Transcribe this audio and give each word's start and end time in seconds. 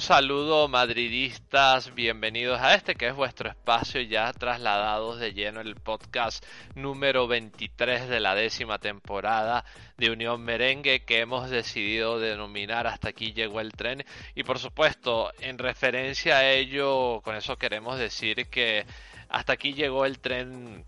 Saludo 0.00 0.66
madridistas, 0.66 1.94
bienvenidos 1.94 2.58
a 2.58 2.74
este 2.74 2.94
que 2.94 3.08
es 3.08 3.14
vuestro 3.14 3.50
espacio 3.50 4.00
ya 4.00 4.32
trasladados 4.32 5.20
de 5.20 5.34
lleno 5.34 5.60
el 5.60 5.74
podcast 5.74 6.42
número 6.74 7.28
23 7.28 8.08
de 8.08 8.18
la 8.18 8.34
décima 8.34 8.78
temporada 8.78 9.62
de 9.98 10.10
Unión 10.10 10.40
Merengue 10.40 11.04
que 11.04 11.20
hemos 11.20 11.50
decidido 11.50 12.18
denominar 12.18 12.86
hasta 12.86 13.10
aquí 13.10 13.34
llegó 13.34 13.60
el 13.60 13.72
tren 13.72 14.02
y 14.34 14.42
por 14.42 14.58
supuesto 14.58 15.32
en 15.38 15.58
referencia 15.58 16.38
a 16.38 16.50
ello 16.50 17.20
con 17.20 17.36
eso 17.36 17.58
queremos 17.58 17.98
decir 17.98 18.46
que 18.48 18.86
hasta 19.28 19.52
aquí 19.52 19.74
llegó 19.74 20.06
el 20.06 20.18
tren 20.18 20.86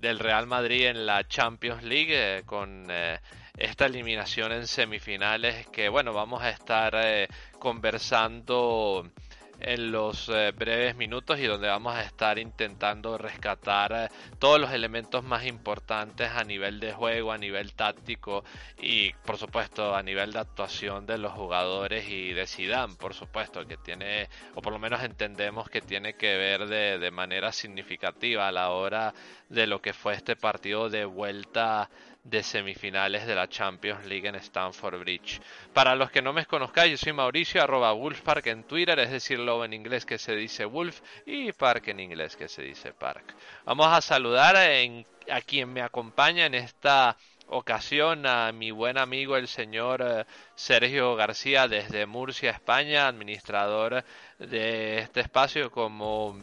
del 0.00 0.18
Real 0.18 0.46
Madrid 0.46 0.86
en 0.86 1.04
la 1.04 1.28
Champions 1.28 1.82
League 1.82 2.38
eh, 2.38 2.42
con 2.46 2.86
eh, 2.90 3.18
esta 3.56 3.86
eliminación 3.86 4.52
en 4.52 4.66
semifinales 4.66 5.66
que 5.68 5.88
bueno 5.88 6.12
vamos 6.12 6.42
a 6.42 6.50
estar 6.50 6.94
eh, 6.96 7.28
conversando 7.66 9.10
en 9.58 9.90
los 9.90 10.28
eh, 10.28 10.52
breves 10.56 10.94
minutos 10.94 11.40
y 11.40 11.46
donde 11.46 11.66
vamos 11.66 11.96
a 11.96 12.02
estar 12.02 12.38
intentando 12.38 13.18
rescatar 13.18 13.92
eh, 13.92 14.08
todos 14.38 14.60
los 14.60 14.70
elementos 14.70 15.24
más 15.24 15.44
importantes 15.46 16.30
a 16.30 16.44
nivel 16.44 16.78
de 16.78 16.92
juego, 16.92 17.32
a 17.32 17.38
nivel 17.38 17.72
táctico 17.74 18.44
y 18.80 19.12
por 19.24 19.36
supuesto 19.36 19.96
a 19.96 20.02
nivel 20.04 20.32
de 20.32 20.38
actuación 20.38 21.06
de 21.06 21.18
los 21.18 21.32
jugadores 21.32 22.08
y 22.08 22.32
de 22.34 22.46
Zidane, 22.46 22.94
por 22.94 23.14
supuesto, 23.14 23.66
que 23.66 23.76
tiene, 23.78 24.28
o 24.54 24.62
por 24.62 24.72
lo 24.72 24.78
menos 24.78 25.02
entendemos 25.02 25.68
que 25.68 25.80
tiene 25.80 26.14
que 26.14 26.36
ver 26.36 26.68
de, 26.68 27.00
de 27.00 27.10
manera 27.10 27.50
significativa 27.50 28.46
a 28.46 28.52
la 28.52 28.70
hora 28.70 29.12
de 29.48 29.66
lo 29.66 29.82
que 29.82 29.92
fue 29.92 30.14
este 30.14 30.36
partido 30.36 30.88
de 30.88 31.04
vuelta 31.04 31.90
de 32.28 32.42
semifinales 32.42 33.26
de 33.26 33.34
la 33.34 33.48
Champions 33.48 34.04
League 34.06 34.28
en 34.28 34.34
Stamford 34.36 34.98
Bridge. 34.98 35.40
Para 35.72 35.94
los 35.94 36.10
que 36.10 36.22
no 36.22 36.32
me 36.32 36.44
conozcáis, 36.44 36.90
yo 36.90 36.96
soy 36.96 37.12
Mauricio, 37.12 37.62
arroba 37.62 37.92
Wolfpark 37.92 38.46
en 38.48 38.64
Twitter, 38.64 38.98
es 38.98 39.10
decir, 39.10 39.38
lo 39.38 39.64
en 39.64 39.72
inglés 39.72 40.04
que 40.04 40.18
se 40.18 40.34
dice 40.34 40.64
Wolf 40.64 41.00
y 41.24 41.52
Park 41.52 41.88
en 41.88 42.00
inglés 42.00 42.36
que 42.36 42.48
se 42.48 42.62
dice 42.62 42.92
Park. 42.92 43.34
Vamos 43.64 43.86
a 43.86 44.00
saludar 44.00 44.56
a 44.56 45.40
quien 45.42 45.72
me 45.72 45.82
acompaña 45.82 46.46
en 46.46 46.54
esta 46.54 47.16
ocasión 47.48 48.26
a 48.26 48.50
mi 48.50 48.72
buen 48.72 48.98
amigo 48.98 49.36
el 49.36 49.46
señor 49.46 50.02
eh, 50.02 50.24
Sergio 50.56 51.14
García 51.14 51.68
desde 51.68 52.06
Murcia, 52.06 52.50
España, 52.50 53.06
administrador 53.06 54.04
de 54.38 54.98
este 54.98 55.20
espacio 55.20 55.70
como 55.70 56.40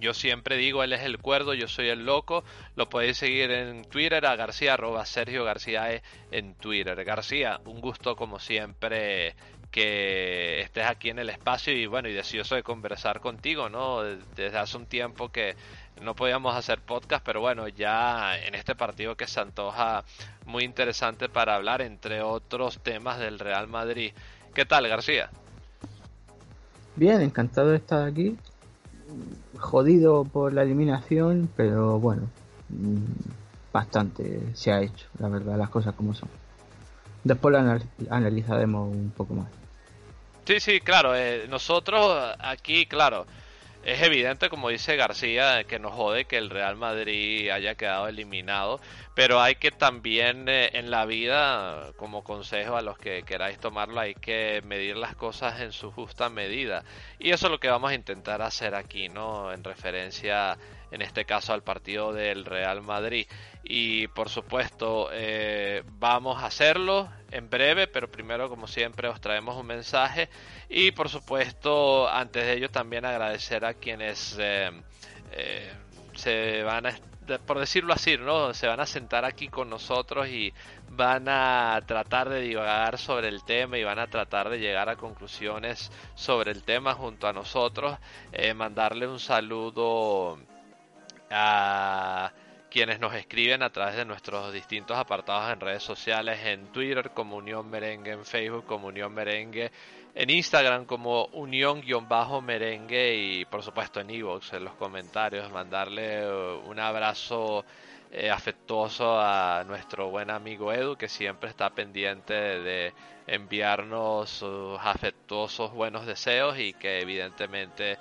yo 0.00 0.14
siempre 0.14 0.56
digo, 0.56 0.82
él 0.82 0.92
es 0.92 1.02
el 1.02 1.18
cuerdo, 1.18 1.54
yo 1.54 1.68
soy 1.68 1.88
el 1.88 2.04
loco. 2.04 2.44
Lo 2.76 2.88
podéis 2.88 3.18
seguir 3.18 3.50
en 3.50 3.84
Twitter 3.84 4.24
a 4.26 4.36
García, 4.36 4.74
arroba 4.74 5.04
Sergio 5.06 5.44
García 5.44 5.92
e 5.92 6.02
en 6.30 6.54
Twitter. 6.54 7.04
García, 7.04 7.60
un 7.64 7.80
gusto 7.80 8.14
como 8.14 8.38
siempre 8.38 9.34
que 9.70 10.60
estés 10.60 10.86
aquí 10.86 11.10
en 11.10 11.18
el 11.18 11.28
espacio 11.28 11.74
y 11.74 11.86
bueno, 11.86 12.08
y 12.08 12.12
deseoso 12.12 12.54
de 12.54 12.62
conversar 12.62 13.20
contigo, 13.20 13.68
¿no? 13.68 14.02
Desde 14.02 14.56
hace 14.56 14.76
un 14.76 14.86
tiempo 14.86 15.30
que 15.30 15.56
no 16.00 16.14
podíamos 16.14 16.54
hacer 16.54 16.80
podcast, 16.80 17.24
pero 17.24 17.40
bueno, 17.40 17.68
ya 17.68 18.38
en 18.38 18.54
este 18.54 18.74
partido 18.74 19.16
que 19.16 19.26
se 19.26 19.40
antoja 19.40 20.04
muy 20.46 20.64
interesante 20.64 21.28
para 21.28 21.56
hablar, 21.56 21.82
entre 21.82 22.22
otros 22.22 22.80
temas 22.80 23.18
del 23.18 23.38
Real 23.38 23.66
Madrid. 23.66 24.12
¿Qué 24.54 24.64
tal, 24.64 24.88
García? 24.88 25.28
Bien, 26.96 27.20
encantado 27.20 27.70
de 27.70 27.76
estar 27.76 28.08
aquí 28.08 28.36
jodido 29.58 30.24
por 30.24 30.52
la 30.52 30.62
eliminación, 30.62 31.48
pero 31.56 31.98
bueno, 31.98 32.22
mm, 32.68 33.72
bastante 33.72 34.40
se 34.54 34.72
ha 34.72 34.80
hecho, 34.80 35.06
la 35.18 35.28
verdad, 35.28 35.56
las 35.56 35.70
cosas 35.70 35.94
como 35.94 36.14
son. 36.14 36.28
Después 37.24 37.52
lo 37.52 37.78
analizaremos 38.10 38.88
un 38.94 39.12
poco 39.16 39.34
más. 39.34 39.48
Sí, 40.46 40.60
sí, 40.60 40.80
claro, 40.80 41.14
eh, 41.14 41.46
nosotros 41.48 42.34
aquí, 42.38 42.86
claro, 42.86 43.26
es 43.84 44.02
evidente, 44.02 44.50
como 44.50 44.68
dice 44.68 44.96
García, 44.96 45.64
que 45.64 45.78
nos 45.78 45.92
jode 45.92 46.24
que 46.26 46.36
el 46.36 46.50
Real 46.50 46.76
Madrid 46.76 47.48
haya 47.50 47.74
quedado 47.74 48.08
eliminado, 48.08 48.80
pero 49.14 49.40
hay 49.40 49.54
que 49.54 49.70
también 49.70 50.48
eh, 50.48 50.70
en 50.74 50.90
la 50.90 51.06
vida, 51.06 51.92
como 51.96 52.22
consejo 52.24 52.76
a 52.76 52.82
los 52.82 52.98
que 52.98 53.22
queráis 53.22 53.58
tomarlo, 53.58 54.00
hay 54.00 54.14
que 54.14 54.62
medir 54.64 54.96
las 54.96 55.14
cosas 55.14 55.60
en 55.60 55.72
su 55.72 55.90
justa 55.92 56.28
medida. 56.28 56.84
Y 57.18 57.30
eso 57.30 57.46
es 57.46 57.52
lo 57.52 57.60
que 57.60 57.68
vamos 57.68 57.90
a 57.90 57.94
intentar 57.94 58.42
hacer 58.42 58.74
aquí, 58.74 59.08
¿no? 59.08 59.52
En 59.52 59.64
referencia, 59.64 60.58
en 60.90 61.02
este 61.02 61.24
caso, 61.24 61.52
al 61.52 61.62
partido 61.62 62.12
del 62.12 62.44
Real 62.44 62.82
Madrid. 62.82 63.26
Y 63.62 64.08
por 64.08 64.28
supuesto, 64.28 65.10
eh, 65.12 65.82
vamos 65.98 66.42
a 66.42 66.46
hacerlo 66.46 67.10
en 67.30 67.50
breve, 67.50 67.86
pero 67.86 68.10
primero, 68.10 68.48
como 68.48 68.66
siempre, 68.66 69.08
os 69.08 69.20
traemos 69.20 69.56
un 69.56 69.66
mensaje. 69.66 70.28
Y 70.68 70.92
por 70.92 71.08
supuesto, 71.08 72.08
antes 72.08 72.44
de 72.44 72.54
ello, 72.54 72.70
también 72.70 73.04
agradecer 73.04 73.64
a 73.64 73.74
quienes 73.74 74.36
eh, 74.40 74.70
eh, 75.32 75.72
se 76.14 76.62
van 76.62 76.86
a, 76.86 76.98
por 77.46 77.58
decirlo 77.58 77.92
así, 77.92 78.16
¿no? 78.16 78.54
Se 78.54 78.66
van 78.66 78.80
a 78.80 78.86
sentar 78.86 79.26
aquí 79.26 79.48
con 79.48 79.68
nosotros 79.68 80.28
y 80.28 80.54
van 80.88 81.28
a 81.28 81.78
tratar 81.86 82.30
de 82.30 82.40
divagar 82.40 82.96
sobre 82.96 83.28
el 83.28 83.44
tema 83.44 83.76
y 83.76 83.84
van 83.84 83.98
a 83.98 84.06
tratar 84.06 84.48
de 84.48 84.58
llegar 84.58 84.88
a 84.88 84.96
conclusiones 84.96 85.92
sobre 86.14 86.52
el 86.52 86.62
tema 86.62 86.94
junto 86.94 87.26
a 87.28 87.34
nosotros. 87.34 87.98
mandarle 88.54 89.06
un 89.06 89.20
saludo 89.20 90.38
a 91.30 92.32
quienes 92.70 93.00
nos 93.00 93.14
escriben 93.14 93.62
a 93.62 93.70
través 93.70 93.96
de 93.96 94.04
nuestros 94.04 94.52
distintos 94.52 94.96
apartados 94.96 95.50
en 95.52 95.60
redes 95.60 95.82
sociales, 95.82 96.38
en 96.44 96.66
Twitter 96.72 97.10
como 97.10 97.36
Unión 97.36 97.68
Merengue, 97.68 98.12
en 98.12 98.24
Facebook 98.24 98.66
como 98.66 98.88
Unión 98.88 99.12
Merengue, 99.14 99.70
en 100.14 100.30
Instagram 100.30 100.84
como 100.84 101.26
Unión-Merengue 101.26 103.14
y 103.14 103.44
por 103.44 103.62
supuesto 103.62 104.00
en 104.00 104.10
Evox, 104.10 104.52
en 104.52 104.64
los 104.64 104.74
comentarios, 104.74 105.50
mandarle 105.52 106.26
uh, 106.28 106.68
un 106.68 106.80
abrazo 106.80 107.64
eh, 108.10 108.28
afectuoso 108.28 109.20
a 109.20 109.62
nuestro 109.64 110.10
buen 110.10 110.30
amigo 110.30 110.72
Edu 110.72 110.96
que 110.96 111.08
siempre 111.08 111.50
está 111.50 111.70
pendiente 111.70 112.34
de 112.34 112.92
enviarnos 113.28 114.30
sus 114.30 114.78
afectuosos 114.82 115.72
buenos 115.72 116.04
deseos 116.04 116.58
y 116.58 116.72
que 116.72 117.00
evidentemente 117.00 117.96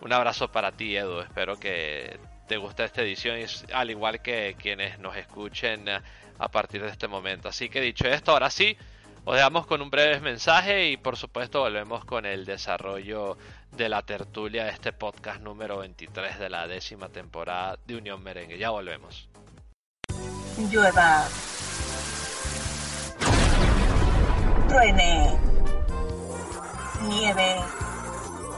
un 0.00 0.12
abrazo 0.12 0.50
para 0.50 0.72
ti 0.72 0.96
Edu, 0.96 1.20
espero 1.20 1.56
que 1.56 2.18
te 2.50 2.56
gusta 2.56 2.84
esta 2.84 3.02
edición, 3.02 3.38
al 3.72 3.90
igual 3.90 4.20
que 4.22 4.56
quienes 4.58 4.98
nos 4.98 5.16
escuchen 5.16 5.88
a 5.88 6.48
partir 6.48 6.82
de 6.82 6.88
este 6.88 7.06
momento. 7.06 7.48
Así 7.48 7.68
que 7.68 7.80
dicho 7.80 8.08
esto, 8.08 8.32
ahora 8.32 8.50
sí, 8.50 8.76
os 9.24 9.36
dejamos 9.36 9.68
con 9.68 9.80
un 9.80 9.88
breve 9.88 10.18
mensaje 10.18 10.90
y 10.90 10.96
por 10.96 11.16
supuesto 11.16 11.60
volvemos 11.60 12.04
con 12.04 12.26
el 12.26 12.44
desarrollo 12.44 13.38
de 13.70 13.88
la 13.88 14.02
tertulia 14.02 14.64
de 14.64 14.70
este 14.70 14.92
podcast 14.92 15.40
número 15.40 15.78
23 15.78 16.40
de 16.40 16.50
la 16.50 16.66
décima 16.66 17.08
temporada 17.08 17.78
de 17.86 17.94
Unión 17.94 18.20
Merengue. 18.20 18.58
Ya 18.58 18.70
volvemos. 18.70 19.28
Llueva. 20.58 21.28
Truene. 24.68 25.38
Nieve 27.02 27.89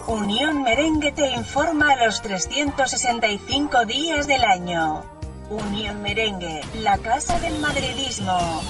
Unión 0.08 0.62
Merengue 0.62 1.12
te 1.12 1.31
informa 1.31 1.93
a 1.93 2.06
los 2.06 2.20
365 2.22 3.84
días 3.87 4.26
del 4.26 4.43
año. 4.43 5.04
Unión 5.49 6.02
Merengue, 6.02 6.60
la 6.81 6.99
casa 6.99 7.38
del 7.38 7.56
madridismo. 7.60 8.62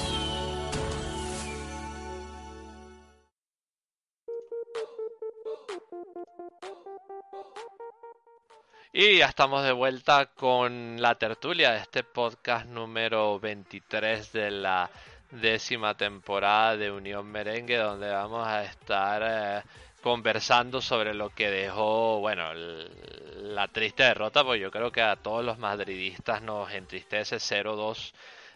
Y 8.92 9.18
ya 9.18 9.26
estamos 9.26 9.64
de 9.64 9.72
vuelta 9.72 10.26
con 10.26 11.00
la 11.00 11.14
tertulia 11.14 11.70
de 11.70 11.78
este 11.78 12.04
podcast 12.04 12.66
número 12.66 13.40
23 13.40 14.32
de 14.32 14.50
la 14.50 14.90
décima 15.30 15.96
temporada 15.96 16.76
de 16.76 16.90
Unión 16.90 17.26
Merengue, 17.26 17.78
donde 17.78 18.10
vamos 18.10 18.46
a 18.46 18.64
estar 18.64 19.22
eh, 19.24 19.62
conversando 20.02 20.82
sobre 20.82 21.14
lo 21.14 21.30
que 21.30 21.50
dejó, 21.50 22.18
bueno, 22.20 22.52
la 22.54 23.68
triste 23.68 24.02
derrota, 24.02 24.44
pues 24.44 24.60
yo 24.60 24.70
creo 24.70 24.90
que 24.90 25.00
a 25.00 25.16
todos 25.16 25.44
los 25.44 25.58
madridistas 25.58 26.42
nos 26.42 26.70
entristece 26.72 27.36
0-2 27.36 28.12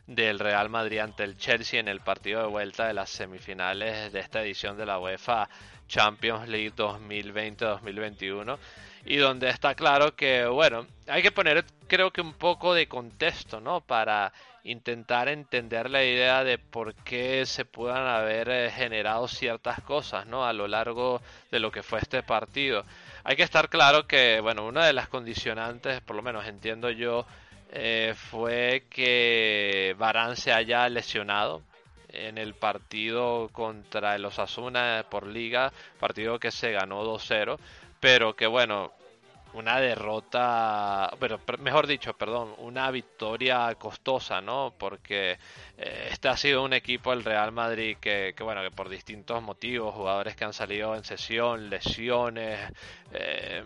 del 0.06 0.38
Real 0.38 0.68
Madrid 0.68 0.98
ante 0.98 1.24
el 1.24 1.36
Chelsea 1.36 1.80
en 1.80 1.88
el 1.88 2.00
partido 2.00 2.42
de 2.42 2.48
vuelta 2.48 2.86
de 2.86 2.94
las 2.94 3.10
semifinales 3.10 4.12
de 4.12 4.20
esta 4.20 4.42
edición 4.42 4.76
de 4.76 4.86
la 4.86 4.98
UEFA 4.98 5.48
Champions 5.88 6.48
League 6.48 6.72
2020-2021 6.76 8.58
y 9.04 9.16
donde 9.16 9.48
está 9.48 9.74
claro 9.74 10.14
que, 10.14 10.46
bueno, 10.46 10.86
hay 11.06 11.22
que 11.22 11.32
poner 11.32 11.64
creo 11.86 12.10
que 12.10 12.20
un 12.20 12.34
poco 12.34 12.74
de 12.74 12.88
contexto, 12.88 13.60
¿no? 13.60 13.80
Para 13.80 14.32
intentar 14.66 15.28
entender 15.28 15.88
la 15.90 16.04
idea 16.04 16.44
de 16.44 16.58
por 16.58 16.94
qué 16.94 17.46
se 17.46 17.64
puedan 17.64 18.06
haber 18.06 18.48
eh, 18.48 18.70
generado 18.70 19.28
ciertas 19.28 19.80
cosas, 19.82 20.26
¿no? 20.26 20.44
A 20.44 20.52
lo 20.52 20.66
largo 20.66 21.22
de 21.50 21.60
lo 21.60 21.70
que 21.70 21.82
fue 21.82 22.00
este 22.00 22.22
partido. 22.22 22.84
Hay 23.24 23.36
que 23.36 23.42
estar 23.42 23.68
claro 23.68 24.06
que, 24.06 24.40
bueno, 24.40 24.66
una 24.66 24.84
de 24.84 24.92
las 24.92 25.08
condicionantes, 25.08 26.00
por 26.00 26.16
lo 26.16 26.22
menos 26.22 26.46
entiendo 26.46 26.90
yo, 26.90 27.26
eh, 27.70 28.14
fue 28.16 28.84
que 28.90 29.94
Barán 29.98 30.36
se 30.36 30.52
haya 30.52 30.88
lesionado 30.88 31.62
en 32.08 32.38
el 32.38 32.54
partido 32.54 33.48
contra 33.52 34.14
el 34.14 34.24
Osasuna 34.24 35.04
por 35.10 35.26
liga, 35.26 35.72
partido 36.00 36.38
que 36.38 36.50
se 36.50 36.72
ganó 36.72 37.04
2-0, 37.04 37.58
pero 38.00 38.34
que 38.34 38.46
bueno, 38.46 38.92
una 39.56 39.80
derrota, 39.80 41.10
pero 41.18 41.40
mejor 41.58 41.86
dicho, 41.86 42.14
perdón, 42.14 42.54
una 42.58 42.90
victoria 42.90 43.74
costosa, 43.76 44.40
¿no? 44.40 44.74
Porque 44.78 45.38
eh, 45.78 46.08
este 46.10 46.28
ha 46.28 46.36
sido 46.36 46.62
un 46.62 46.72
equipo, 46.72 47.12
el 47.12 47.24
Real 47.24 47.52
Madrid, 47.52 47.96
que, 48.00 48.34
bueno, 48.40 48.62
que 48.62 48.70
por 48.70 48.88
distintos 48.88 49.42
motivos, 49.42 49.94
jugadores 49.94 50.36
que 50.36 50.44
han 50.44 50.52
salido 50.52 50.94
en 50.94 51.04
sesión, 51.04 51.70
lesiones, 51.70 52.58
eh, 53.12 53.64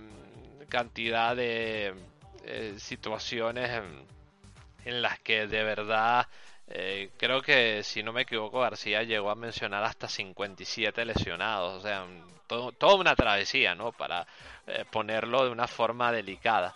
cantidad 0.68 1.34
de 1.34 1.94
eh, 2.44 2.74
situaciones 2.78 3.70
en, 4.84 5.02
las 5.02 5.18
que 5.20 5.46
de 5.46 5.62
verdad 5.62 6.26
creo 7.16 7.42
que 7.42 7.82
si 7.82 8.02
no 8.02 8.12
me 8.12 8.22
equivoco 8.22 8.60
García 8.60 9.02
llegó 9.02 9.30
a 9.30 9.34
mencionar 9.34 9.82
hasta 9.82 10.08
57 10.08 11.04
lesionados, 11.04 11.74
o 11.74 11.80
sea, 11.80 12.06
toda 12.46 12.94
una 12.94 13.14
travesía, 13.14 13.74
¿no? 13.74 13.92
Para 13.92 14.26
eh, 14.66 14.84
ponerlo 14.90 15.44
de 15.44 15.50
una 15.50 15.66
forma 15.66 16.12
delicada. 16.12 16.74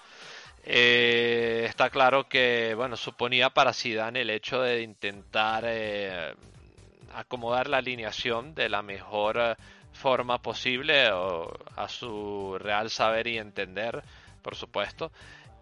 Eh, 0.64 1.66
está 1.68 1.90
claro 1.90 2.28
que, 2.28 2.74
bueno, 2.74 2.96
suponía 2.96 3.50
para 3.50 3.72
Zidane 3.72 4.22
el 4.22 4.30
hecho 4.30 4.60
de 4.60 4.82
intentar 4.82 5.64
eh, 5.66 6.34
acomodar 7.14 7.68
la 7.68 7.78
alineación 7.78 8.54
de 8.54 8.68
la 8.68 8.82
mejor 8.82 9.56
forma 9.92 10.40
posible 10.40 11.06
a 11.06 11.88
su 11.88 12.56
real 12.58 12.90
saber 12.90 13.26
y 13.26 13.38
entender, 13.38 14.02
por 14.42 14.56
supuesto. 14.56 15.12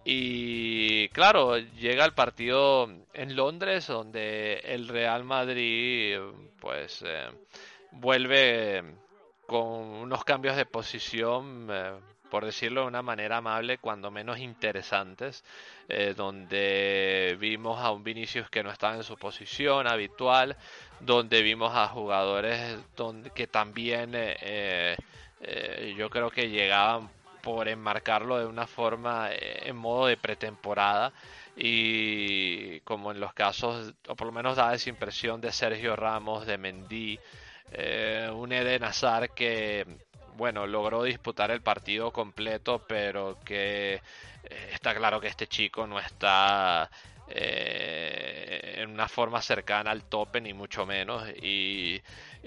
Y 0.04 1.08
claro, 1.10 1.58
llega 1.58 2.04
el 2.04 2.12
partido 2.12 2.90
en 3.12 3.36
Londres 3.36 3.86
donde 3.86 4.54
el 4.64 4.88
Real 4.88 5.24
Madrid 5.24 6.18
pues 6.60 7.04
vuelve 7.92 8.82
con 9.46 9.62
unos 9.62 10.24
cambios 10.24 10.56
de 10.56 10.66
posición 10.66 11.68
por 12.32 12.46
decirlo 12.46 12.80
de 12.80 12.86
una 12.86 13.02
manera 13.02 13.36
amable, 13.36 13.76
cuando 13.76 14.10
menos 14.10 14.38
interesantes, 14.38 15.44
eh, 15.86 16.14
donde 16.16 17.36
vimos 17.38 17.78
a 17.78 17.90
un 17.90 18.02
Vinicius 18.02 18.48
que 18.48 18.62
no 18.62 18.70
estaba 18.70 18.94
en 18.96 19.02
su 19.02 19.18
posición 19.18 19.86
habitual, 19.86 20.56
donde 21.00 21.42
vimos 21.42 21.76
a 21.76 21.88
jugadores 21.88 22.78
que 23.34 23.46
también 23.48 24.12
eh, 24.14 24.96
eh, 25.42 25.94
yo 25.94 26.08
creo 26.08 26.30
que 26.30 26.48
llegaban 26.48 27.10
por 27.42 27.68
enmarcarlo 27.68 28.38
de 28.38 28.46
una 28.46 28.66
forma 28.66 29.28
en 29.32 29.76
modo 29.76 30.06
de 30.06 30.16
pretemporada 30.16 31.12
y 31.56 32.80
como 32.80 33.12
en 33.12 33.20
los 33.20 33.34
casos, 33.34 33.94
o 34.08 34.16
por 34.16 34.26
lo 34.26 34.32
menos 34.32 34.56
da 34.56 34.74
esa 34.74 34.88
impresión 34.88 35.40
de 35.40 35.52
Sergio 35.52 35.96
Ramos, 35.96 36.46
de 36.46 36.56
Mendy, 36.58 37.18
un 38.32 38.52
Eden 38.52 38.84
Hazard 38.84 39.30
que 39.30 39.86
bueno, 40.36 40.66
logró 40.66 41.02
disputar 41.02 41.50
el 41.50 41.60
partido 41.60 42.10
completo, 42.12 42.84
pero 42.86 43.38
que 43.44 43.94
eh, 43.94 44.70
está 44.72 44.94
claro 44.94 45.20
que 45.20 45.28
este 45.28 45.46
chico 45.46 45.86
no 45.86 45.98
está 45.98 46.90
eh, 47.28 48.74
en 48.78 48.90
una 48.90 49.08
forma 49.08 49.42
cercana 49.42 49.90
al 49.90 50.04
tope, 50.04 50.40
ni 50.40 50.54
mucho 50.54 50.86
menos. 50.86 51.28
Y, 51.42 52.00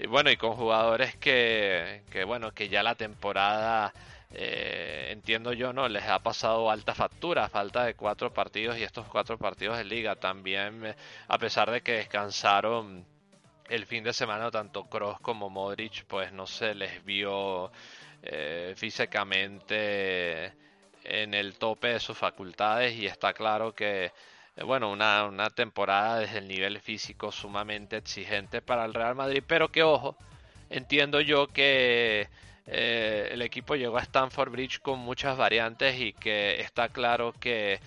bueno, 0.10 0.30
y 0.32 0.38
con 0.38 0.54
jugadores 0.54 1.16
que, 1.18 2.04
que, 2.10 2.24
bueno, 2.24 2.52
que 2.54 2.70
ya 2.70 2.84
la 2.84 2.96
temporada, 2.96 3.94
eh, 4.38 5.12
entiendo 5.12 5.54
yo, 5.54 5.72
no 5.72 5.88
les 5.88 6.04
ha 6.04 6.20
pasado 6.20 6.70
alta 6.70 6.94
factura, 6.94 7.48
falta 7.48 7.86
de 7.86 7.94
cuatro 7.96 8.34
partidos 8.34 8.78
y 8.78 8.84
estos 8.84 9.08
cuatro 9.08 9.38
partidos 9.38 9.78
de 9.78 9.86
liga. 9.86 10.18
También, 10.18 10.94
a 11.28 11.38
pesar 11.38 11.72
de 11.72 11.82
que 11.82 11.94
descansaron 11.94 13.06
el 13.70 13.86
fin 13.86 14.04
de 14.04 14.12
semana 14.14 14.52
tanto 14.52 14.86
Cross 14.86 15.20
como 15.22 15.50
Modric 15.50 16.06
pues 16.06 16.32
no 16.32 16.46
se 16.46 16.76
les 16.76 17.04
vio 17.04 17.72
eh, 18.22 18.74
físicamente 18.76 20.54
en 21.04 21.34
el 21.34 21.58
tope 21.58 21.88
de 21.90 22.00
sus 22.02 22.18
facultades. 22.18 22.94
Y 22.98 23.06
está 23.06 23.34
claro 23.34 23.74
que 23.74 24.12
eh, 24.58 24.64
bueno 24.66 24.92
una, 24.92 25.26
una, 25.26 25.50
temporada 25.50 26.20
desde 26.20 26.40
el 26.40 26.48
nivel 26.50 26.82
físico 26.82 27.32
sumamente 27.32 27.98
exigente 27.98 28.62
para 28.62 28.84
el 28.84 28.94
Real 28.94 29.16
Madrid. 29.16 29.44
Pero 29.48 29.72
que 29.72 29.84
ojo 29.84 30.18
entiendo 30.70 31.22
yo 31.22 31.48
que 31.48 32.28
eh, 32.68 33.30
el 33.32 33.42
equipo 33.42 33.76
llegó 33.76 33.98
a 33.98 34.02
Stanford 34.02 34.52
Bridge 34.52 34.80
con 34.80 35.00
muchas 35.00 35.38
variantes 35.38 36.00
y 36.00 36.14
que 36.14 36.62
está 36.62 36.90
claro 36.90 37.34
que 37.40 37.80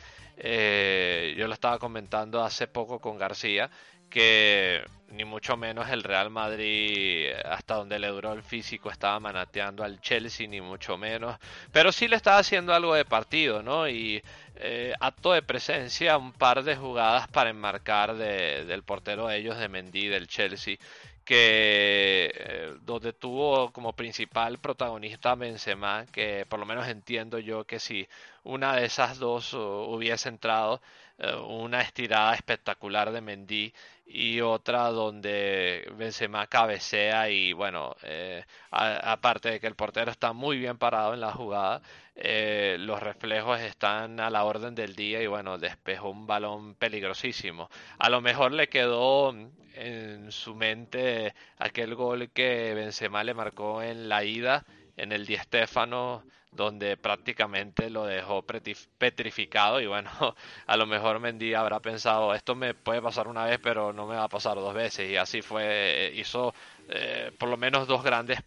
yo 1.36 1.48
lo 1.48 1.52
estaba 1.52 1.80
comentando 1.80 2.44
hace 2.44 2.68
poco 2.68 3.00
con 3.00 3.18
García 3.18 3.70
que 4.08 4.84
ni 5.10 5.24
mucho 5.24 5.56
menos 5.56 5.88
el 5.88 6.02
Real 6.02 6.30
Madrid, 6.30 7.30
hasta 7.44 7.74
donde 7.74 7.98
le 7.98 8.08
duró 8.08 8.32
el 8.32 8.42
físico, 8.42 8.90
estaba 8.90 9.18
manateando 9.20 9.82
al 9.82 10.00
Chelsea, 10.00 10.46
ni 10.46 10.60
mucho 10.60 10.98
menos. 10.98 11.36
Pero 11.72 11.92
sí 11.92 12.08
le 12.08 12.16
estaba 12.16 12.38
haciendo 12.38 12.74
algo 12.74 12.94
de 12.94 13.04
partido, 13.04 13.62
¿no? 13.62 13.88
Y 13.88 14.22
eh, 14.56 14.92
acto 15.00 15.32
de 15.32 15.42
presencia, 15.42 16.18
un 16.18 16.32
par 16.32 16.62
de 16.62 16.76
jugadas 16.76 17.28
para 17.28 17.50
enmarcar 17.50 18.16
del 18.16 18.82
portero 18.82 19.28
de 19.28 19.38
ellos, 19.38 19.58
de 19.58 19.68
Mendy, 19.68 20.08
del 20.08 20.28
Chelsea, 20.28 20.76
que 21.28 22.32
eh, 22.34 22.74
donde 22.86 23.12
tuvo 23.12 23.70
como 23.70 23.92
principal 23.92 24.58
protagonista 24.58 25.34
Benzema, 25.34 26.06
que 26.06 26.46
por 26.48 26.58
lo 26.58 26.64
menos 26.64 26.88
entiendo 26.88 27.38
yo 27.38 27.66
que 27.66 27.78
si 27.78 28.08
una 28.44 28.76
de 28.76 28.86
esas 28.86 29.18
dos 29.18 29.52
uh, 29.52 29.58
hubiese 29.58 30.30
entrado, 30.30 30.80
una 31.48 31.80
estirada 31.80 32.34
espectacular 32.34 33.10
de 33.10 33.20
Mendy 33.20 33.72
y 34.06 34.40
otra 34.40 34.88
donde 34.90 35.86
Benzema 35.96 36.46
cabecea 36.46 37.28
y 37.30 37.52
bueno, 37.52 37.96
eh, 38.02 38.44
aparte 38.70 39.50
de 39.50 39.60
que 39.60 39.66
el 39.66 39.74
portero 39.74 40.10
está 40.10 40.32
muy 40.32 40.58
bien 40.58 40.78
parado 40.78 41.14
en 41.14 41.20
la 41.20 41.32
jugada, 41.32 41.82
eh, 42.14 42.76
los 42.80 43.02
reflejos 43.02 43.60
están 43.60 44.20
a 44.20 44.30
la 44.30 44.44
orden 44.44 44.74
del 44.74 44.94
día 44.94 45.22
y 45.22 45.26
bueno, 45.26 45.58
despejó 45.58 46.10
un 46.10 46.26
balón 46.26 46.74
peligrosísimo. 46.74 47.68
A 47.98 48.08
lo 48.10 48.20
mejor 48.20 48.52
le 48.52 48.68
quedó 48.68 49.34
en 49.74 50.32
su 50.32 50.54
mente 50.54 51.34
aquel 51.58 51.94
gol 51.94 52.30
que 52.30 52.74
Benzema 52.74 53.24
le 53.24 53.34
marcó 53.34 53.82
en 53.82 54.08
la 54.08 54.24
ida 54.24 54.64
en 54.96 55.12
el 55.12 55.26
Di 55.26 55.36
Stéfano 55.36 56.24
donde 56.50 56.96
prácticamente 56.96 57.90
lo 57.90 58.04
dejó 58.04 58.44
petrificado 58.98 59.80
y 59.80 59.86
bueno, 59.86 60.10
a 60.66 60.76
lo 60.76 60.86
mejor 60.86 61.20
Mendy 61.20 61.54
habrá 61.54 61.80
pensado 61.80 62.34
esto 62.34 62.54
me 62.54 62.74
puede 62.74 63.02
pasar 63.02 63.28
una 63.28 63.44
vez 63.44 63.58
pero 63.62 63.92
no 63.92 64.06
me 64.06 64.16
va 64.16 64.24
a 64.24 64.28
pasar 64.28 64.56
dos 64.56 64.74
veces 64.74 65.10
y 65.10 65.16
así 65.16 65.42
fue, 65.42 66.12
hizo 66.14 66.54
eh, 66.88 67.30
por 67.38 67.48
lo 67.48 67.56
menos 67.56 67.86
dos 67.86 68.02
grandes 68.02 68.40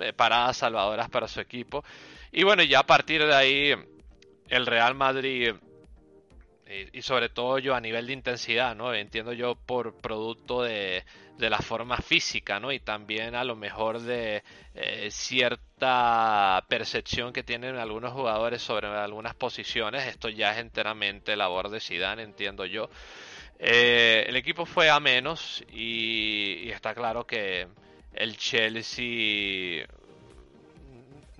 eh, 0.00 0.12
paradas 0.12 0.58
salvadoras 0.58 1.08
para 1.10 1.28
su 1.28 1.40
equipo 1.40 1.84
y 2.30 2.44
bueno, 2.44 2.62
ya 2.62 2.80
a 2.80 2.86
partir 2.86 3.26
de 3.26 3.34
ahí 3.34 3.74
el 4.48 4.66
Real 4.66 4.94
Madrid 4.94 5.54
y, 6.92 7.02
sobre 7.02 7.28
todo 7.28 7.58
yo 7.58 7.74
a 7.74 7.80
nivel 7.80 8.06
de 8.06 8.12
intensidad, 8.12 8.76
¿no? 8.76 8.92
Entiendo 8.92 9.32
yo 9.32 9.54
por 9.54 9.96
producto 9.96 10.62
de, 10.62 11.04
la 11.38 11.58
forma 11.58 11.96
física, 11.98 12.58
¿no? 12.58 12.72
Y 12.72 12.80
también 12.80 13.34
a 13.34 13.44
lo 13.44 13.54
mejor 13.54 14.00
de 14.00 14.42
eh, 14.74 15.08
cierta 15.10 16.64
percepción 16.68 17.32
que 17.32 17.42
tienen 17.42 17.76
algunos 17.76 18.12
jugadores 18.12 18.62
sobre 18.62 18.88
algunas 18.88 19.34
posiciones. 19.34 20.06
Esto 20.06 20.28
ya 20.28 20.52
es 20.52 20.58
enteramente 20.58 21.36
labor 21.36 21.70
de 21.70 21.80
Zidane, 21.80 22.22
entiendo 22.22 22.66
yo. 22.66 22.90
Eh, 23.58 24.24
el 24.28 24.36
equipo 24.36 24.66
fue 24.66 24.90
a 24.90 25.00
menos 25.00 25.64
y, 25.72 26.64
y 26.64 26.70
está 26.70 26.94
claro 26.94 27.24
que 27.26 27.66
el 28.12 28.36
Chelsea 28.36 29.86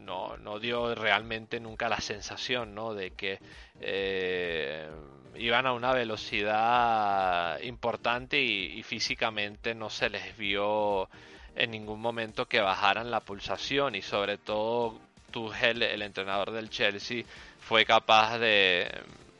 no, 0.09 0.37
no 0.39 0.59
dio 0.59 0.95
realmente 0.95 1.61
nunca 1.61 1.89
la 1.89 2.01
sensación 2.01 2.75
¿no? 2.75 2.95
de 2.95 3.11
que 3.11 3.39
eh, 3.81 4.89
iban 5.37 5.67
a 5.67 5.73
una 5.73 5.93
velocidad 5.93 7.61
importante 7.63 8.41
y, 8.41 8.83
físicamente 8.83 9.75
no 9.75 9.91
se 9.91 10.09
les 10.09 10.37
vio 10.37 11.09
en 11.55 11.71
ningún 11.71 12.01
momento 12.01 12.47
que 12.47 12.61
bajaran 12.61 13.11
la 13.11 13.21
pulsación 13.21 13.95
y 13.95 14.03
sobre 14.03 14.39
todo 14.39 14.99
Tuchel, 15.31 15.83
el 15.83 16.03
entrenador 16.03 16.53
del 16.53 16.71
Chelsea, 16.71 17.25
fue 17.61 17.85
capaz 17.85 18.39
de 18.39 18.89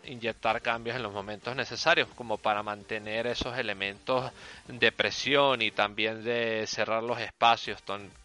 inyectar 0.05 0.61
cambios 0.63 0.97
en 0.97 1.03
los 1.03 1.13
momentos 1.13 1.55
necesarios 1.55 2.09
como 2.15 2.39
para 2.39 2.63
mantener 2.63 3.27
esos 3.27 3.57
elementos 3.59 4.31
de 4.67 4.93
presión 4.93 5.63
y 5.63 5.71
también 5.71 6.25
de 6.25 6.67
cerrar 6.67 7.03
los 7.03 7.21
espacios 7.21 7.83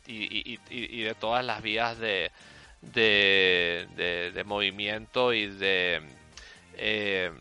y, 0.08 0.58
de 1.04 1.16
todas 1.20 1.46
las 1.46 1.62
vías 1.62 1.98
de, 2.00 2.32
de, 2.82 4.44
movimiento 4.46 5.34
y 5.34 5.48
de 5.48 6.02
eh, 6.76 7.32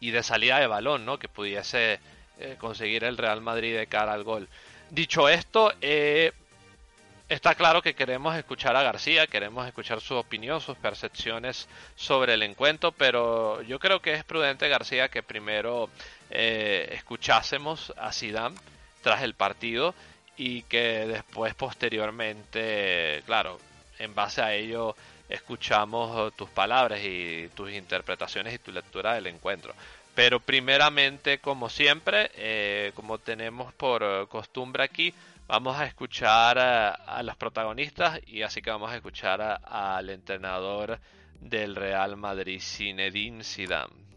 y 0.00 0.10
de 0.10 0.22
salida 0.22 0.58
de 0.58 0.66
balón 0.66 1.04
¿no? 1.04 1.18
que 1.18 1.28
pudiese 1.28 2.00
eh, 2.38 2.56
conseguir 2.58 3.04
el 3.04 3.16
Real 3.16 3.40
Madrid 3.40 3.76
de 3.76 3.86
cara 3.86 4.12
al 4.12 4.24
gol 4.24 4.48
dicho 4.90 5.28
esto 5.28 5.72
eh, 5.80 6.32
Está 7.28 7.54
claro 7.54 7.82
que 7.82 7.94
queremos 7.94 8.34
escuchar 8.36 8.74
a 8.74 8.82
García, 8.82 9.26
queremos 9.26 9.66
escuchar 9.66 10.00
su 10.00 10.14
opinión, 10.14 10.62
sus 10.62 10.78
percepciones 10.78 11.68
sobre 11.94 12.32
el 12.32 12.42
encuentro, 12.42 12.90
pero 12.90 13.60
yo 13.60 13.78
creo 13.78 14.00
que 14.00 14.14
es 14.14 14.24
prudente, 14.24 14.66
García, 14.66 15.10
que 15.10 15.22
primero 15.22 15.90
eh, 16.30 16.88
escuchásemos 16.92 17.92
a 17.98 18.12
Zidane 18.14 18.56
tras 19.02 19.20
el 19.20 19.34
partido 19.34 19.94
y 20.38 20.62
que 20.62 21.06
después, 21.06 21.54
posteriormente, 21.54 23.22
claro, 23.26 23.58
en 23.98 24.14
base 24.14 24.40
a 24.40 24.54
ello, 24.54 24.96
escuchamos 25.28 26.34
tus 26.34 26.48
palabras 26.50 27.00
y 27.02 27.48
tus 27.54 27.70
interpretaciones 27.72 28.54
y 28.54 28.58
tu 28.58 28.72
lectura 28.72 29.14
del 29.14 29.26
encuentro. 29.26 29.74
Pero 30.14 30.40
primeramente, 30.40 31.38
como 31.38 31.68
siempre, 31.68 32.30
eh, 32.34 32.92
como 32.94 33.18
tenemos 33.18 33.72
por 33.74 34.28
costumbre 34.28 34.82
aquí, 34.82 35.14
Vamos 35.48 35.78
a 35.78 35.86
escuchar 35.86 36.58
a, 36.58 37.22
los 37.22 37.34
protagonistas 37.36 38.20
y 38.26 38.42
así 38.42 38.60
que 38.60 38.68
vamos 38.68 38.90
a 38.92 38.96
escuchar 38.96 39.40
al 39.64 40.10
entrenador 40.10 41.00
del 41.40 41.74
Real 41.74 42.18
Madrid, 42.18 42.60
Zinedine 42.60 43.42
Zidane. 43.42 44.07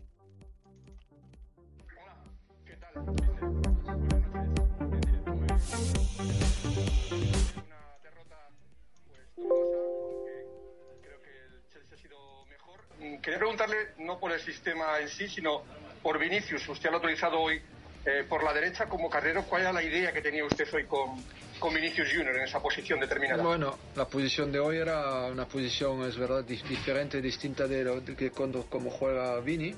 Quería 13.22 13.38
preguntarle, 13.38 13.78
no 14.00 14.20
por 14.20 14.32
el 14.32 14.40
sistema 14.40 15.00
en 15.00 15.08
sí, 15.08 15.28
sino 15.28 15.64
por 16.02 16.18
Vinicius. 16.18 16.68
Usted 16.68 16.90
lo 16.90 16.96
ha 16.96 16.98
autorizado 16.98 17.40
hoy 17.40 17.62
eh, 18.04 18.26
por 18.28 18.44
la 18.44 18.52
derecha 18.52 18.88
como 18.88 19.10
carrero, 19.12 19.44
¿cuál 19.44 19.62
era 19.62 19.72
la 19.72 19.84
idea 19.84 20.12
que 20.12 20.22
tenía 20.22 20.44
usted 20.44 20.66
hoy 20.74 20.86
con, 20.86 21.24
con 21.60 21.72
Vinicius 21.72 22.10
Junior 22.10 22.36
en 22.36 22.44
esa 22.44 22.60
posición 22.60 23.00
determinada? 23.00 23.44
Bueno, 23.44 23.78
la 23.96 24.06
posición 24.08 24.52
de 24.52 24.60
hoy 24.60 24.78
era 24.78 25.28
una 25.28 25.48
posición, 25.48 26.02
es 26.08 26.18
verdad, 26.18 26.44
diferente, 26.44 27.22
distinta 27.22 27.68
de, 27.68 27.84
lo, 27.84 28.04
que 28.04 28.32
cuando 28.32 28.66
como 28.66 28.90
juega 28.90 29.40
Vini. 29.42 29.76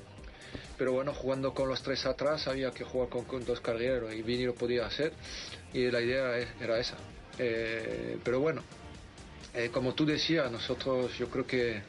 Pero 0.78 0.92
bueno, 0.92 1.12
jugando 1.12 1.52
con 1.52 1.68
los 1.68 1.82
tres 1.82 2.04
atrás 2.06 2.48
había 2.48 2.70
que 2.70 2.82
jugar 2.82 3.10
con, 3.10 3.44
dos 3.44 3.60
carreros 3.60 4.12
y 4.14 4.22
Vini 4.22 4.44
lo 4.44 4.54
podía 4.54 4.86
hacer 4.86 5.12
y 5.72 5.90
la 5.90 6.00
idea 6.00 6.36
era 6.60 6.78
esa. 6.78 6.96
Eh, 7.38 8.18
pero 8.24 8.40
bueno, 8.40 8.62
eh, 9.52 9.68
como 9.70 9.94
tú 9.94 10.06
decías, 10.06 10.50
nosotros 10.50 11.16
yo 11.18 11.28
creo 11.28 11.46
que 11.46 11.82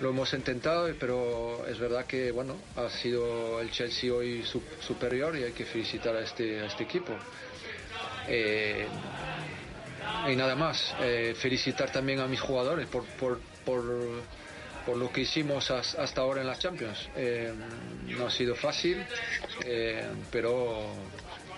lo 0.00 0.10
hemos 0.10 0.32
intentado, 0.34 0.92
pero 0.98 1.66
es 1.68 1.78
verdad 1.78 2.06
que 2.06 2.30
bueno, 2.30 2.56
ha 2.76 2.88
sido 2.88 3.60
el 3.60 3.70
Chelsea 3.70 4.12
hoy 4.12 4.44
superior 4.80 5.36
y 5.36 5.44
hay 5.44 5.52
que 5.52 5.64
felicitar 5.64 6.16
a 6.16 6.20
este, 6.20 6.64
este 6.64 6.84
equipo. 6.84 7.12
Eh, 8.28 8.86
y 10.28 10.36
nada 10.36 10.54
más, 10.56 10.94
eh, 11.00 11.34
felicitar 11.36 11.90
también 11.90 12.20
a 12.20 12.26
mis 12.26 12.40
jugadores 12.40 12.86
por, 12.88 13.04
por, 13.04 13.40
por, 13.64 14.96
lo 14.96 15.10
que 15.10 15.22
hicimos 15.22 15.70
hasta 15.70 16.20
ahora 16.20 16.40
en 16.40 16.46
las 16.46 16.58
Champions. 16.58 17.08
Eh, 17.16 17.52
no 18.08 18.26
ha 18.26 18.30
sido 18.30 18.54
fácil, 18.54 19.04
pero 20.30 20.88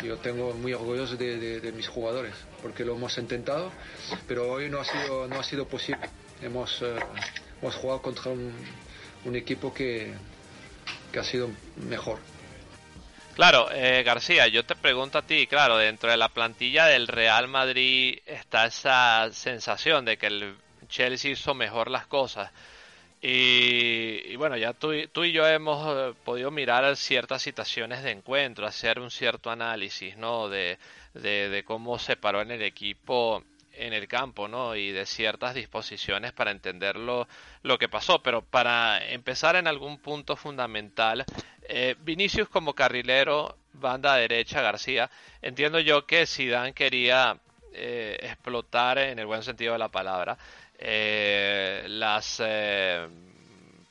yo 0.03 0.19
tengo 0.19 0.53
muy 0.55 0.75
orgulloso 0.75 1.17
de, 1.17 1.61
de, 1.61 1.73
mis 1.73 1.89
jugadores 1.89 2.35
porque 2.63 2.85
lo 2.85 2.95
hemos 2.95 3.17
intentado, 3.19 3.73
pero 4.29 4.51
hoy 4.51 4.69
no 4.69 4.81
ha 4.81 4.85
sido, 4.85 5.27
no 5.27 5.41
ha 5.41 5.45
sido 5.45 5.67
posible. 5.67 6.09
Hemos 6.43 6.83
hemos 7.61 7.75
jugado 7.75 8.03
contra 8.03 8.31
un, 8.31 8.55
equipo 9.35 9.73
que, 9.73 10.15
ha 11.19 11.25
sido 11.25 11.51
mejor. 11.77 12.19
Claro, 13.35 13.69
eh, 13.73 14.03
García, 14.03 14.47
yo 14.49 14.65
te 14.65 14.77
pregunto 14.77 15.19
a 15.19 15.23
ti, 15.23 15.47
claro, 15.47 15.79
dentro 15.79 16.11
de 16.11 16.17
la 16.17 16.29
plantilla 16.29 16.87
del 16.87 17.09
Real 17.09 17.49
Madrid 17.49 18.19
está 18.27 18.67
esa 18.67 19.29
sensación 19.33 20.05
de 20.05 20.17
que 20.17 20.27
el 20.27 20.57
Chelsea 20.89 21.33
hizo 21.33 21.55
mejor 21.55 21.91
las 21.91 22.07
cosas. 22.07 22.51
Y, 23.21 24.37
bueno, 24.37 24.57
ya 24.57 24.73
tú, 24.75 24.93
tú, 25.11 25.25
y 25.25 25.33
yo 25.33 25.47
hemos 25.49 25.85
eh, 25.89 26.15
podido 26.25 26.51
mirar 26.51 26.97
ciertas 26.97 27.43
situaciones 27.43 28.03
de 28.03 28.13
encuentro, 28.13 28.67
hacer 28.67 29.01
un 29.01 29.11
cierto 29.11 29.51
análisis, 29.51 30.17
¿no? 30.17 30.49
De, 30.49 30.79
de, 31.15 31.49
de 31.49 31.65
cómo 31.65 31.99
se 31.99 32.17
paró 32.17 32.43
en 32.43 32.53
el 32.53 32.63
equipo 32.63 33.43
en 33.77 33.93
el 33.93 34.09
campo, 34.09 34.49
¿no? 34.49 34.75
Y 34.75 34.93
de 34.93 35.07
ciertas 35.07 35.55
disposiciones 35.55 36.33
para 36.33 36.51
entender 36.51 36.97
lo, 36.97 37.27
que 37.79 37.89
pasó. 37.89 38.23
Pero 38.23 38.43
para 38.43 39.07
empezar 39.09 39.57
en 39.57 39.67
algún 39.67 39.99
punto 39.99 40.37
fundamental, 40.37 41.25
eh, 41.69 41.97
Vinicius 42.01 42.49
como 42.49 42.75
carrilero, 42.75 43.57
banda 43.73 44.17
derecha 44.17 44.63
García, 44.63 45.11
entiendo 45.43 45.81
yo 45.81 46.07
que 46.07 46.27
Zidane 46.27 46.73
quería 46.73 47.39
eh, 47.73 48.17
explotar, 48.23 48.99
en 48.99 49.19
el 49.19 49.27
buen 49.27 49.43
sentido 49.43 49.75
de 49.75 49.79
la 49.79 49.89
palabra, 49.89 50.39
eh, 50.79 51.85
las 51.89 52.43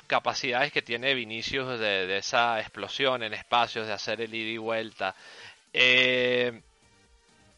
capacidades 0.08 0.72
que 0.72 0.82
tiene 0.82 1.15
Vinicius 1.15 1.80
de, 1.80 2.18
esa 2.18 2.60
explosión 2.60 3.24
en 3.24 3.34
espacios, 3.34 3.88
de 3.88 3.94
hacer 3.94 4.22
el 4.22 4.34
ida 4.34 4.51
y 4.51 4.58
vuelta. 4.58 5.15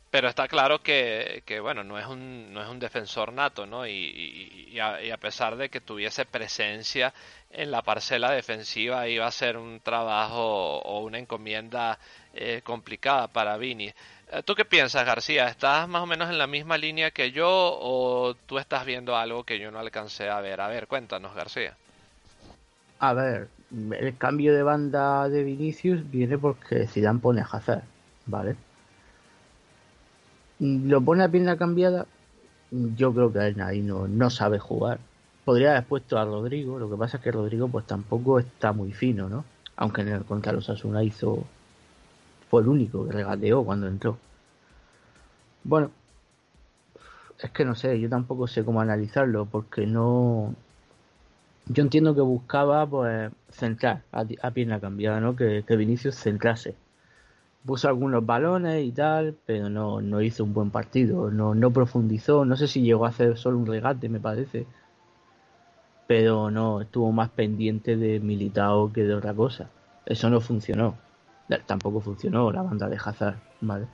Pero 0.09 0.29
está 0.29 0.47
claro 0.47 0.81
que, 0.81 1.43
bueno, 1.61 1.83
no 1.83 1.99
es 1.99 2.07
un, 2.07 2.53
no 2.53 2.61
es 2.61 2.69
un 2.69 2.79
defensor 2.79 3.33
nato, 3.33 3.65
¿no? 3.65 3.85
Y, 3.85 4.77
a, 4.79 5.17
pesar 5.17 5.57
de 5.57 5.69
que 5.69 5.81
tuviese 5.81 6.25
presencia 6.25 7.13
en 7.51 7.71
la 7.71 7.81
parcela 7.81 8.31
defensiva, 8.31 9.07
iba 9.07 9.27
a 9.27 9.31
ser 9.31 9.57
un 9.57 9.79
trabajo 9.81 10.79
o 10.79 10.99
una 10.99 11.17
encomienda 11.17 11.99
eh, 12.33 12.61
complicada 12.63 13.27
para 13.27 13.57
Vini. 13.57 13.87
Eh, 14.31 14.43
¿Tú 14.45 14.55
qué 14.55 14.63
piensas, 14.65 15.05
García? 15.05 15.47
¿Estás 15.47 15.87
más 15.89 16.03
o 16.03 16.05
menos 16.05 16.29
en 16.29 16.37
la 16.37 16.47
misma 16.47 16.77
línea 16.77 17.11
que 17.11 17.31
yo 17.31 17.49
o 17.49 18.35
tú 18.45 18.59
estás 18.59 18.85
viendo 18.85 19.15
algo 19.15 19.43
que 19.43 19.59
yo 19.59 19.71
no 19.71 19.79
alcancé 19.79 20.29
a 20.29 20.39
ver? 20.39 20.61
A 20.61 20.67
ver, 20.67 20.87
cuéntanos, 20.87 21.35
García. 21.35 21.75
A 22.99 23.13
ver, 23.13 23.49
el 23.99 24.17
cambio 24.17 24.53
de 24.53 24.63
banda 24.63 25.27
de 25.29 25.43
Vinicius 25.43 26.09
viene 26.09 26.37
porque 26.37 26.87
Zidane 26.87 27.19
pone 27.19 27.41
a 27.41 27.45
Hazard, 27.45 27.83
¿vale? 28.25 28.55
Lo 30.59 31.01
pone 31.01 31.23
a 31.23 31.29
pierna 31.29 31.57
cambiada, 31.57 32.05
yo 32.71 33.13
creo 33.13 33.31
que 33.31 33.39
ahí 33.39 33.81
no, 33.81 34.07
no 34.07 34.29
sabe 34.29 34.59
jugar. 34.59 34.99
Podría 35.45 35.71
haber 35.71 35.85
puesto 35.85 36.17
a 36.17 36.25
Rodrigo, 36.25 36.79
lo 36.79 36.89
que 36.89 36.97
pasa 36.97 37.17
es 37.17 37.23
que 37.23 37.31
Rodrigo 37.31 37.67
pues 37.69 37.85
tampoco 37.85 38.39
está 38.39 38.73
muy 38.73 38.91
fino, 38.91 39.29
¿no? 39.29 39.45
Aunque 39.77 40.01
en 40.01 40.09
el 40.09 40.25
contra 40.25 40.51
los 40.51 40.69
Asuna 40.69 41.03
hizo 41.03 41.45
fue 42.49 42.61
el 42.61 42.67
único 42.67 43.05
que 43.05 43.13
regateó 43.13 43.63
cuando 43.63 43.87
entró. 43.87 44.17
Bueno, 45.63 45.91
es 47.39 47.51
que 47.51 47.65
no 47.65 47.75
sé, 47.75 47.99
yo 47.99 48.09
tampoco 48.09 48.47
sé 48.47 48.65
cómo 48.65 48.81
analizarlo 48.81 49.45
porque 49.45 49.85
no 49.85 50.55
yo 51.67 51.83
entiendo 51.83 52.15
que 52.15 52.21
buscaba 52.21 52.85
pues 52.87 53.31
centrar 53.51 54.03
a, 54.11 54.51
pierna 54.51 54.79
cambiada, 54.79 55.19
¿no? 55.19 55.35
Que, 55.35 55.63
que 55.67 55.75
Vinicius 55.75 56.15
centrase 56.15 56.75
puso 57.65 57.87
algunos 57.87 58.25
balones 58.25 58.85
y 58.85 58.91
tal, 58.91 59.35
pero 59.45 59.69
no, 59.69 60.01
no 60.01 60.21
hizo 60.21 60.43
un 60.43 60.53
buen 60.53 60.71
partido, 60.71 61.29
no, 61.31 61.53
no 61.53 61.71
profundizó, 61.71 62.45
no 62.45 62.55
sé 62.55 62.67
si 62.67 62.81
llegó 62.81 63.05
a 63.05 63.09
hacer 63.09 63.37
solo 63.37 63.57
un 63.57 63.65
regate, 63.65 64.07
me 64.09 64.19
parece, 64.19 64.65
pero 66.07 66.49
no, 66.49 66.81
estuvo 66.81 67.11
más 67.11 67.29
pendiente 67.29 67.97
de 67.97 68.19
Militao 68.19 68.91
que 68.93 69.03
de 69.03 69.13
otra 69.13 69.33
cosa. 69.33 69.69
Eso 70.05 70.29
no 70.29 70.39
funcionó. 70.39 70.97
Tampoco 71.65 71.99
funcionó 71.99 72.51
la 72.51 72.61
banda 72.61 72.87
de 72.87 72.97
Hazard, 72.97 73.35
¿vale? 73.59 73.87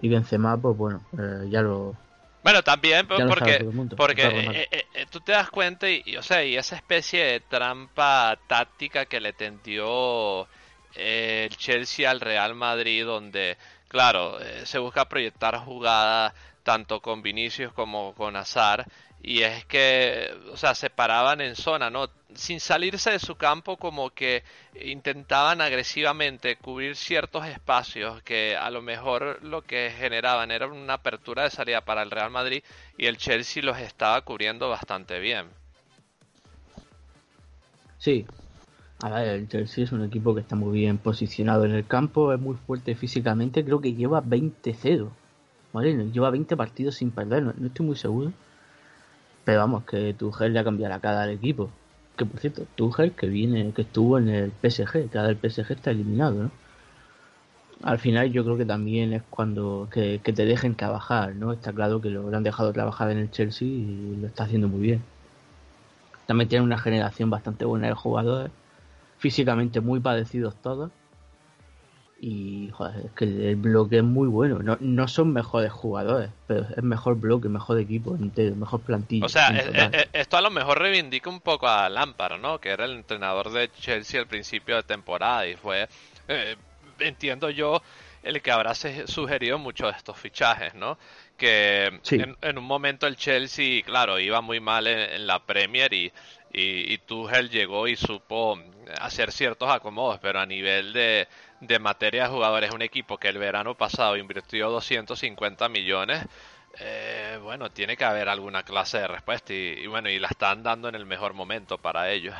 Y 0.00 0.08
Benzema, 0.08 0.56
pues 0.56 0.76
bueno, 0.76 1.02
eh, 1.18 1.48
ya 1.50 1.60
lo... 1.60 1.94
Bueno, 2.42 2.62
también 2.62 3.06
porque, 3.06 3.66
porque 3.96 4.22
eh, 4.22 4.68
eh, 4.70 5.06
tú 5.10 5.20
te 5.20 5.32
das 5.32 5.50
cuenta 5.50 5.90
y, 5.90 6.16
o 6.16 6.22
sea, 6.22 6.44
y 6.44 6.56
esa 6.56 6.76
especie 6.76 7.22
de 7.24 7.40
trampa 7.40 8.38
táctica 8.46 9.04
que 9.04 9.20
le 9.20 9.32
tendió 9.34 10.46
el 10.94 11.56
Chelsea 11.56 12.10
al 12.10 12.20
Real 12.20 12.54
Madrid, 12.54 13.04
donde, 13.04 13.56
claro, 13.88 14.40
eh, 14.40 14.66
se 14.66 14.78
busca 14.78 15.08
proyectar 15.08 15.56
jugadas 15.58 16.34
tanto 16.62 17.00
con 17.00 17.22
Vinicius 17.22 17.72
como 17.72 18.14
con 18.14 18.36
Azar, 18.36 18.86
y 19.22 19.42
es 19.42 19.64
que, 19.64 20.32
o 20.52 20.56
sea, 20.56 20.74
se 20.74 20.90
paraban 20.90 21.40
en 21.40 21.56
zona, 21.56 21.90
¿no? 21.90 22.08
Sin 22.34 22.60
salirse 22.60 23.10
de 23.10 23.18
su 23.18 23.34
campo, 23.36 23.76
como 23.76 24.10
que 24.10 24.44
intentaban 24.80 25.60
agresivamente 25.60 26.56
cubrir 26.56 26.94
ciertos 26.94 27.46
espacios 27.46 28.22
que 28.22 28.56
a 28.56 28.70
lo 28.70 28.80
mejor 28.80 29.42
lo 29.42 29.62
que 29.62 29.92
generaban 29.98 30.50
era 30.50 30.66
una 30.68 30.94
apertura 30.94 31.44
de 31.44 31.50
salida 31.50 31.80
para 31.80 32.02
el 32.02 32.10
Real 32.10 32.30
Madrid 32.30 32.62
y 32.96 33.06
el 33.06 33.16
Chelsea 33.16 33.62
los 33.62 33.78
estaba 33.78 34.20
cubriendo 34.20 34.68
bastante 34.68 35.18
bien. 35.18 35.48
Sí, 37.98 38.24
a 39.00 39.10
ver, 39.10 39.28
el 39.28 39.48
Chelsea 39.48 39.84
es 39.84 39.92
un 39.92 40.02
equipo 40.04 40.34
que 40.34 40.40
está 40.40 40.56
muy 40.56 40.78
bien 40.80 40.98
posicionado 40.98 41.64
en 41.64 41.72
el 41.72 41.86
campo, 41.86 42.32
es 42.32 42.40
muy 42.40 42.56
fuerte 42.56 42.96
físicamente, 42.96 43.64
creo 43.64 43.80
que 43.80 43.94
lleva 43.94 44.22
20-0, 44.22 45.08
¿vale? 45.72 46.10
Lleva 46.10 46.30
20 46.30 46.56
partidos 46.56 46.96
sin 46.96 47.12
perder, 47.12 47.44
no, 47.44 47.66
estoy 47.66 47.86
muy 47.86 47.96
seguro. 47.96 48.32
Pero 49.44 49.60
vamos, 49.60 49.84
que 49.84 50.14
Tuchel 50.14 50.52
le 50.52 50.58
ha 50.60 50.64
cambiado 50.64 50.94
la 50.94 51.00
cara 51.00 51.22
al 51.22 51.30
equipo. 51.30 51.70
Que 52.16 52.26
por 52.26 52.40
cierto, 52.40 52.66
Tuchel 52.74 53.12
que 53.12 53.28
viene, 53.28 53.72
que 53.72 53.82
estuvo 53.82 54.18
en 54.18 54.28
el 54.28 54.52
PSG, 54.62 55.10
que 55.10 55.18
ahora 55.18 55.34
PSG 55.34 55.72
está 55.72 55.90
eliminado, 55.90 56.44
¿no? 56.44 56.50
Al 57.82 57.98
final 57.98 58.32
yo 58.32 58.44
creo 58.44 58.56
que 58.58 58.64
también 58.64 59.12
es 59.12 59.22
cuando 59.30 59.88
que, 59.92 60.18
te 60.18 60.44
dejen 60.44 60.74
trabajar, 60.74 61.36
¿no? 61.36 61.52
Está 61.52 61.72
claro 61.72 62.00
que 62.00 62.10
lo, 62.10 62.28
lo 62.30 62.36
han 62.36 62.42
dejado 62.42 62.72
trabajar 62.72 63.10
en 63.10 63.18
el 63.18 63.30
Chelsea 63.30 63.68
y 63.68 64.16
lo 64.20 64.26
está 64.26 64.44
haciendo 64.44 64.68
muy 64.68 64.80
bien. 64.80 65.02
También 66.26 66.48
tiene 66.48 66.64
una 66.64 66.78
generación 66.78 67.30
bastante 67.30 67.64
buena 67.64 67.86
de 67.88 67.94
jugadores 67.94 68.50
físicamente 69.18 69.80
muy 69.80 70.00
parecidos 70.00 70.54
todos. 70.62 70.90
Y 72.20 72.70
joder, 72.72 73.06
es 73.06 73.12
que 73.12 73.24
el 73.24 73.56
bloque 73.56 73.98
es 73.98 74.02
muy 74.02 74.26
bueno. 74.26 74.58
No, 74.58 74.76
no 74.80 75.06
son 75.06 75.32
mejores 75.32 75.70
jugadores, 75.70 76.30
pero 76.48 76.66
es 76.76 76.82
mejor 76.82 77.14
bloque, 77.14 77.48
mejor 77.48 77.78
equipo 77.78 78.16
entero, 78.16 78.56
mejor 78.56 78.80
plantilla. 78.80 79.24
O 79.24 79.28
sea, 79.28 79.50
esto 80.12 80.36
a 80.36 80.40
lo 80.40 80.50
mejor 80.50 80.80
reivindica 80.80 81.30
un 81.30 81.40
poco 81.40 81.68
a 81.68 81.88
Lampard, 81.88 82.40
¿no? 82.40 82.58
Que 82.60 82.70
era 82.70 82.86
el 82.86 82.92
entrenador 82.96 83.52
de 83.52 83.70
Chelsea 83.70 84.20
al 84.20 84.26
principio 84.26 84.74
de 84.76 84.82
temporada 84.82 85.46
y 85.46 85.54
fue, 85.54 85.88
eh, 86.26 86.56
entiendo 86.98 87.50
yo, 87.50 87.82
el 88.24 88.42
que 88.42 88.50
habrá 88.50 88.74
sugerido 88.74 89.58
muchos 89.58 89.92
de 89.92 89.96
estos 89.96 90.18
fichajes, 90.18 90.74
¿no? 90.74 90.98
Que 91.36 92.00
en, 92.10 92.58
un 92.58 92.64
momento 92.64 93.06
el 93.06 93.16
Chelsea, 93.16 93.82
claro, 93.84 94.18
iba 94.18 94.40
muy 94.40 94.58
mal 94.58 94.88
en 94.88 95.24
la 95.24 95.38
Premier 95.38 95.94
y 95.94 96.12
y, 96.52 96.92
y 96.92 96.98
Tuchel 96.98 97.50
llegó 97.50 97.88
y 97.88 97.96
supo 97.96 98.58
hacer 99.00 99.32
ciertos 99.32 99.70
acomodos, 99.70 100.18
pero 100.20 100.40
a 100.40 100.46
nivel 100.46 100.92
de, 100.92 101.28
de 101.60 101.78
materia 101.78 102.24
de 102.24 102.28
jugadores, 102.30 102.72
un 102.72 102.82
equipo 102.82 103.18
que 103.18 103.28
el 103.28 103.38
verano 103.38 103.74
pasado 103.74 104.16
invirtió 104.16 104.70
250 104.70 105.68
millones, 105.68 106.24
eh, 106.80 107.38
bueno, 107.42 107.70
tiene 107.70 107.96
que 107.96 108.04
haber 108.04 108.28
alguna 108.28 108.62
clase 108.62 108.98
de 108.98 109.08
respuesta 109.08 109.52
y, 109.52 109.86
bueno, 109.86 110.08
y 110.08 110.18
la 110.18 110.28
están 110.28 110.62
dando 110.62 110.88
en 110.88 110.94
el 110.94 111.06
mejor 111.06 111.34
momento 111.34 111.78
para 111.78 112.10
ellos. 112.10 112.34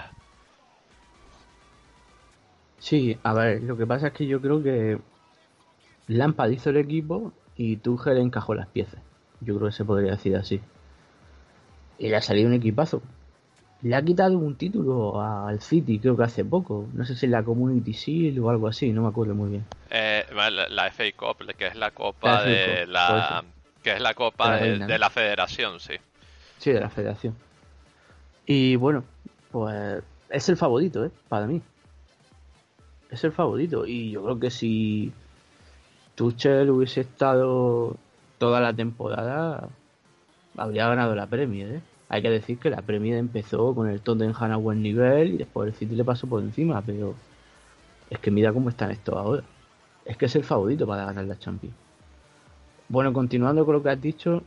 Sí, 2.79 3.19
a 3.25 3.33
ver, 3.33 3.63
lo 3.63 3.77
que 3.77 3.87
pasa 3.87 4.09
es 4.09 4.13
que 4.13 4.27
yo 4.27 4.41
creo 4.41 4.63
que 4.63 4.99
Lampard 6.07 6.53
hizo 6.53 6.71
el 6.71 6.77
equipo 6.77 7.33
y 7.57 7.77
Tuchel 7.79 8.19
encajó 8.19 8.55
las 8.55 8.69
piezas. 8.69 9.01
Yo 9.41 9.57
creo 9.57 9.69
que 9.69 9.75
se 9.75 9.85
podría 9.85 10.13
decir 10.13 10.37
así. 10.37 10.61
Y 11.99 12.09
le 12.09 12.17
ha 12.17 12.23
salido 12.23 12.49
un 12.49 12.55
equipazo 12.55 13.03
le 13.83 13.95
ha 13.95 14.03
quitado 14.03 14.37
un 14.39 14.57
título 14.57 15.21
al 15.21 15.61
City, 15.61 15.99
creo 15.99 16.17
que 16.17 16.25
hace 16.25 16.45
poco. 16.45 16.89
No 16.95 17.05
sé 17.05 17.15
si 17.15 17.27
la 17.27 17.45
Community 17.45 17.93
Shield 17.93 18.39
o 18.41 18.51
algo 18.51 18.67
así, 18.67 18.93
no 18.93 19.03
me 19.03 19.09
acuerdo 19.09 19.35
muy 19.35 19.51
bien. 19.51 19.65
Eh, 19.91 20.25
la, 20.35 20.91
FA 20.91 21.05
Cup, 21.17 21.47
que 21.57 21.69
es 21.69 21.77
la 21.77 21.93
copa 21.93 22.43
de 22.43 22.87
la 22.87 23.45
que 23.83 23.93
es 23.93 24.01
la 24.01 24.15
copa 24.15 24.57
de, 24.57 24.99
la 24.99 25.11
Federación, 25.11 25.79
sí. 25.79 25.95
Sí, 26.59 26.73
de 26.73 26.81
la 26.81 26.91
Federación. 26.91 27.37
Y 28.47 28.75
bueno, 28.77 29.05
pues 29.53 30.03
es 30.29 30.49
el 30.49 30.57
favorito, 30.57 31.05
¿eh? 31.05 31.11
Para 31.29 31.47
mí. 31.47 31.63
Es 33.11 33.23
el 33.23 33.33
favorito. 33.33 33.87
Y 33.87 34.11
yo 34.11 34.25
creo 34.25 34.41
que 34.41 34.51
si 34.51 35.13
Tuchel 36.17 36.71
hubiese 36.71 37.03
estado 37.03 37.97
toda 38.39 38.61
la 38.61 38.73
temporada, 38.73 39.69
habría 40.57 40.89
ganado 40.89 41.15
la 41.15 41.27
Premier, 41.27 41.77
¿eh? 41.77 41.81
Hay 42.09 42.23
que 42.23 42.31
decir 42.31 42.59
que 42.59 42.71
la 42.71 42.81
Premier 42.81 43.19
empezó 43.19 43.75
con 43.75 43.89
el 43.89 44.01
Tottenham 44.01 44.53
a 44.53 44.57
buen 44.57 44.83
nivel 44.83 45.35
y 45.35 45.37
después 45.37 45.69
el 45.69 45.75
City 45.75 45.95
le 45.95 46.05
pasó 46.05 46.27
por 46.27 46.43
encima, 46.43 46.81
pero 46.81 47.15
es 48.09 48.19
que 48.19 48.31
mira 48.31 48.53
cómo 48.53 48.71
están 48.71 48.91
estos 48.91 49.15
ahora. 49.15 49.43
Es 50.05 50.17
que 50.17 50.25
es 50.27 50.35
el 50.37 50.45
favorito 50.45 50.87
para 50.87 51.05
ganar 51.05 51.27
la 51.27 51.39
Champions. 51.39 51.77
Bueno, 52.89 53.13
continuando 53.13 53.67
con 53.67 53.75
lo 53.75 53.83
que 53.83 53.91
has 53.91 54.01
dicho. 54.01 54.43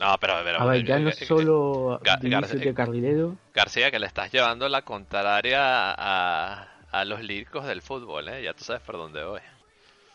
No, 0.00 0.16
pero, 0.18 0.32
a 0.34 0.42
ver, 0.64 0.84
ya 0.84 0.98
no 0.98 1.12
solo 1.12 2.00
de 2.02 2.74
Carrilero. 2.74 3.36
García, 3.54 3.90
que 3.90 3.98
le 3.98 4.06
estás 4.06 4.32
llevando 4.32 4.68
la 4.68 4.82
contraria 4.82 5.92
a, 5.92 6.66
a 6.90 7.04
los 7.04 7.22
líricos 7.22 7.66
del 7.66 7.82
fútbol, 7.82 8.28
¿eh? 8.28 8.42
Ya 8.42 8.54
tú 8.54 8.64
sabes 8.64 8.82
por 8.82 8.96
dónde 8.96 9.22
voy. 9.24 9.40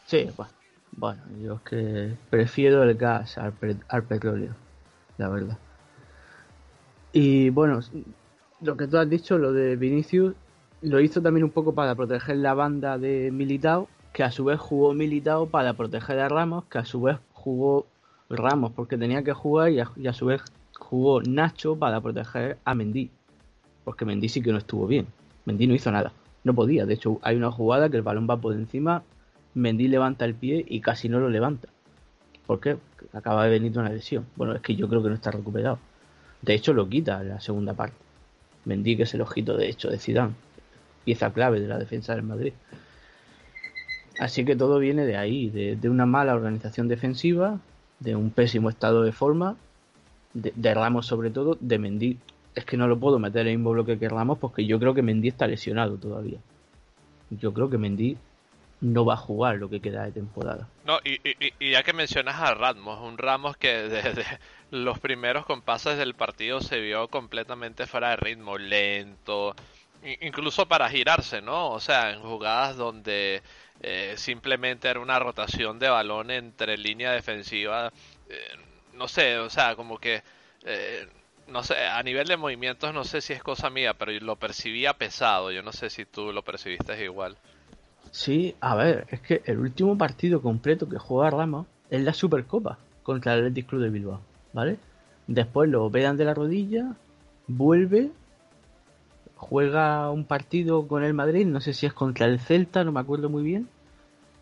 Sí, 0.07 0.27
bueno, 0.35 0.51
bueno 0.91 1.21
yo 1.39 1.53
es 1.55 1.61
que 1.61 2.15
prefiero 2.31 2.83
el 2.83 2.95
gas 2.95 3.37
al, 3.37 3.53
al 3.87 4.03
petróleo, 4.03 4.55
la 5.17 5.29
verdad. 5.29 5.57
Y 7.11 7.49
bueno, 7.49 7.79
lo 8.61 8.77
que 8.77 8.87
tú 8.87 8.97
has 8.97 9.09
dicho, 9.09 9.37
lo 9.37 9.51
de 9.51 9.75
Vinicius, 9.75 10.35
lo 10.81 10.99
hizo 10.99 11.21
también 11.21 11.43
un 11.43 11.49
poco 11.49 11.73
para 11.73 11.95
proteger 11.95 12.37
la 12.37 12.53
banda 12.53 12.97
de 12.97 13.31
Militao, 13.31 13.87
que 14.13 14.23
a 14.23 14.31
su 14.31 14.45
vez 14.45 14.59
jugó 14.59 14.93
Militao 14.93 15.47
para 15.47 15.73
proteger 15.73 16.19
a 16.19 16.29
Ramos, 16.29 16.65
que 16.65 16.77
a 16.77 16.85
su 16.85 17.01
vez 17.01 17.17
jugó 17.33 17.87
Ramos 18.29 18.71
porque 18.73 18.97
tenía 18.97 19.23
que 19.23 19.33
jugar 19.33 19.71
y 19.71 19.79
a, 19.79 20.13
su 20.13 20.27
vez 20.27 20.41
jugó 20.77 21.21
Nacho 21.21 21.75
para 21.75 21.99
proteger 21.99 22.57
a 22.63 22.75
Mendy, 22.75 23.09
porque 23.83 24.05
Mendy 24.05 24.29
sí 24.29 24.41
que 24.41 24.51
no 24.51 24.59
estuvo 24.59 24.87
bien. 24.87 25.07
Mendy 25.45 25.67
no 25.67 25.73
hizo 25.73 25.91
nada, 25.91 26.11
no 26.43 26.53
podía. 26.53 26.85
De 26.85 26.93
hecho, 26.93 27.19
hay 27.23 27.35
una 27.35 27.51
jugada 27.51 27.89
que 27.89 27.97
el 27.97 28.03
balón 28.03 28.27
va 28.29 28.37
por 28.37 28.53
encima, 28.53 29.03
Mendy 29.55 29.87
levanta 29.87 30.25
el 30.25 30.35
pie 30.35 30.63
y 30.67 30.79
casi 30.81 31.09
no 31.09 31.19
lo 31.19 31.29
levanta. 31.29 31.69
¿Por 32.45 32.59
qué? 32.59 32.77
Acaba 33.13 33.45
de 33.45 33.51
venir 33.51 33.77
una 33.77 33.89
lesión. 33.89 34.25
Bueno, 34.35 34.53
es 34.53 34.61
que 34.61 34.75
yo 34.75 34.87
creo 34.87 35.01
que 35.01 35.09
no 35.09 35.15
está 35.15 35.31
recuperado. 35.31 35.79
De 36.41 36.53
hecho, 36.53 36.73
lo 36.73 36.87
quita 36.87 37.23
la 37.23 37.39
segunda 37.39 37.73
parte. 37.73 37.95
Mendy, 38.65 38.97
que 38.97 39.03
es 39.03 39.13
el 39.13 39.21
ojito 39.21 39.57
de 39.57 39.69
hecho 39.69 39.89
de 39.89 39.97
Zidane, 39.97 40.33
pieza 41.05 41.31
clave 41.31 41.59
de 41.59 41.67
la 41.67 41.77
defensa 41.77 42.13
del 42.13 42.23
Madrid. 42.23 42.53
Así 44.19 44.43
que 44.43 44.55
todo 44.55 44.79
viene 44.79 45.05
de 45.05 45.15
ahí, 45.15 45.49
de, 45.49 45.89
una 45.89 46.05
mala 46.05 46.35
organización 46.35 46.87
defensiva, 46.87 47.59
de 47.99 48.15
un 48.15 48.31
pésimo 48.31 48.69
estado 48.69 49.03
de 49.03 49.13
forma, 49.13 49.55
de, 50.33 50.73
Ramos 50.73 51.05
sobre 51.05 51.29
todo, 51.29 51.57
de 51.59 51.79
Mendy. 51.79 52.17
Es 52.53 52.65
que 52.65 52.75
no 52.75 52.87
lo 52.87 52.99
puedo 52.99 53.19
meter 53.19 53.41
en 53.41 53.47
el 53.47 53.57
mismo 53.57 53.71
bloque 53.71 53.97
que 53.97 54.09
Ramos 54.09 54.37
porque 54.37 54.65
yo 54.65 54.77
creo 54.79 54.93
que 54.93 55.01
Mendy 55.01 55.29
está 55.29 55.47
lesionado 55.47 55.97
todavía. 55.97 56.39
Yo 57.29 57.53
creo 57.53 57.69
que 57.69 57.77
Mendy 57.77 58.17
no 58.81 59.05
va 59.05 59.15
a 59.15 59.17
jugar 59.17 59.57
lo 59.57 59.69
que 59.69 59.81
queda 59.81 60.05
de 60.05 60.11
temporada. 60.11 60.67
No, 60.85 60.99
y, 61.03 61.19
y, 61.59 61.71
ya 61.71 61.83
que 61.83 61.93
mencionas 61.93 62.39
a 62.39 62.53
Ramos, 62.53 62.99
un 63.01 63.17
Ramos 63.17 63.57
que 63.57 63.73
desde 63.89 64.25
los 64.71 64.99
primeros 64.99 65.45
compases 65.45 65.97
del 65.97 66.15
partido 66.15 66.61
se 66.61 66.79
vio 66.79 67.07
completamente 67.09 67.87
fuera 67.87 68.11
de 68.11 68.15
ritmo, 68.17 68.57
lento, 68.57 69.55
incluso 70.21 70.67
para 70.67 70.89
girarse, 70.89 71.41
¿no? 71.41 71.71
O 71.71 71.79
sea, 71.79 72.11
en 72.11 72.21
jugadas 72.21 72.77
donde 72.77 73.41
eh, 73.81 74.13
simplemente 74.17 74.87
era 74.87 74.99
una 74.99 75.19
rotación 75.19 75.77
de 75.79 75.89
balón 75.89 76.31
entre 76.31 76.77
línea 76.77 77.11
defensiva, 77.11 77.91
eh, 78.29 78.57
no 78.93 79.07
sé, 79.07 79.37
o 79.37 79.49
sea, 79.49 79.75
como 79.75 79.97
que... 79.97 80.23
Eh, 80.65 81.07
no 81.47 81.63
sé, 81.63 81.75
a 81.83 82.03
nivel 82.03 82.27
de 82.27 82.37
movimientos 82.37 82.93
no 82.93 83.03
sé 83.03 83.21
si 83.21 83.33
es 83.33 83.41
cosa 83.41 83.71
mía, 83.71 83.95
pero 83.95 84.11
lo 84.11 84.35
percibía 84.35 84.93
pesado. 84.93 85.51
Yo 85.51 85.63
no 85.63 85.71
sé 85.71 85.89
si 85.89 86.05
tú 86.05 86.31
lo 86.31 86.43
percibiste 86.43 87.03
igual. 87.03 87.39
Sí, 88.11 88.55
a 88.59 88.75
ver, 88.75 89.07
es 89.09 89.21
que 89.21 89.41
el 89.45 89.59
último 89.59 89.97
partido 89.97 90.41
completo 90.41 90.87
que 90.89 90.97
juega 90.97 91.29
Ramos 91.29 91.67
es 91.89 92.01
la 92.01 92.13
Supercopa 92.13 92.77
contra 93.03 93.33
el 93.33 93.39
Athletic 93.39 93.67
Club 93.67 93.81
de 93.81 93.89
Bilbao, 93.89 94.21
¿vale? 94.53 94.77
Después 95.27 95.69
lo 95.69 95.85
operan 95.85 96.17
de 96.17 96.25
la 96.25 96.33
rodilla, 96.33 96.95
vuelve, 97.47 98.11
juega 99.35 100.09
un 100.09 100.25
partido 100.25 100.87
con 100.87 101.03
el 101.03 101.13
Madrid, 101.13 101.45
no 101.45 101.61
sé 101.61 101.73
si 101.73 101.85
es 101.85 101.93
contra 101.93 102.25
el 102.25 102.39
Celta, 102.39 102.83
no 102.83 102.91
me 102.91 102.99
acuerdo 102.99 103.29
muy 103.29 103.43
bien. 103.43 103.69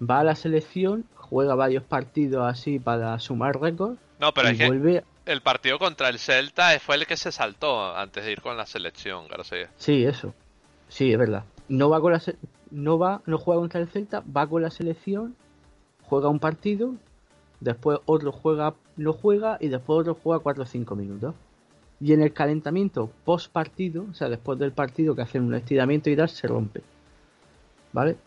Va 0.02 0.20
a 0.20 0.24
la 0.24 0.36
selección, 0.36 1.06
juega 1.16 1.56
varios 1.56 1.84
partidos 1.84 2.48
así 2.48 2.80
para 2.80 3.18
sumar 3.20 3.60
récords. 3.60 4.00
No, 4.20 4.34
pero 4.34 4.50
es 4.50 4.58
vuelve... 4.58 5.04
que 5.26 5.32
el 5.32 5.42
partido 5.42 5.78
contra 5.78 6.10
el 6.10 6.20
Celta 6.20 6.78
fue 6.80 6.96
el 6.96 7.06
que 7.06 7.18
se 7.18 7.32
saltó 7.32 7.96
antes 7.96 8.24
de 8.24 8.32
ir 8.32 8.42
con 8.42 8.58
la 8.58 8.66
selección, 8.66 9.28
García. 9.28 9.70
Sí, 9.78 10.06
eso. 10.06 10.34
Sí, 10.88 11.12
es 11.12 11.18
verdad. 11.18 11.44
No 11.70 11.90
va 11.90 12.02
con 12.02 12.14
la 12.14 12.22
no 12.72 12.98
va, 12.98 13.22
no 13.26 13.38
juega 13.38 13.62
contra 13.62 13.80
el 13.80 13.88
Celta, 13.88 14.24
va 14.36 14.48
con 14.48 14.62
la 14.62 14.70
selección, 14.70 15.36
juega 16.04 16.30
un 16.30 16.40
partido, 16.40 16.96
después 17.60 18.00
otro 18.06 18.32
juega, 18.32 18.76
no 18.98 19.14
juega 19.14 19.58
y 19.60 19.70
después 19.70 20.02
otro 20.02 20.18
juega 20.22 20.44
4 20.44 20.64
o 20.64 20.66
5 20.66 20.96
minutos. 20.96 21.36
Y 22.00 22.14
en 22.14 22.22
el 22.22 22.34
calentamiento 22.34 23.10
post 23.26 23.52
partido, 23.52 24.06
o 24.12 24.14
sea, 24.14 24.30
después 24.30 24.60
del 24.60 24.72
partido 24.72 25.16
que 25.16 25.24
hacen 25.24 25.44
un 25.44 25.56
estiramiento 25.56 26.10
y 26.10 26.16
tal, 26.16 26.30
se 26.30 26.48
rompe. 26.48 26.82
¿Vale? 27.94 28.18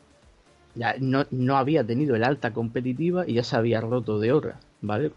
Ya 0.74 0.94
no, 1.00 1.24
no 1.30 1.56
había 1.56 1.84
tenido 1.84 2.16
el 2.16 2.24
alta 2.24 2.52
competitiva 2.52 3.26
y 3.26 3.34
ya 3.34 3.44
se 3.44 3.56
había 3.56 3.80
roto 3.80 4.18
de 4.18 4.32
hora, 4.32 4.58
¿vale? 4.80 5.12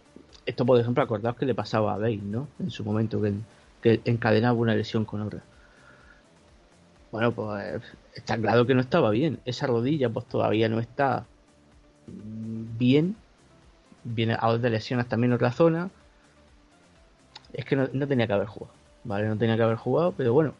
esto, 0.46 0.66
por 0.66 0.80
ejemplo, 0.80 1.04
acordaos 1.04 1.36
que 1.36 1.46
le 1.46 1.56
pasaba 1.56 1.94
a 1.94 1.98
Bale, 1.98 2.18
¿no? 2.18 2.48
En 2.60 2.70
su 2.70 2.84
momento, 2.84 3.22
que, 3.22 3.34
que 3.82 4.02
encadenaba 4.06 4.58
una 4.58 4.76
lesión 4.76 5.06
con 5.06 5.22
otra. 5.22 5.42
Bueno, 7.12 7.32
pues 7.32 7.82
está 8.16 8.38
claro 8.38 8.66
que 8.66 8.76
no 8.76 8.82
estaba 8.82 9.10
bien. 9.12 9.40
Esa 9.46 9.68
rodilla, 9.68 10.10
pues 10.10 10.26
todavía 10.26 10.70
no 10.70 10.80
está 10.80 11.26
bien. 12.08 13.16
Viene 14.04 14.38
a 14.40 14.58
de 14.58 14.70
lesiones 14.70 15.08
también 15.08 15.34
otra 15.34 15.52
zona. 15.52 15.90
Es 17.54 17.66
que 17.66 17.76
no, 17.76 18.08
tenía 18.08 18.28
que 18.28 18.34
haber 18.34 18.48
jugado. 18.48 18.74
¿Vale? 19.04 19.28
No 19.28 19.38
tenía 19.38 19.58
que 19.58 19.64
haber 19.64 19.78
jugado, 19.78 20.14
pero 20.16 20.34
bueno, 20.34 20.54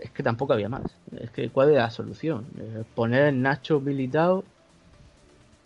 es 0.00 0.10
que 0.10 0.22
tampoco 0.22 0.52
había 0.52 0.68
más. 0.68 0.84
Es 1.18 1.30
que, 1.30 1.48
¿cuál 1.48 1.70
es 1.70 1.76
la 1.76 1.90
solución? 1.90 2.46
Eh, 2.58 2.84
poner 2.94 3.22
el 3.26 3.42
Nacho 3.42 3.76
habilitado 3.76 4.44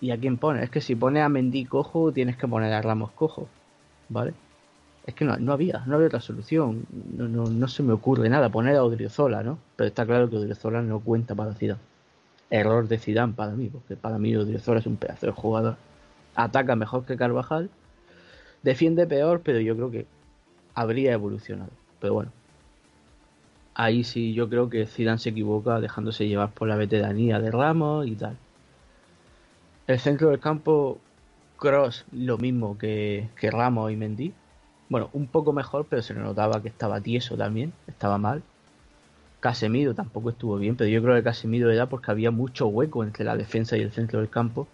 ¿Y 0.00 0.12
a 0.12 0.16
quién 0.18 0.38
pone? 0.38 0.62
Es 0.62 0.70
que 0.70 0.80
si 0.80 0.94
pone 0.94 1.20
a 1.20 1.28
Mendy 1.28 1.66
cojo, 1.66 2.10
tienes 2.12 2.36
que 2.36 2.48
poner 2.48 2.72
a 2.72 2.80
Ramos 2.80 3.10
cojo. 3.12 3.48
¿Vale? 4.08 4.32
Es 5.10 5.16
que 5.16 5.24
no, 5.24 5.36
no 5.38 5.52
había, 5.52 5.82
no 5.86 5.96
había 5.96 6.06
otra 6.06 6.20
solución. 6.20 6.86
No, 7.16 7.26
no, 7.26 7.46
no, 7.46 7.66
se 7.66 7.82
me 7.82 7.92
ocurre 7.92 8.28
nada. 8.28 8.48
Poner 8.48 8.76
a 8.76 8.84
Odriozola, 8.84 9.42
¿no? 9.42 9.58
Pero 9.74 9.88
está 9.88 10.06
claro 10.06 10.30
que 10.30 10.36
Odriozola 10.36 10.82
no 10.82 11.00
cuenta 11.00 11.34
para 11.34 11.52
Zidane. 11.52 11.80
Error 12.48 12.86
de 12.86 12.96
Zidane 12.96 13.32
para 13.32 13.50
mí, 13.50 13.66
porque 13.66 13.96
para 13.96 14.18
mí 14.18 14.36
Odriozola 14.36 14.78
es 14.78 14.86
un 14.86 14.96
pedazo 14.96 15.26
de 15.26 15.32
jugador. 15.32 15.76
Ataca 16.36 16.76
mejor 16.76 17.06
que 17.06 17.16
Carvajal. 17.16 17.70
Defiende 18.62 19.04
peor, 19.08 19.40
pero 19.44 19.58
yo 19.58 19.74
creo 19.74 19.90
que 19.90 20.06
habría 20.74 21.12
evolucionado. 21.12 21.72
Pero 21.98 22.14
bueno. 22.14 22.30
Ahí 23.74 24.04
sí 24.04 24.32
yo 24.32 24.48
creo 24.48 24.70
que 24.70 24.86
Zidane 24.86 25.18
se 25.18 25.30
equivoca 25.30 25.80
dejándose 25.80 26.28
llevar 26.28 26.52
por 26.52 26.68
la 26.68 26.76
veteranía 26.76 27.40
de 27.40 27.50
Ramos 27.50 28.06
y 28.06 28.14
tal. 28.14 28.36
El 29.88 29.98
centro 29.98 30.30
del 30.30 30.38
campo, 30.38 31.00
Cross, 31.56 32.04
lo 32.12 32.38
mismo 32.38 32.78
que, 32.78 33.28
Ramos 33.42 33.90
y 33.90 33.96
Mendy. 33.96 34.34
Bueno, 34.90 35.08
un 35.14 35.26
poco 35.28 35.54
mejor, 35.54 35.86
pero 35.88 36.02
se 36.02 36.12
le 36.12 36.20
notaba 36.20 36.60
que 36.60 36.68
estaba 36.68 37.00
tieso 37.00 37.36
también, 37.36 37.72
estaba 37.86 38.18
mal. 38.18 38.42
Casemiro 39.40 39.94
tampoco 39.94 40.30
estuvo 40.30 40.58
bien, 40.58 40.76
pero 40.76 40.90
yo 40.90 41.02
creo 41.02 41.14
que 41.14 41.22
Casemiro 41.22 41.70
era 41.70 41.86
porque 41.86 42.10
había 42.10 42.30
mucho 42.30 42.66
hueco 42.66 43.02
entre 43.02 43.24
la 43.24 43.36
defensa 43.36 43.76
y 43.78 43.80
el 43.80 43.92
centro 43.92 44.18
del 44.18 44.28
campo 44.28 44.68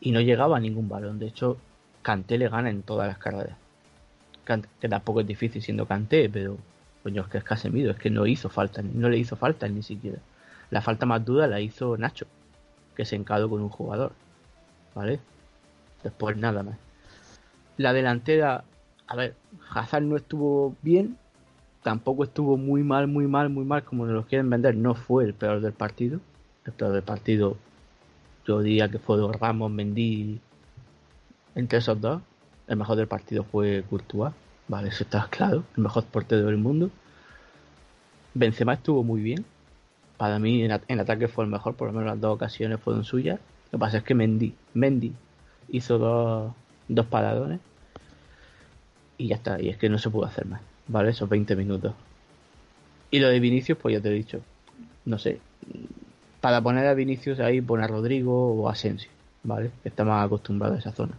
y 0.00 0.10
no 0.10 0.20
llegaba 0.20 0.56
a 0.56 0.60
ningún 0.60 0.88
balón. 0.88 1.18
De 1.20 1.26
hecho, 1.26 1.58
Canté 2.02 2.38
le 2.38 2.48
gana 2.48 2.70
en 2.70 2.82
todas 2.82 3.06
las 3.06 3.18
carreras. 3.18 3.56
que 4.80 4.88
tampoco 4.88 5.20
es 5.20 5.26
difícil 5.26 5.62
siendo 5.62 5.86
Canté, 5.86 6.28
pero 6.28 6.56
coño, 7.02 7.22
es 7.22 7.28
que 7.28 7.38
es 7.38 7.44
Casemiro, 7.44 7.92
es 7.92 7.98
que 7.98 8.10
no 8.10 8.26
hizo 8.26 8.48
falta, 8.48 8.82
no 8.82 9.08
le 9.08 9.18
hizo 9.18 9.36
falta 9.36 9.68
ni 9.68 9.82
siquiera. 9.82 10.18
La 10.70 10.80
falta 10.82 11.06
más 11.06 11.24
dura 11.24 11.46
la 11.46 11.60
hizo 11.60 11.96
Nacho, 11.96 12.26
que 12.96 13.04
se 13.04 13.14
encadó 13.14 13.48
con 13.48 13.60
un 13.60 13.68
jugador. 13.68 14.12
¿vale? 14.94 15.20
Después 16.02 16.36
nada 16.36 16.62
más. 16.62 16.76
La 17.76 17.92
delantera, 17.92 18.64
a 19.10 19.16
ver, 19.16 19.34
Hazard 19.74 20.04
no 20.04 20.14
estuvo 20.14 20.76
bien, 20.82 21.18
tampoco 21.82 22.22
estuvo 22.22 22.56
muy 22.56 22.84
mal, 22.84 23.08
muy 23.08 23.26
mal, 23.26 23.50
muy 23.50 23.64
mal 23.64 23.82
como 23.82 24.06
nos 24.06 24.14
lo 24.14 24.24
quieren 24.24 24.48
vender. 24.48 24.76
No 24.76 24.94
fue 24.94 25.24
el 25.24 25.34
peor 25.34 25.60
del 25.60 25.72
partido. 25.72 26.20
El 26.64 26.72
peor 26.72 26.92
del 26.92 27.02
partido, 27.02 27.56
yo 28.46 28.62
diría 28.62 28.88
que 28.88 29.00
fue 29.00 29.18
Ramos, 29.32 29.68
Mendy, 29.72 30.40
entre 31.56 31.80
esos 31.80 32.00
dos. 32.00 32.22
El 32.68 32.76
mejor 32.76 32.96
del 32.96 33.08
partido 33.08 33.42
fue 33.42 33.82
Courtois, 33.90 34.32
vale, 34.68 34.90
eso 34.90 35.02
está 35.02 35.26
claro. 35.28 35.64
El 35.76 35.82
mejor 35.82 36.04
portero 36.04 36.46
del 36.46 36.58
mundo. 36.58 36.88
Benzema 38.32 38.74
estuvo 38.74 39.02
muy 39.02 39.22
bien. 39.22 39.44
Para 40.18 40.38
mí 40.38 40.62
en, 40.62 40.80
en 40.86 41.00
ataque 41.00 41.26
fue 41.26 41.42
el 41.44 41.50
mejor, 41.50 41.74
por 41.74 41.88
lo 41.88 41.94
menos 41.94 42.06
las 42.06 42.20
dos 42.20 42.36
ocasiones 42.36 42.78
fueron 42.78 43.02
suyas. 43.02 43.40
Lo 43.72 43.78
que 43.78 43.80
pasa 43.80 43.96
es 43.98 44.04
que 44.04 44.14
Mendy, 44.14 44.54
Mendy 44.72 45.12
hizo 45.68 45.98
dos, 45.98 46.52
dos 46.86 47.06
paradones 47.06 47.58
y 49.20 49.28
ya 49.28 49.36
está. 49.36 49.60
Y 49.60 49.68
es 49.68 49.76
que 49.76 49.88
no 49.88 49.98
se 49.98 50.10
pudo 50.10 50.26
hacer 50.26 50.46
más, 50.46 50.60
¿vale? 50.88 51.10
Esos 51.10 51.28
20 51.28 51.54
minutos. 51.56 51.94
Y 53.10 53.18
lo 53.18 53.28
de 53.28 53.40
Vinicius, 53.40 53.78
pues 53.78 53.94
ya 53.94 54.00
te 54.00 54.08
he 54.08 54.12
dicho, 54.12 54.40
no 55.04 55.18
sé. 55.18 55.40
Para 56.40 56.60
poner 56.60 56.86
a 56.86 56.94
Vinicius 56.94 57.40
ahí, 57.40 57.60
pone 57.60 57.84
a 57.84 57.86
Rodrigo 57.86 58.54
o 58.54 58.68
a 58.68 58.72
Asensio, 58.72 59.10
¿vale? 59.42 59.70
Que 59.82 59.90
está 59.90 60.04
más 60.04 60.24
acostumbrado 60.24 60.74
a 60.74 60.78
esa 60.78 60.92
zona. 60.92 61.12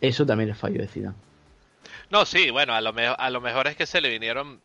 Eso 0.00 0.24
también 0.24 0.50
es 0.50 0.58
fallo 0.58 0.80
de 0.80 0.86
Zidane. 0.86 1.16
No, 2.10 2.24
sí, 2.24 2.50
bueno, 2.50 2.74
a 2.74 2.80
lo, 2.80 2.92
a 2.96 3.30
lo 3.30 3.40
mejor 3.40 3.66
es 3.66 3.76
que 3.76 3.86
se 3.86 4.00
le 4.00 4.10
vinieron 4.10 4.60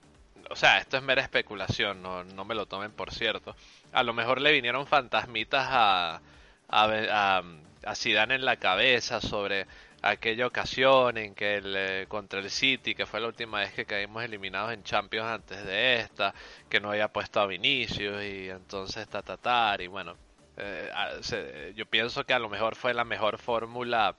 o 0.49 0.55
sea, 0.55 0.77
esto 0.77 0.97
es 0.97 1.03
mera 1.03 1.21
especulación, 1.21 2.03
no, 2.03 2.23
no 2.23 2.45
me 2.45 2.53
lo 2.53 2.67
tomen 2.67 2.91
por 2.91 3.11
cierto. 3.11 3.55
A 3.91 4.03
lo 4.03 4.13
mejor 4.13 4.41
le 4.41 4.51
vinieron 4.51 4.85
fantasmitas 4.85 5.65
a, 5.67 6.21
a, 6.69 7.43
a, 7.85 7.95
Zidane 7.95 8.35
en 8.35 8.45
la 8.45 8.57
cabeza 8.57 9.21
sobre 9.21 9.65
aquella 10.03 10.45
ocasión 10.45 11.17
en 11.17 11.33
que 11.33 11.55
el, 11.55 11.75
eh, 11.75 12.05
contra 12.09 12.39
el 12.39 12.49
City, 12.49 12.93
que 12.93 13.05
fue 13.05 13.21
la 13.21 13.27
última 13.27 13.59
vez 13.59 13.73
que 13.73 13.85
caímos 13.85 14.21
eliminados 14.23 14.73
en 14.73 14.83
Champions 14.83 15.29
antes 15.29 15.65
de 15.65 15.95
esta, 15.95 16.33
que 16.69 16.81
no 16.81 16.91
había 16.91 17.07
puesto 17.07 17.39
a 17.39 17.47
Vinicius 17.47 18.21
y 18.21 18.49
entonces 18.49 19.07
tatatar 19.07 19.81
y 19.81 19.87
bueno, 19.87 20.17
eh, 20.57 21.73
yo 21.75 21.85
pienso 21.85 22.25
que 22.25 22.33
a 22.33 22.39
lo 22.39 22.49
mejor 22.49 22.75
fue 22.75 22.93
la 22.93 23.05
mejor 23.05 23.37
fórmula 23.37 24.15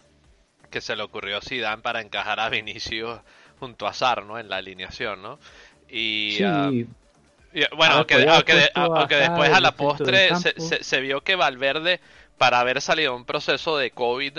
que 0.70 0.80
se 0.80 0.96
le 0.96 1.02
ocurrió 1.02 1.36
a 1.36 1.42
Zidane 1.42 1.82
para 1.82 2.00
encajar 2.00 2.40
a 2.40 2.48
Vinicius 2.48 3.20
junto 3.60 3.86
a 3.86 3.92
Sar, 3.92 4.24
¿no? 4.24 4.38
En 4.38 4.48
la 4.48 4.56
alineación, 4.56 5.22
¿no? 5.22 5.38
Y, 5.88 6.42
ah, 6.42 6.70
bueno, 7.76 7.94
aunque, 7.94 8.16
después 8.16 9.52
a 9.52 9.60
la 9.60 9.72
postre 9.72 10.34
se, 10.36 10.82
se, 10.82 11.00
vio 11.00 11.20
que 11.20 11.36
Valverde 11.36 12.00
para 12.38 12.58
haber 12.58 12.80
salido 12.80 13.14
un 13.14 13.26
proceso 13.26 13.76
de 13.76 13.90
COVID, 13.92 14.38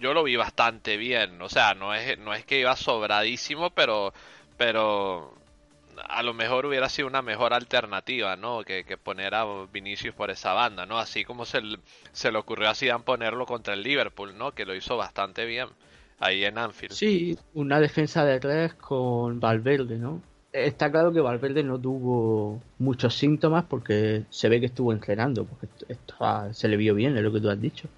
yo 0.00 0.14
lo 0.14 0.24
vi 0.24 0.36
bastante 0.36 0.96
bien. 0.96 1.40
O 1.42 1.48
sea, 1.48 1.74
no 1.74 1.94
es, 1.94 2.18
no 2.18 2.34
es 2.34 2.44
que 2.44 2.60
iba 2.60 2.74
sobradísimo, 2.76 3.70
pero, 3.70 4.12
pero 4.56 5.34
a 6.08 6.22
lo 6.22 6.34
mejor 6.34 6.66
hubiera 6.66 6.88
sido 6.88 7.08
una 7.08 7.22
mejor 7.22 7.52
alternativa, 7.52 8.36
¿no? 8.36 8.62
Que, 8.64 8.84
poner 9.02 9.34
a 9.34 9.44
Vinicius 9.72 10.14
por 10.14 10.30
esa 10.30 10.52
banda, 10.52 10.86
¿no? 10.86 10.98
Así 10.98 11.24
como 11.24 11.44
se, 11.44 11.60
se 12.12 12.32
le 12.32 12.38
ocurrió 12.38 12.70
a 12.70 12.74
Zidane 12.74 13.04
ponerlo 13.04 13.46
contra 13.46 13.74
el 13.74 13.82
Liverpool, 13.82 14.36
¿no? 14.36 14.52
Que 14.52 14.64
lo 14.64 14.74
hizo 14.74 14.96
bastante 14.96 15.44
bien 15.44 15.68
ahí 16.18 16.44
en 16.44 16.58
Anfield. 16.58 16.92
Sí, 16.92 17.38
una 17.54 17.80
defensa 17.80 18.24
de 18.24 18.40
tres 18.40 18.74
con 18.74 19.40
Valverde, 19.40 19.98
¿no? 19.98 20.22
está 20.52 20.90
claro 20.90 21.12
que 21.12 21.20
Valverde 21.20 21.62
no 21.62 21.78
tuvo 21.78 22.60
muchos 22.78 23.14
síntomas 23.14 23.64
porque 23.64 24.24
se 24.30 24.48
ve 24.48 24.60
que 24.60 24.66
estuvo 24.66 24.92
entrenando, 24.92 25.44
porque 25.44 25.68
esto, 25.88 26.14
se 26.52 26.68
le 26.68 26.76
vio 26.76 26.94
bien, 26.94 27.16
es 27.16 27.22
lo 27.22 27.32
que 27.32 27.40
tú 27.40 27.48
has 27.48 27.60
dicho. 27.60 27.88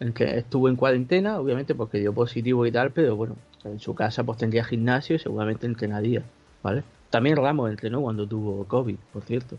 En 0.00 0.12
que 0.12 0.38
estuvo 0.38 0.68
en 0.68 0.76
cuarentena, 0.76 1.38
obviamente 1.38 1.74
porque 1.74 1.98
dio 1.98 2.12
positivo 2.12 2.66
y 2.66 2.72
tal, 2.72 2.90
pero 2.90 3.16
bueno, 3.16 3.36
en 3.64 3.78
su 3.80 3.94
casa 3.94 4.24
pues 4.24 4.38
tendría 4.38 4.64
gimnasio 4.64 5.16
y 5.16 5.18
seguramente 5.18 5.66
entrenaría, 5.66 6.22
¿vale? 6.62 6.82
También 7.10 7.36
Ramos 7.36 7.70
entrenó 7.70 8.00
cuando 8.00 8.26
tuvo 8.26 8.64
COVID, 8.64 8.96
por 9.12 9.22
cierto. 9.22 9.56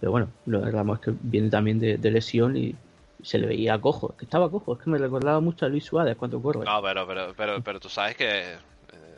Pero 0.00 0.12
bueno, 0.12 0.28
lo 0.46 0.60
de 0.60 0.70
Ramos 0.70 0.98
es 0.98 1.04
que 1.04 1.14
viene 1.22 1.50
también 1.50 1.78
de, 1.78 2.10
lesión 2.10 2.56
y 2.56 2.74
se 3.22 3.38
le 3.38 3.46
veía 3.46 3.80
cojo, 3.80 4.14
que 4.16 4.24
estaba 4.24 4.50
cojo, 4.50 4.74
es 4.74 4.82
que 4.82 4.90
me 4.90 4.98
recordaba 4.98 5.40
mucho 5.40 5.66
a 5.66 5.68
Luis 5.68 5.84
Suárez 5.84 6.16
cuando 6.16 6.40
corre. 6.40 6.64
No, 6.64 6.82
pero, 6.82 7.06
pero, 7.06 7.34
pero, 7.36 7.62
pero 7.62 7.80
tú 7.80 7.88
sabes 7.88 8.16
que, 8.16 8.52
eh, 8.52 8.56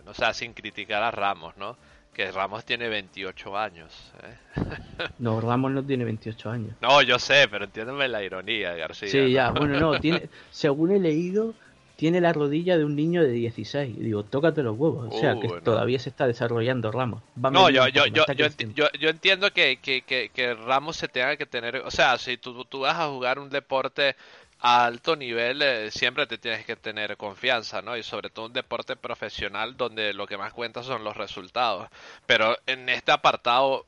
o 0.07 0.15
sea, 0.15 0.33
sin 0.33 0.53
criticar 0.53 1.03
a 1.03 1.11
Ramos, 1.11 1.57
¿no? 1.57 1.77
Que 2.17 2.33
Ramos 2.33 2.65
tiene 2.65 2.89
28 2.89 3.59
años. 3.59 3.93
¿eh? 4.23 4.63
No, 5.19 5.39
Ramos 5.39 5.71
no 5.73 5.85
tiene 5.85 6.07
28 6.07 6.51
años. 6.51 6.75
No, 6.81 7.03
yo 7.03 7.19
sé, 7.19 7.47
pero 7.51 7.67
entiéndeme 7.67 8.09
la 8.09 8.23
ironía, 8.23 8.73
García. 8.73 9.11
Sí, 9.11 9.33
ya, 9.33 9.51
bueno, 9.51 9.79
no, 9.79 10.01
tiene, 10.01 10.31
según 10.51 10.93
he 10.93 10.99
leído, 10.99 11.53
tiene 11.97 12.23
la 12.23 12.33
rodilla 12.33 12.79
de 12.79 12.87
un 12.87 12.97
niño 12.97 13.23
de 13.23 13.33
16. 13.33 13.99
Digo, 13.99 14.23
tócate 14.23 14.63
los 14.63 14.79
huevos. 14.79 15.15
O 15.15 15.21
sea, 15.21 15.35
uh, 15.35 15.41
que 15.41 15.61
todavía 15.61 15.99
se 15.99 16.09
está 16.09 16.27
desarrollando 16.27 16.91
Ramos. 16.91 17.21
no, 17.35 17.69
yo, 17.69 17.87
yo, 17.89 18.07
yo, 18.07 18.25
yo, 18.33 19.09
entiendo 19.11 19.53
que, 19.53 19.77
que, 19.77 20.01
que, 20.01 20.31
que, 20.31 20.55
Ramos 20.55 20.97
se 20.97 21.09
tenga 21.09 21.37
que 21.37 21.45
tener. 21.45 21.83
O 21.85 21.91
sea, 21.91 22.17
si 22.17 22.39
tú, 22.39 22.65
tú 22.65 22.81
vas 22.81 22.99
a 22.99 23.09
jugar 23.09 23.39
un 23.39 23.51
deporte 23.51 24.17
a 24.61 24.87
alto 24.87 25.17
nivel 25.17 25.63
eh, 25.63 25.91
siempre 25.91 26.27
te 26.27 26.39
tienes 26.39 26.65
que 26.65 26.77
tener 26.77 27.17
confianza, 27.17 27.83
¿no? 27.83 27.97
Y 27.97 28.03
sobre 28.03 28.31
todo 28.31 28.47
un 28.47 28.53
deporte 28.53 28.97
profesional 28.97 29.77
donde 29.77 30.15
lo 30.15 30.27
que 30.27 30.39
más 30.39 30.53
cuenta 30.53 30.83
son 30.83 31.05
los 31.05 31.17
resultados. 31.17 31.89
Pero 32.27 32.57
en 32.67 32.89
este 32.89 33.13
apartado 33.13 33.87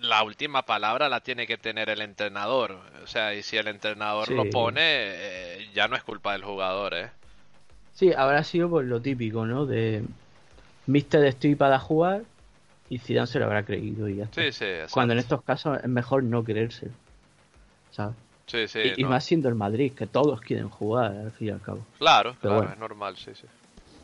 la 0.00 0.22
última 0.22 0.62
palabra 0.62 1.08
la 1.08 1.20
tiene 1.20 1.46
que 1.46 1.56
tener 1.56 1.88
el 1.88 2.02
entrenador. 2.02 2.78
O 3.02 3.06
sea, 3.06 3.34
y 3.34 3.42
si 3.42 3.56
el 3.56 3.68
entrenador 3.68 4.30
lo 4.30 4.48
pone, 4.50 4.82
eh, 4.82 5.70
ya 5.74 5.88
no 5.88 5.96
es 5.96 6.02
culpa 6.02 6.32
del 6.32 6.44
jugador, 6.44 6.94
¿eh? 6.94 7.10
Sí, 7.94 8.12
habrá 8.12 8.44
sido 8.44 8.68
por 8.68 8.84
lo 8.84 9.00
típico, 9.00 9.46
¿no? 9.46 9.64
De 9.64 10.04
Mister 10.86 11.24
estoy 11.24 11.54
para 11.54 11.78
jugar 11.78 12.22
y 12.90 12.98
Zidane 12.98 13.26
se 13.26 13.38
lo 13.38 13.46
habrá 13.46 13.64
creído 13.64 14.08
y 14.08 14.16
ya 14.16 14.28
Sí, 14.32 14.52
sí, 14.52 14.66
Cuando 14.90 15.14
en 15.14 15.18
estos 15.18 15.42
casos 15.42 15.78
es 15.82 15.88
mejor 15.88 16.22
no 16.22 16.44
creerse, 16.44 16.88
¿sabes? 17.90 18.14
Y, 18.96 19.04
más 19.04 19.24
siendo 19.24 19.48
el 19.48 19.54
Madrid, 19.54 19.92
que 19.92 20.06
todos 20.06 20.40
quieren 20.40 20.68
jugar 20.68 21.12
al 21.12 21.32
fin 21.32 21.48
y 21.48 21.50
al 21.50 21.60
cabo. 21.60 21.84
Claro, 21.98 22.36
claro, 22.40 22.70
es 22.70 22.78
normal, 22.78 23.16
sí, 23.16 23.32
sí. 23.34 23.46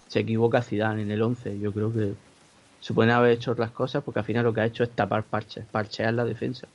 Se 0.08 0.20
equivoca 0.20 0.62
Zidane 0.62 1.02
en 1.02 1.10
el 1.10 1.22
11, 1.22 1.58
yo 1.58 1.72
creo 1.72 1.92
que 1.92 2.14
pueden 2.92 3.12
haber 3.12 3.32
hecho 3.32 3.52
otras 3.52 3.70
cosas 3.70 4.02
porque 4.02 4.20
al 4.20 4.26
final 4.26 4.44
lo 4.44 4.52
que 4.52 4.60
ha 4.60 4.66
hecho 4.66 4.82
es 4.82 4.90
tapar 4.90 5.22
parches, 5.22 5.64
parchear 5.66 6.12
la 6.12 6.24
defensa. 6.24 6.66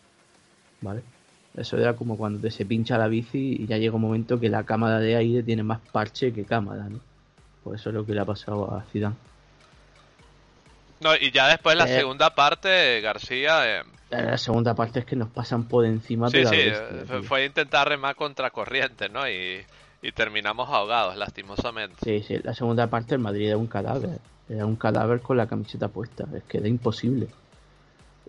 ¿Vale? 0.82 1.02
Eso 1.56 1.78
era 1.78 1.96
como 1.96 2.18
cuando 2.18 2.40
te 2.40 2.52
se 2.52 2.66
pincha 2.66 2.98
la 2.98 3.08
bici 3.08 3.58
y 3.60 3.68
ya 3.68 3.78
llega 3.78 3.96
un 3.96 4.02
momento 4.02 4.40
que 4.40 4.48
la 4.48 4.64
cámara 4.64 5.00
de 5.00 5.16
aire 5.16 5.44
tiene 5.44 5.64
más 5.64 5.80
parche 5.92 6.32
que 6.32 6.46
cámara, 6.46 6.88
¿no? 6.88 7.00
Pues 7.64 7.82
eso 7.82 7.90
es 7.90 7.96
lo 7.96 8.06
que 8.06 8.14
le 8.14 8.22
ha 8.22 8.26
pasado 8.26 8.72
a 8.74 8.84
Zidane. 8.84 9.16
No, 11.00 11.16
y 11.16 11.32
ya 11.32 11.48
después 11.48 11.76
la 11.78 11.86
Eh, 11.86 12.00
segunda 12.00 12.34
parte, 12.34 13.02
García... 13.02 13.80
eh, 13.80 13.84
La 14.10 14.38
segunda 14.38 14.74
parte 14.74 15.00
es 15.00 15.06
que 15.06 15.16
nos 15.16 15.30
pasan 15.30 15.66
por 15.68 15.86
encima 15.86 16.30
sí, 16.30 16.38
de 16.38 16.44
la 16.44 16.50
sí, 16.50 16.56
bestia, 16.58 17.18
eh, 17.18 17.22
fue 17.24 17.46
intentar 17.46 17.88
remar 17.88 18.16
contra 18.16 18.50
corriente, 18.50 19.10
¿no? 19.10 19.28
Y, 19.30 19.60
y 20.02 20.12
terminamos 20.14 20.70
ahogados, 20.70 21.16
lastimosamente. 21.18 21.96
Sí, 22.04 22.24
sí, 22.24 22.40
la 22.44 22.54
segunda 22.54 22.88
parte 22.88 23.16
el 23.16 23.20
Madrid 23.20 23.48
era 23.48 23.58
un 23.58 23.68
cadáver. 23.68 24.20
Era 24.50 24.66
un 24.66 24.76
cadáver 24.78 25.20
con 25.22 25.36
la 25.38 25.46
camiseta 25.48 25.88
puesta. 25.90 26.26
Es 26.36 26.44
que 26.44 26.60
era 26.60 26.68
imposible. 26.68 27.28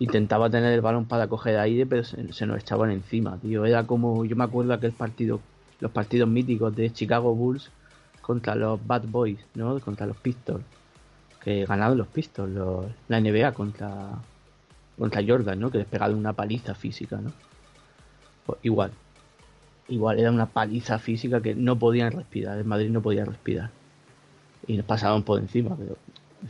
Intentaba 0.00 0.48
tener 0.50 0.72
el 0.72 0.80
balón 0.80 1.06
para 1.06 1.26
coger 1.26 1.58
aire, 1.58 1.86
pero 1.86 2.04
se, 2.04 2.32
se 2.32 2.46
nos 2.46 2.60
echaban 2.60 2.90
encima, 2.90 3.36
tío. 3.38 3.64
Era 3.64 3.84
como, 3.84 4.24
yo 4.24 4.36
me 4.36 4.44
acuerdo 4.44 4.72
aquel 4.72 4.92
partido, 4.92 5.40
los 5.80 5.90
partidos 5.90 6.28
míticos 6.28 6.74
de 6.76 6.92
Chicago 6.92 7.34
Bulls 7.34 7.70
contra 8.20 8.54
los 8.54 8.84
Bad 8.86 9.04
Boys, 9.06 9.38
¿no? 9.54 9.78
Contra 9.80 10.06
los 10.06 10.16
Pistols. 10.16 10.64
Que 11.48 11.64
ganaron 11.64 11.96
los 11.96 12.08
Pistols, 12.08 12.52
los- 12.52 12.84
la 13.08 13.16
NBA 13.16 13.52
contra, 13.52 13.90
contra 14.98 15.22
Jordan, 15.26 15.58
¿no? 15.58 15.70
Que 15.70 15.78
les 15.78 15.86
una 16.14 16.34
paliza 16.34 16.74
física, 16.74 17.16
¿no? 17.16 17.32
Pues 18.44 18.58
igual. 18.64 18.90
Igual 19.88 20.20
era 20.20 20.30
una 20.30 20.44
paliza 20.44 20.98
física 20.98 21.40
que 21.40 21.54
no 21.54 21.78
podían 21.78 22.12
respirar. 22.12 22.58
El 22.58 22.66
Madrid 22.66 22.90
no 22.90 23.00
podía 23.00 23.24
respirar. 23.24 23.70
Y 24.66 24.76
nos 24.76 24.84
pasaban 24.84 25.22
por 25.22 25.40
encima, 25.40 25.74
pero 25.74 25.96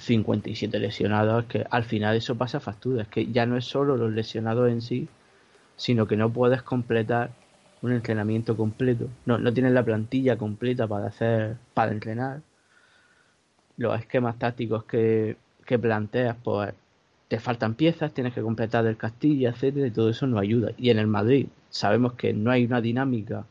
57 0.01 0.81
lesionados, 0.81 1.45
es 1.45 1.49
que 1.49 1.67
al 1.71 1.85
final 1.85 2.17
eso 2.17 2.35
pasa 2.35 2.59
factura. 2.59 3.03
Es 3.03 3.09
que 3.09 3.27
ya 3.27 3.47
no 3.47 3.57
es 3.57 3.67
solo 3.67 3.97
los 3.97 4.11
lesionados 4.13 4.69
en 4.69 4.83
sí, 4.83 5.07
sino 5.77 6.09
que 6.09 6.17
no 6.17 6.29
puedes 6.31 6.63
completar 6.63 7.31
un 7.83 7.93
entrenamiento 7.93 8.57
completo. 8.57 9.07
No, 9.27 9.39
no 9.39 9.53
tienes 9.53 9.71
la 9.71 9.85
plantilla 9.85 10.37
completa 10.37 10.89
para 10.89 11.07
hacer, 11.07 11.55
para 11.73 11.93
entrenar. 11.93 12.41
Los 13.79 13.99
esquemas 13.99 14.39
tácticos 14.39 14.85
que, 14.85 15.37
que 15.65 15.79
planteas, 15.79 16.37
pues 16.45 16.75
te 17.29 17.39
faltan 17.39 17.75
piezas, 17.75 18.13
tienes 18.13 18.35
que 18.35 18.43
completar 18.43 18.87
el 18.87 18.97
Castilla, 18.97 19.51
etcétera, 19.51 19.87
y 19.87 19.91
todo 19.91 20.11
eso 20.11 20.27
no 20.27 20.39
ayuda. 20.39 20.73
Y 20.77 20.91
en 20.91 20.99
el 20.99 21.07
Madrid 21.07 21.47
sabemos 21.71 22.15
que 22.15 22.33
no 22.35 22.51
hay 22.51 22.65
una 22.65 22.81
dinámica 22.81 23.47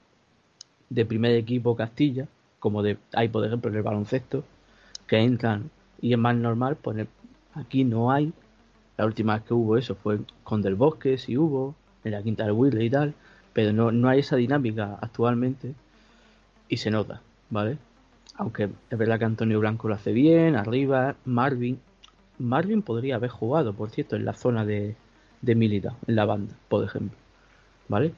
de 0.89 1.05
primer 1.05 1.33
equipo 1.33 1.75
Castilla, 1.75 2.27
como 2.59 2.83
de 2.83 2.97
hay 3.13 3.29
por 3.29 3.45
ejemplo 3.45 3.69
en 3.69 3.77
el 3.77 3.83
baloncesto, 3.83 4.43
que 5.07 5.19
entran 5.19 5.69
y 6.01 6.13
es 6.13 6.19
más 6.19 6.35
normal, 6.35 6.75
pues 6.75 7.07
aquí 7.53 7.83
no 7.83 8.11
hay. 8.11 8.33
La 8.97 9.05
última 9.05 9.35
vez 9.35 9.43
que 9.43 9.53
hubo 9.53 9.77
eso 9.77 9.95
fue 9.95 10.19
con 10.43 10.61
Del 10.61 10.75
Bosque, 10.75 11.17
sí 11.17 11.37
hubo, 11.37 11.75
en 12.03 12.11
la 12.11 12.23
quinta 12.23 12.43
del 12.43 12.53
Whirley 12.53 12.87
y 12.87 12.89
tal, 12.89 13.13
pero 13.53 13.73
no, 13.73 13.91
no 13.91 14.09
hay 14.09 14.19
esa 14.19 14.35
dinámica 14.35 14.97
actualmente 15.01 15.73
y 16.67 16.77
se 16.77 16.89
nota, 16.89 17.21
¿vale? 17.49 17.77
Aunque 18.37 18.69
es 18.89 18.97
verdad 18.97 19.19
que 19.19 19.25
Antonio 19.25 19.59
Blanco 19.59 19.87
lo 19.87 19.95
hace 19.95 20.11
bien, 20.11 20.55
arriba, 20.55 21.15
Marvin. 21.25 21.79
Marvin 22.39 22.83
podría 22.83 23.15
haber 23.15 23.31
jugado, 23.31 23.73
por 23.73 23.89
cierto, 23.89 24.15
en 24.15 24.25
la 24.25 24.33
zona 24.33 24.63
de, 24.63 24.95
de 25.41 25.55
Milita, 25.55 25.95
en 26.07 26.15
la 26.15 26.25
banda, 26.25 26.53
por 26.69 26.83
ejemplo. 26.83 27.17
¿Vale? 27.87 28.13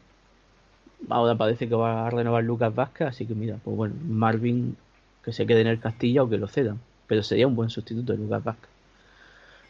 Ahora 1.10 1.36
parece 1.36 1.70
que 1.70 1.76
va 1.76 2.08
a 2.08 2.10
renovar 2.10 2.44
Lucas 2.44 2.76
Vázquez, 2.76 3.08
así 3.08 3.26
que 3.26 3.34
mira, 3.34 3.58
pues 3.64 3.78
bueno, 3.78 3.96
Marvin 4.06 4.76
que 5.24 5.34
se 5.34 5.46
quede 5.46 5.62
en 5.62 5.68
el 5.68 5.80
Castilla 5.80 6.24
o 6.24 6.30
que 6.30 6.38
lo 6.38 6.48
cedan. 6.48 6.80
Pero 7.08 7.24
sería 7.24 7.48
un 7.48 7.56
buen 7.56 7.70
sustituto 7.70 8.14
de 8.14 8.20
Lucas 8.20 8.44
Vázquez. 8.44 8.70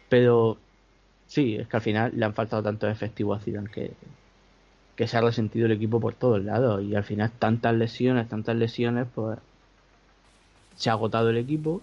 Pero 0.10 0.58
sí, 1.28 1.56
es 1.56 1.68
que 1.68 1.78
al 1.78 1.84
final 1.84 2.12
le 2.16 2.26
han 2.26 2.34
faltado 2.34 2.64
tantos 2.64 2.92
efectivos 2.92 3.40
a 3.40 3.44
Zidane 3.44 3.70
que, 3.70 3.92
que 4.96 5.08
se 5.08 5.18
ha 5.18 5.22
resentido 5.22 5.68
el 5.68 5.74
equipo 5.74 6.00
por 6.00 6.16
todos 6.16 6.44
lados. 6.44 6.84
Y 6.84 6.96
al 6.96 7.04
final 7.04 7.32
tantas 7.32 7.76
lesiones, 7.76 8.28
tantas 8.28 8.56
lesiones, 8.56 9.08
pues 9.14 9.38
se 10.80 10.90
ha 10.90 10.94
agotado 10.94 11.30
el 11.30 11.38
equipo. 11.38 11.82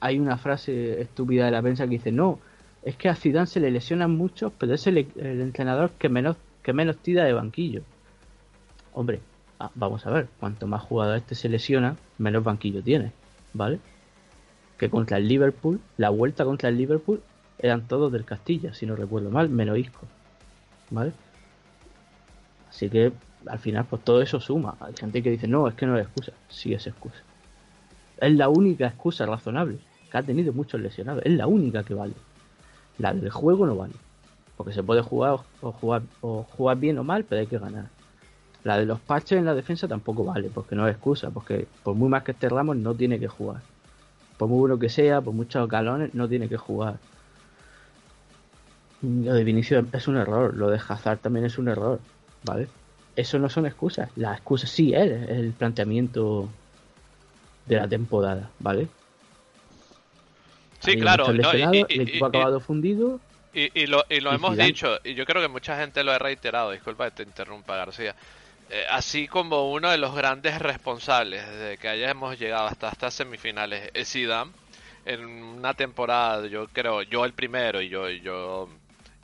Hay 0.00 0.18
una 0.18 0.38
frase 0.38 1.00
estúpida 1.00 1.46
de 1.46 1.50
la 1.50 1.60
prensa 1.60 1.84
que 1.84 1.90
dice, 1.90 2.12
no, 2.12 2.38
es 2.82 2.96
que 2.96 3.08
a 3.08 3.16
Zidane 3.16 3.48
se 3.48 3.58
le 3.58 3.72
lesionan 3.72 4.12
muchos, 4.12 4.52
pero 4.56 4.72
es 4.72 4.86
el, 4.86 4.98
entrenador 5.16 5.90
que 5.98 6.08
menos, 6.08 6.36
que 6.62 6.72
menos 6.72 6.96
tira 6.98 7.24
de 7.24 7.32
banquillo. 7.32 7.82
Hombre, 8.94 9.20
ah, 9.58 9.70
vamos 9.74 10.06
a 10.06 10.10
ver, 10.10 10.28
cuanto 10.38 10.68
más 10.68 10.82
jugador 10.82 11.16
este 11.16 11.34
se 11.34 11.48
lesiona, 11.48 11.96
menos 12.18 12.44
banquillo 12.44 12.82
tiene, 12.82 13.10
¿vale? 13.52 13.80
Que 14.78 14.88
contra 14.88 15.16
el 15.16 15.26
Liverpool, 15.26 15.80
la 15.96 16.10
vuelta 16.10 16.44
contra 16.44 16.68
el 16.68 16.78
Liverpool, 16.78 17.22
eran 17.58 17.88
todos 17.88 18.12
del 18.12 18.24
Castilla, 18.24 18.74
si 18.74 18.86
no 18.86 18.94
recuerdo 18.94 19.30
mal, 19.30 19.48
menos 19.48 19.76
Isco, 19.76 20.06
¿vale? 20.90 21.12
Así 22.68 22.88
que 22.88 23.12
al 23.46 23.58
final, 23.58 23.86
pues 23.90 24.04
todo 24.04 24.22
eso 24.22 24.38
suma. 24.38 24.76
Hay 24.78 24.94
gente 24.94 25.20
que 25.20 25.30
dice, 25.30 25.48
no, 25.48 25.66
es 25.66 25.74
que 25.74 25.86
no 25.86 25.96
es 25.98 26.04
excusa. 26.04 26.32
Sí 26.48 26.74
es 26.74 26.86
excusa. 26.86 27.22
Es 28.18 28.32
la 28.32 28.48
única 28.48 28.86
excusa 28.86 29.26
razonable. 29.26 29.78
Que 30.10 30.18
ha 30.18 30.22
tenido 30.22 30.52
muchos 30.52 30.80
lesionados. 30.80 31.22
Es 31.24 31.32
la 31.32 31.46
única 31.46 31.82
que 31.82 31.94
vale. 31.94 32.14
La 32.98 33.12
del 33.12 33.30
juego 33.30 33.66
no 33.66 33.76
vale. 33.76 33.94
Porque 34.56 34.72
se 34.72 34.82
puede 34.82 35.02
jugar 35.02 35.38
o 35.60 35.72
jugar, 35.72 36.02
o 36.20 36.44
jugar 36.44 36.78
bien 36.78 36.98
o 36.98 37.04
mal, 37.04 37.24
pero 37.24 37.40
hay 37.40 37.46
que 37.46 37.58
ganar. 37.58 37.88
La 38.64 38.78
de 38.78 38.86
los 38.86 38.98
parches 39.00 39.38
en 39.38 39.44
la 39.44 39.54
defensa 39.54 39.86
tampoco 39.86 40.24
vale, 40.24 40.50
porque 40.52 40.74
no 40.74 40.88
es 40.88 40.94
excusa. 40.94 41.30
Porque 41.30 41.66
por 41.82 41.94
muy 41.94 42.08
más 42.08 42.22
que 42.22 42.32
esté 42.32 42.48
Ramos, 42.48 42.76
no 42.76 42.94
tiene 42.94 43.18
que 43.18 43.28
jugar. 43.28 43.60
Por 44.38 44.48
muy 44.48 44.60
bueno 44.60 44.78
que 44.78 44.88
sea, 44.88 45.20
por 45.20 45.34
muchos 45.34 45.68
galones, 45.68 46.14
no 46.14 46.28
tiene 46.28 46.48
que 46.48 46.56
jugar. 46.56 46.98
Lo 49.02 49.34
de 49.34 49.44
Vinicius 49.44 49.84
es 49.92 50.08
un 50.08 50.16
error. 50.16 50.56
Lo 50.56 50.70
de 50.70 50.78
Hazard 50.78 51.18
también 51.18 51.44
es 51.44 51.58
un 51.58 51.68
error. 51.68 52.00
¿Vale? 52.44 52.68
Eso 53.14 53.38
no 53.38 53.48
son 53.48 53.66
excusas. 53.66 54.10
La 54.16 54.32
excusa 54.32 54.66
sí 54.66 54.94
es 54.94 55.28
el 55.28 55.52
planteamiento 55.52 56.48
de 57.66 57.76
la 57.76 57.88
temporada, 57.88 58.50
¿vale? 58.58 58.88
Sí, 60.80 60.96
claro. 60.96 61.32
no, 61.32 61.54
y- 61.54 61.62
el 61.88 62.00
y- 62.00 62.02
equipo 62.02 62.24
ha 62.24 62.28
acabado 62.28 62.60
fundido. 62.60 63.20
Y, 63.52 63.70
y 63.82 63.86
lo, 63.86 64.04
y 64.10 64.20
lo 64.20 64.32
hemos 64.34 64.52
Zidane- 64.52 64.66
dicho, 64.66 64.98
y 65.02 65.14
yo 65.14 65.24
creo 65.24 65.40
que 65.40 65.48
mucha 65.48 65.78
gente 65.78 66.04
lo 66.04 66.12
ha 66.12 66.18
reiterado, 66.18 66.72
disculpa 66.72 67.06
que 67.06 67.16
te 67.16 67.22
interrumpa 67.22 67.76
García, 67.76 68.14
Eh, 68.70 68.84
así 68.90 69.28
como 69.28 69.70
uno 69.72 69.90
de 69.90 69.98
los 69.98 70.14
grandes 70.14 70.58
responsables 70.60 71.48
de 71.58 71.78
que 71.78 71.88
hayamos 71.88 72.38
llegado 72.38 72.66
hasta 72.66 72.88
estas 72.90 73.14
semifinales 73.14 73.90
es 73.94 74.10
Zidane, 74.12 74.52
en 75.04 75.24
una 75.24 75.74
temporada, 75.74 76.46
yo 76.48 76.66
creo, 76.68 77.02
yo 77.02 77.24
el 77.24 77.32
primero, 77.32 77.80
y 77.80 77.88
yo, 77.88 78.10
y 78.10 78.20
yo, 78.22 78.68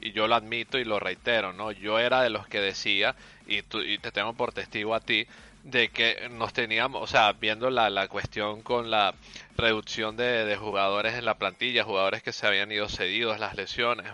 y 0.00 0.12
yo 0.12 0.28
lo 0.28 0.36
admito 0.36 0.78
y 0.78 0.84
lo 0.84 1.00
reitero, 1.00 1.52
¿no? 1.52 1.72
Yo 1.72 1.98
era 1.98 2.22
de 2.22 2.30
los 2.30 2.46
que 2.48 2.60
decía, 2.60 3.16
y, 3.46 3.62
tú, 3.62 3.80
y 3.82 3.98
te 3.98 4.12
tengo 4.12 4.32
por 4.34 4.52
testigo 4.52 4.94
a 4.94 5.00
ti, 5.00 5.26
de 5.62 5.90
que 5.90 6.28
nos 6.30 6.52
teníamos, 6.52 7.02
o 7.02 7.06
sea, 7.06 7.32
viendo 7.32 7.70
la, 7.70 7.88
la 7.90 8.08
cuestión 8.08 8.62
con 8.62 8.90
la 8.90 9.14
reducción 9.56 10.16
de, 10.16 10.44
de 10.44 10.56
jugadores 10.56 11.14
en 11.14 11.24
la 11.24 11.38
plantilla, 11.38 11.84
jugadores 11.84 12.22
que 12.22 12.32
se 12.32 12.46
habían 12.46 12.72
ido 12.72 12.88
cedidos, 12.88 13.38
las 13.38 13.54
lesiones. 13.54 14.06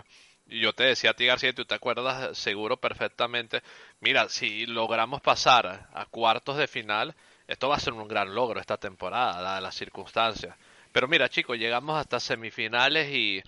Y 0.47 0.61
yo 0.61 0.73
te 0.73 0.83
decía 0.83 1.11
a 1.11 1.13
ti, 1.13 1.25
García, 1.25 1.53
tú 1.53 1.65
te 1.65 1.75
acuerdas 1.75 2.37
seguro 2.37 2.77
perfectamente, 2.77 3.61
mira, 3.99 4.29
si 4.29 4.65
logramos 4.65 5.21
pasar 5.21 5.87
a 5.93 6.05
cuartos 6.05 6.57
de 6.57 6.67
final, 6.67 7.15
esto 7.47 7.69
va 7.69 7.75
a 7.75 7.79
ser 7.79 7.93
un 7.93 8.07
gran 8.07 8.33
logro 8.33 8.59
esta 8.59 8.77
temporada, 8.77 9.41
dadas 9.41 9.61
las 9.61 9.75
circunstancias. 9.75 10.55
Pero 10.91 11.07
mira, 11.07 11.29
chicos, 11.29 11.57
llegamos 11.57 11.99
hasta 11.99 12.19
semifinales 12.19 13.09
y, 13.13 13.43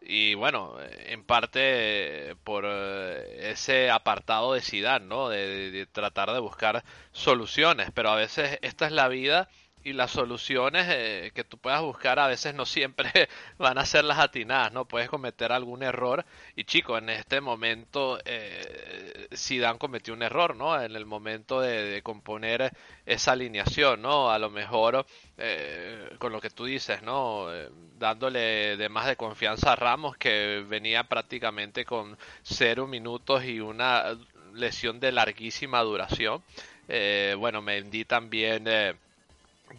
y 0.00 0.34
bueno, 0.34 0.76
en 1.06 1.24
parte 1.24 2.30
eh, 2.30 2.36
por 2.44 2.64
eh, 2.66 3.50
ese 3.50 3.90
apartado 3.90 4.52
de 4.54 4.60
Zidane, 4.60 5.06
¿no? 5.06 5.28
De, 5.28 5.46
de- 5.46 5.70
de 5.70 5.86
tratar 5.86 6.32
de 6.32 6.40
buscar 6.40 6.84
soluciones, 7.12 7.90
pero 7.94 8.10
a 8.10 8.16
veces 8.16 8.58
esta 8.62 8.86
es 8.86 8.92
la 8.92 9.08
vida 9.08 9.48
y 9.86 9.92
las 9.92 10.10
soluciones 10.10 10.88
eh, 10.90 11.30
que 11.32 11.44
tú 11.44 11.58
puedas 11.58 11.80
buscar 11.80 12.18
a 12.18 12.26
veces 12.26 12.52
no 12.56 12.66
siempre 12.66 13.08
van 13.56 13.78
a 13.78 13.86
ser 13.86 14.04
las 14.04 14.18
atinadas, 14.18 14.72
¿no? 14.72 14.84
Puedes 14.84 15.08
cometer 15.08 15.52
algún 15.52 15.84
error 15.84 16.24
y 16.56 16.64
chico, 16.64 16.98
en 16.98 17.08
este 17.08 17.40
momento 17.40 18.18
eh, 18.24 19.28
Zidane 19.32 19.78
cometió 19.78 20.12
un 20.12 20.24
error, 20.24 20.56
¿no? 20.56 20.82
En 20.82 20.96
el 20.96 21.06
momento 21.06 21.60
de, 21.60 21.84
de 21.84 22.02
componer 22.02 22.72
esa 23.06 23.32
alineación, 23.32 24.02
¿no? 24.02 24.28
A 24.28 24.40
lo 24.40 24.50
mejor 24.50 25.06
eh, 25.38 26.16
con 26.18 26.32
lo 26.32 26.40
que 26.40 26.50
tú 26.50 26.64
dices, 26.64 27.02
¿no? 27.02 27.54
Eh, 27.54 27.68
dándole 27.96 28.76
de 28.76 28.88
más 28.88 29.06
de 29.06 29.14
confianza 29.14 29.72
a 29.72 29.76
Ramos 29.76 30.16
que 30.16 30.64
venía 30.68 31.04
prácticamente 31.04 31.84
con 31.84 32.18
cero 32.42 32.88
minutos 32.88 33.44
y 33.44 33.60
una 33.60 34.18
lesión 34.52 34.98
de 34.98 35.12
larguísima 35.12 35.80
duración. 35.82 36.42
Eh, 36.88 37.34
bueno, 37.38 37.62
Mendy 37.62 38.04
también 38.04 38.64
eh, 38.66 38.94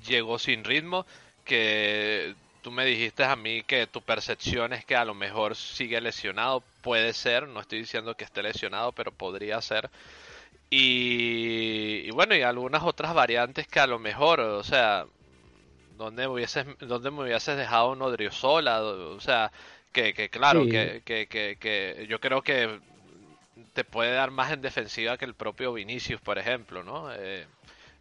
llegó 0.08 0.40
sin 0.40 0.64
ritmo, 0.64 1.06
que 1.46 2.36
tú 2.62 2.72
me 2.72 2.86
dijiste 2.86 3.24
a 3.24 3.36
mí 3.36 3.64
que 3.64 3.88
tu 3.88 4.02
percepción 4.02 4.74
es 4.74 4.86
que 4.86 4.96
a 4.96 5.06
lo 5.06 5.14
mejor 5.14 5.56
sigue 5.56 6.02
lesionado, 6.02 6.64
puede 6.82 7.14
ser, 7.14 7.48
no 7.48 7.60
estoy 7.62 7.80
diciendo 7.80 8.16
que 8.16 8.26
esté 8.26 8.44
lesionado, 8.44 8.92
pero 8.92 9.12
podría 9.12 9.62
ser. 9.62 9.90
Y, 10.70 12.04
y 12.08 12.12
bueno, 12.12 12.36
y 12.36 12.42
algunas 12.42 12.84
otras 12.84 13.14
variantes 13.14 13.68
que 13.68 13.80
a 13.80 13.88
lo 13.88 14.00
mejor, 14.00 14.40
o 14.42 14.64
sea, 14.64 15.06
donde 15.98 16.24
me 16.24 16.34
hubieses, 16.34 16.66
donde 16.80 17.12
me 17.12 17.24
hubieses 17.24 17.58
dejado 17.58 17.92
un 17.92 18.02
Odriozola, 18.02 18.84
o 18.84 19.20
sea, 19.20 19.52
que, 19.94 20.14
que 20.14 20.30
claro, 20.30 20.64
Sí. 20.64 20.70
que, 20.70 21.02
que, 21.06 21.28
que, 21.28 21.58
que 21.60 22.08
yo 22.10 22.20
creo 22.20 22.42
que 22.44 22.80
te 23.74 23.84
puede 23.84 24.12
dar 24.14 24.32
más 24.32 24.52
en 24.52 24.62
defensiva 24.62 25.18
que 25.18 25.26
el 25.26 25.34
propio 25.36 25.74
Vinicius, 25.74 26.22
por 26.22 26.38
ejemplo, 26.40 26.84
¿no? 26.84 27.12
Eh, 27.14 27.48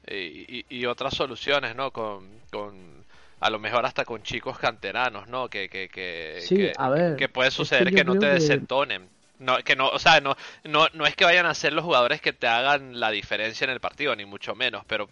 y, 0.07 0.15
y- 0.59 0.67
y 0.69 0.87
otras 0.87 1.15
soluciones, 1.15 1.75
¿no? 1.77 1.91
Con, 1.93 2.41
con 2.51 3.05
a 3.41 3.51
lo 3.51 3.59
mejor 3.59 3.85
hasta 3.87 4.05
con 4.05 4.23
chicos 4.23 4.59
canteranos, 4.59 5.29
¿no? 5.29 5.49
Que, 5.49 5.69
que, 5.69 5.89
que, 5.89 6.41
Sí, 6.41 6.57
que, 6.57 6.73
a 6.77 6.89
ver, 6.89 7.17
que 7.19 7.29
puede 7.29 7.51
es 7.51 7.55
que 7.57 7.63
suceder 7.65 7.91
que, 7.93 8.05
no 8.05 8.15
te 8.15 8.27
que- 8.27 8.33
desentonen. 8.33 9.09
No, 9.39 9.59
que 9.59 9.77
no, 9.77 9.89
o 9.91 9.99
sea, 9.99 10.21
no, 10.23 10.35
no, 10.65 10.87
no 10.95 11.07
es 11.07 11.15
que 11.15 11.27
vayan 11.27 11.45
a 11.45 11.53
ser 11.55 11.75
los 11.75 11.85
jugadores 11.85 12.23
que 12.23 12.33
te 12.33 12.47
hagan 12.47 12.99
la 12.99 13.11
diferencia 13.11 13.67
en 13.67 13.71
el 13.71 13.81
partido, 13.81 14.17
ni 14.17 14.25
mucho 14.25 14.55
menos, 14.55 14.83
pero 14.87 15.09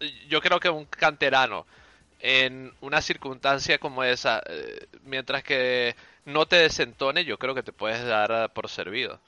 mm, 0.00 0.06
yo 0.28 0.40
creo 0.40 0.58
que 0.58 0.68
un 0.68 0.86
canterano 0.86 1.66
en 2.20 2.72
una 2.80 3.00
circunstancia 3.00 3.78
como 3.78 4.04
esa, 4.04 4.42
eh, 4.46 4.86
mientras 5.04 5.42
que 5.44 5.96
no 6.24 6.46
te 6.46 6.56
desentone, 6.56 7.24
yo 7.24 7.38
creo 7.38 7.54
que 7.54 7.62
te 7.62 7.72
puedes 7.72 8.04
dar 8.04 8.30
eh, 8.32 8.48
por 8.54 8.68
servido. 8.68 9.20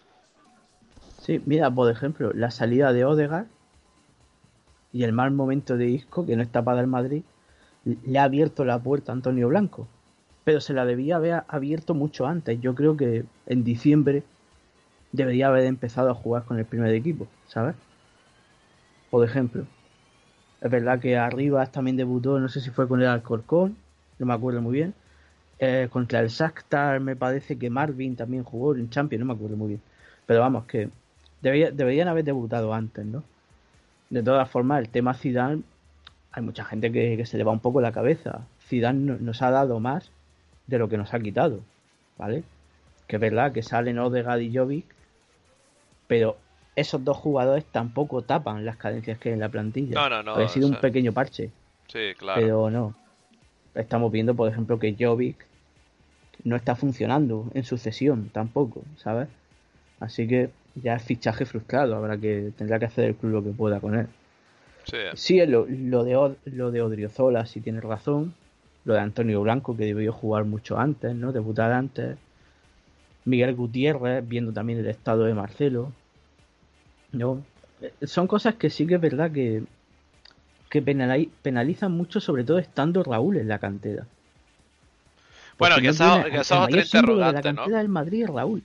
Sí, 1.19 1.41
mira, 1.47 1.71
por 1.71 1.91
ejemplo, 1.91 2.33
la 2.35 2.51
salida 2.51 2.93
de 2.93 3.05
Odegaard 3.05 3.47
y 4.93 5.05
el 5.05 5.13
mal 5.13 5.31
momento 5.33 5.77
de 5.77 5.89
Isco, 5.89 6.27
que 6.27 6.37
no 6.37 6.43
está 6.43 6.63
para 6.65 6.81
el 6.81 6.87
Madrid, 6.87 7.23
le 7.85 8.19
ha 8.19 8.25
abierto 8.25 8.65
la 8.65 8.79
puerta 8.79 9.13
a 9.13 9.15
Antonio 9.15 9.49
Blanco. 9.49 9.87
Pero 10.45 10.61
se 10.61 10.75
la 10.75 10.85
debía 10.85 11.17
haber 11.17 11.45
abierto 11.49 11.95
mucho 11.95 12.27
antes. 12.27 12.61
Yo 12.61 12.75
creo 12.75 12.97
que 12.97 13.25
en 13.47 13.65
diciembre 13.65 14.25
debería 15.13 15.49
haber 15.49 15.65
empezado 15.67 16.11
a 16.11 16.15
jugar 16.15 16.45
con 16.45 16.59
el 16.59 16.67
primer 16.67 16.95
equipo, 16.95 17.27
¿sabes? 17.49 17.77
Por 19.11 19.25
ejemplo, 19.25 19.67
es 20.61 20.71
verdad 20.71 21.01
que 21.01 21.17
Arribas 21.17 21.73
también 21.73 21.97
debutó, 21.97 22.39
no 22.41 22.49
sé 22.49 22.61
si 22.61 22.71
fue 22.71 22.89
con 22.89 23.01
el 23.01 23.09
Alcorcón, 23.09 23.77
no 24.19 24.27
me 24.27 24.35
acuerdo 24.35 24.63
muy 24.63 24.75
bien. 24.75 24.95
Eh, 25.59 25.89
contra 25.93 26.21
el 26.21 26.29
Shakhtar 26.29 27.01
me 27.01 27.17
parece 27.17 27.59
que 27.59 27.71
Marvin 27.71 28.17
también 28.17 28.45
jugó 28.45 28.75
en 28.77 28.91
Champions, 28.91 29.21
no 29.21 29.27
me 29.27 29.35
acuerdo 29.35 29.57
muy 29.57 29.69
bien. 29.71 29.83
Pero 30.27 30.41
vamos, 30.41 30.67
que 30.67 30.91
debería- 31.43 31.71
deberían 31.73 32.09
haber 32.09 32.25
debutado 32.25 32.75
antes, 32.75 33.07
¿no? 33.07 33.25
De 34.13 34.23
todas 34.23 34.49
formas, 34.51 34.79
el 34.81 34.91
tema 34.91 35.15
Zidane, 35.15 35.63
hay 36.33 36.43
mucha 36.43 36.65
gente 36.65 36.93
que, 36.93 37.17
que 37.17 37.25
se 37.25 37.39
le 37.39 37.45
va 37.45 37.53
un 37.53 37.61
poco 37.61 37.81
la 37.81 37.93
cabeza. 37.93 38.43
Zidane 38.69 38.99
no- 39.01 39.17
nos 39.19 39.41
ha 39.41 39.51
dado 39.51 39.81
más 39.81 40.11
de 40.67 40.79
lo 40.79 40.89
que 40.91 40.99
nos 40.99 41.15
ha 41.15 41.19
quitado, 41.21 41.61
¿vale? 42.19 42.45
Que 43.07 43.17
es 43.17 43.21
verdad 43.23 43.53
que 43.53 43.63
salen 43.63 43.99
Odegaard 43.99 44.43
y 44.43 44.55
Jovic, 44.55 44.85
pero 46.07 46.37
esos 46.77 47.03
dos 47.03 47.17
jugadores 47.17 47.65
tampoco 47.65 48.21
tapan 48.23 48.67
las 48.67 48.77
carencias 48.77 49.19
que 49.19 49.31
hay 49.31 49.33
en 49.35 49.41
la 49.41 49.49
plantilla. 49.49 49.95
No, 49.95 50.11
no, 50.11 50.23
no, 50.23 50.33
Habría 50.33 50.49
sido 50.49 50.67
o 50.69 50.71
un 50.71 50.77
pequeño 50.77 51.13
parche, 51.13 51.51
Sí, 51.89 52.13
claro. 52.19 52.41
pero 52.41 52.71
no. 52.71 52.95
Estamos 53.75 54.13
viendo, 54.13 54.35
por 54.35 54.51
ejemplo, 54.51 54.79
que 54.79 54.95
Jovic 54.99 55.47
no 56.45 56.57
está 56.57 56.77
funcionando 56.77 57.47
en 57.55 57.65
sucesión 57.65 58.29
tampoco, 58.29 58.83
¿sabes? 58.99 59.29
Así 60.01 60.29
que 60.29 60.51
ya 60.75 60.95
es 60.97 61.03
fichaje 61.03 61.45
frustrado, 61.45 61.97
habrá 61.97 62.17
que 62.19 62.53
tendrá 62.57 62.79
que 62.79 62.87
hacer 62.87 63.05
el 63.05 63.15
club 63.17 63.33
lo 63.33 63.45
que 63.45 63.51
pueda 63.51 63.81
con 63.81 63.95
él. 63.97 64.07
Sí, 64.85 64.97
Sí, 65.15 65.47
lo, 65.47 65.67
lo 65.69 66.05
de 66.05 66.35
lo 66.47 66.71
de 66.71 66.83
Odriozola 66.83 67.47
sí 67.47 67.61
tiene 67.61 67.81
razón. 67.81 68.35
Lo 68.85 68.95
de 68.95 69.01
Antonio 69.01 69.41
Blanco, 69.43 69.77
que 69.77 69.85
debió 69.85 70.13
jugar 70.13 70.45
mucho 70.45 70.77
antes, 70.79 71.15
¿no? 71.15 71.31
Debutar 71.33 71.71
antes. 71.73 72.17
Miguel 73.25 73.55
Gutiérrez, 73.55 74.27
viendo 74.27 74.53
también 74.53 74.81
el 74.81 74.87
estado 74.89 75.23
de 75.25 75.35
Marcelo. 75.35 75.93
¿No? 77.13 77.45
Eh, 77.81 77.93
Son 78.07 78.27
cosas 78.27 78.57
que 78.57 78.71
sí 78.71 78.87
que 78.87 78.97
es 78.97 79.01
verdad 79.01 79.31
que, 79.31 79.63
que 80.69 80.83
penali- 80.85 81.31
penalizan 81.43 81.93
mucho, 81.93 82.19
sobre 82.21 82.43
todo 82.43 82.59
estando 82.59 83.05
Raúl 83.05 83.37
en 83.37 83.47
la 83.49 83.59
cantera. 83.61 84.05
Bueno, 85.59 85.77
que 85.77 85.83
no 85.83 85.91
esa- 85.91 86.15
tiene- 86.15 86.31
que 86.31 86.37
el 86.37 86.41
esa 86.41 86.55
es 86.55 86.61
otra 86.61 86.71
mayor 86.71 86.85
símbolo 86.87 87.13
de 87.15 87.21
la 87.21 87.27
interrogante, 87.29 87.53
¿no? 87.53 87.57
cantera 87.63 87.79
del 87.79 87.89
Madrid 87.89 88.23
es 88.25 88.31
Raúl. 88.31 88.63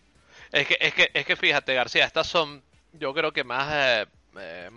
Es 0.52 0.68
que, 0.68 0.78
es 0.80 0.94
que, 0.94 1.10
es 1.14 1.26
que 1.26 1.36
fíjate, 1.36 1.74
García, 1.74 2.06
estas 2.06 2.28
son, 2.28 2.64
yo 2.94 3.14
creo 3.14 3.32
que 3.32 3.44
más 3.44 3.70
eh, 3.74 4.06
eh, 4.40 4.70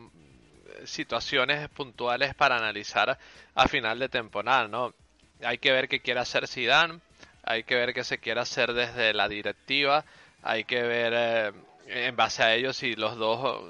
situaciones 0.85 1.69
puntuales 1.71 2.35
para 2.35 2.57
analizar 2.57 3.19
a 3.55 3.69
final 3.69 3.99
de 3.99 4.09
temporada, 4.09 4.69
¿no? 4.69 4.95
Hay 5.43 5.59
que 5.59 5.73
ver 5.73 5.89
qué 5.89 6.01
quiere 6.01 6.21
hacer 6.21 6.47
Zidane, 6.49 7.01
hay 7.45 7.65
que 7.65 7.75
ver 7.77 7.95
qué 7.95 8.05
se 8.05 8.19
quiere 8.19 8.41
hacer 8.41 8.73
desde 8.73 9.15
la 9.15 9.29
directiva, 9.29 10.05
hay 10.43 10.65
que 10.65 10.83
ver 10.83 11.13
eh, 11.17 11.53
en 11.87 12.17
base 12.17 12.43
a 12.43 12.55
ello 12.55 12.73
si 12.73 12.95
los 12.95 13.17
dos 13.17 13.65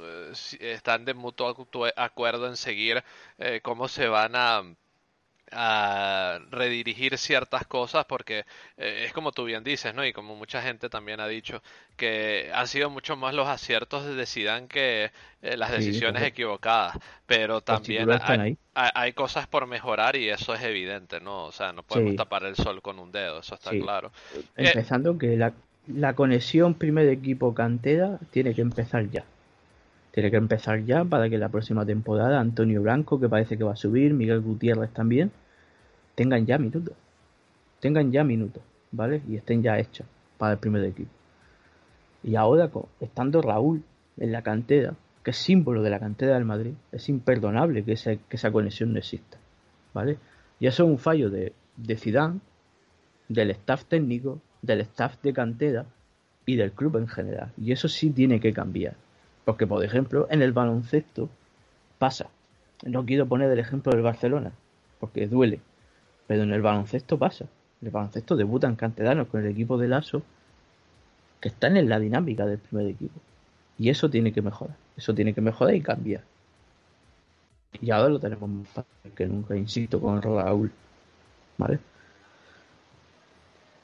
eh, 0.59 0.73
están 0.73 1.05
de 1.05 1.15
mutuo 1.15 1.55
acu- 1.55 1.93
acuerdo 1.97 2.47
en 2.49 2.57
seguir 2.57 3.03
cómo 3.63 3.89
se 3.89 4.07
van 4.09 4.33
a 4.37 4.63
a 5.53 6.39
redirigir 6.51 7.19
ciertas 7.19 7.67
cosas 7.67 8.05
porque 8.07 8.45
eh, 8.77 9.05
es 9.07 9.13
como 9.13 9.33
tú 9.33 9.45
bien 9.45 9.65
dices, 9.65 9.95
¿no? 9.95 10.05
Y 10.07 10.13
como 10.13 10.37
mucha 10.37 10.63
gente 10.63 10.89
también 10.89 11.21
ha 11.21 11.29
dicho 11.29 11.63
que 11.97 12.51
han 12.55 12.67
sido 12.69 12.91
mucho 12.91 13.17
más 13.17 13.35
los 13.35 13.49
aciertos 13.49 14.05
de 14.05 14.27
Zidane 14.27 14.69
que 14.69 15.11
eh, 15.43 15.57
las 15.57 15.71
Sí, 15.71 15.73
decisiones 15.73 16.23
correcto. 16.23 16.27
equivocadas, 16.29 16.97
pero 17.27 17.61
también 17.63 18.13
hay, 18.13 18.39
hay- 18.75 18.91
hay 18.95 19.13
cosas 19.13 19.47
por 19.47 19.67
mejorar 19.67 20.17
y 20.17 20.29
eso 20.31 20.55
es 20.55 20.63
evidente, 20.63 21.21
¿no? 21.21 21.45
O 21.47 21.53
sea, 21.53 21.73
no 21.73 21.83
podemos 21.83 22.15
Sí. 22.15 22.17
tapar 22.17 22.45
el 22.45 22.57
sol 22.57 22.81
con 22.83 22.99
un 22.99 23.11
dedo, 23.13 23.41
eso 23.41 23.55
está 23.55 23.71
Sí. 23.71 23.77
claro. 23.77 24.13
Eh, 24.57 24.75
Empezando 24.75 25.19
que 25.19 25.37
la, 25.37 25.53
la 25.89 26.15
conexión 26.15 26.75
primer 26.75 27.09
equipo 27.09 27.55
cantera 27.55 28.19
tiene 28.31 28.55
que 28.55 28.63
empezar 28.63 29.11
ya. 29.11 29.25
Tiene 30.13 30.31
que 30.31 30.37
empezar 30.37 30.85
ya 30.85 31.05
para 31.05 31.29
que 31.29 31.39
la 31.39 31.49
próxima 31.49 31.87
temporada 31.87 32.41
Antonio 32.41 32.83
Blanco, 32.83 33.21
que 33.21 33.29
parece 33.29 33.57
que 33.57 33.65
va 33.65 33.73
a 33.73 33.77
subir, 33.77 34.13
Miguel 34.13 34.41
Gutiérrez 34.41 34.91
también, 34.91 35.31
tengan 36.15 36.47
ya 36.47 36.59
minutos. 36.59 36.95
Tengan 37.81 38.11
ya 38.11 38.25
minutos, 38.25 38.63
¿vale? 38.91 39.23
Y 39.29 39.37
estén 39.37 39.63
ya 39.63 39.79
hechos 39.79 40.07
para 40.37 40.53
el 40.53 40.59
primer 40.59 40.85
equipo. 40.85 41.11
Y 42.23 42.35
ahora, 42.35 42.71
estando 43.01 43.41
Raúl 43.41 43.83
en 44.19 44.33
la 44.33 44.43
cantera, 44.43 44.95
que 45.23 45.31
es 45.31 45.37
símbolo 45.37 45.83
de 45.83 45.91
la 45.91 45.99
cantera 45.99 46.35
del 46.35 46.45
Madrid, 46.45 46.73
es 46.93 47.09
imperdonable 47.09 47.85
que 47.85 47.93
esa 47.93 48.53
conexión 48.53 48.93
no 48.93 48.99
exista, 48.99 49.39
¿vale? 49.95 50.19
Y 50.59 50.67
eso 50.67 50.85
es 50.85 50.91
un 50.91 50.99
fallo 50.99 51.31
de, 51.31 51.55
de 51.77 51.97
Zidane, 51.97 52.41
del 53.29 53.51
staff 53.53 53.85
técnico, 53.85 54.41
del 54.61 54.81
staff 54.83 55.17
de 55.23 55.33
cantera 55.33 55.87
y 56.45 56.57
del 56.57 56.73
club 56.73 56.97
en 56.97 57.09
general. 57.09 57.53
Y 57.57 57.73
eso 57.73 57.89
sí 57.89 58.11
tiene 58.11 58.41
que 58.41 58.53
cambiar. 58.53 58.95
Porque, 59.45 59.67
por 59.67 59.85
ejemplo, 59.85 60.27
en 60.31 60.43
el 60.43 60.53
baloncesto 60.53 61.29
pasa. 61.99 62.29
No 62.85 63.07
quiero 63.07 63.27
poner 63.27 63.51
el 63.51 63.59
ejemplo 63.61 63.93
del 63.93 64.03
Barcelona, 64.03 64.53
porque 65.01 65.29
duele. 65.29 65.61
Pero 66.29 66.45
en 66.45 66.53
el 66.53 66.63
baloncesto 66.63 67.19
pasa. 67.19 67.47
En 67.83 67.89
el 67.89 67.93
baloncesto 67.93 68.37
debutan 68.37 68.77
canteranos 68.77 69.29
con 69.29 69.43
el 69.43 69.49
equipo 69.53 69.79
de 69.79 69.89
Lasso 69.89 70.23
que 71.41 71.49
están 71.49 71.77
en 71.77 71.89
la 71.89 71.99
dinámica 71.99 72.47
del 72.47 72.59
primer 72.59 72.87
equipo. 72.87 73.21
Y 73.79 73.91
eso 73.91 74.11
tiene 74.11 74.33
que 74.33 74.43
mejorar. 74.43 74.77
Eso 74.97 75.15
tiene 75.15 75.35
que 75.35 75.41
mejorar 75.41 75.75
y 75.75 75.81
cambiar. 75.81 76.23
Y 77.81 77.91
ahora 77.91 78.11
lo 78.11 78.21
tenemos 78.21 78.49
más 78.49 78.69
fácil 78.69 79.11
que 79.17 79.27
nunca, 79.27 79.57
insisto, 79.57 80.01
con 80.01 80.23
Raúl. 80.23 80.71
¿Vale? 81.59 81.81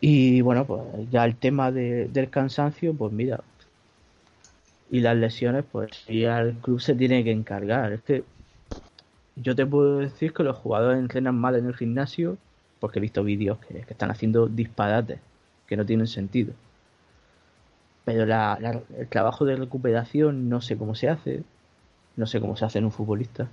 Y 0.01 0.41
bueno, 0.41 0.67
pues 0.67 0.81
ya 1.11 1.25
el 1.25 1.37
tema 1.37 1.71
de- 1.73 2.09
del 2.09 2.31
cansancio, 2.31 2.95
pues 2.95 3.13
mira. 3.13 3.41
Y 4.91 5.01
las 5.01 5.17
lesiones, 5.17 5.65
pues 5.71 5.91
ya 6.09 6.41
el 6.41 6.55
club 6.57 6.81
se 6.81 6.95
tiene 6.95 7.23
que 7.25 7.31
encargar. 7.31 7.93
Es 7.93 8.03
que 8.03 8.25
yo 9.37 9.55
te 9.55 9.67
puedo 9.67 9.99
decir 9.99 10.33
que 10.33 10.43
los 10.43 10.57
jugadores 10.57 10.99
entrenan 10.99 11.37
mal 11.39 11.55
en 11.57 11.67
el 11.67 11.77
gimnasio 11.77 12.39
porque 12.81 12.99
he 12.99 13.03
visto 13.03 13.23
vídeos 13.25 13.59
que, 13.59 13.79
están 13.79 14.11
haciendo 14.11 14.47
disparates 14.49 15.21
que 15.67 15.77
no 15.77 15.87
tienen 15.87 16.07
sentido. 16.07 16.53
Pero 18.05 18.25
la- 18.25 18.59
la- 18.61 18.81
el 18.99 19.09
trabajo 19.09 19.45
de 19.45 19.57
recuperación 19.57 20.49
no 20.49 20.61
sé 20.61 20.77
cómo 20.79 20.95
se 20.95 21.09
hace, 21.09 21.43
no 22.17 22.27
sé 22.27 22.41
cómo 22.41 22.57
se 22.57 22.65
hace 22.67 22.79
en 22.79 22.87
un 22.87 22.93
futbolista, 22.93 23.49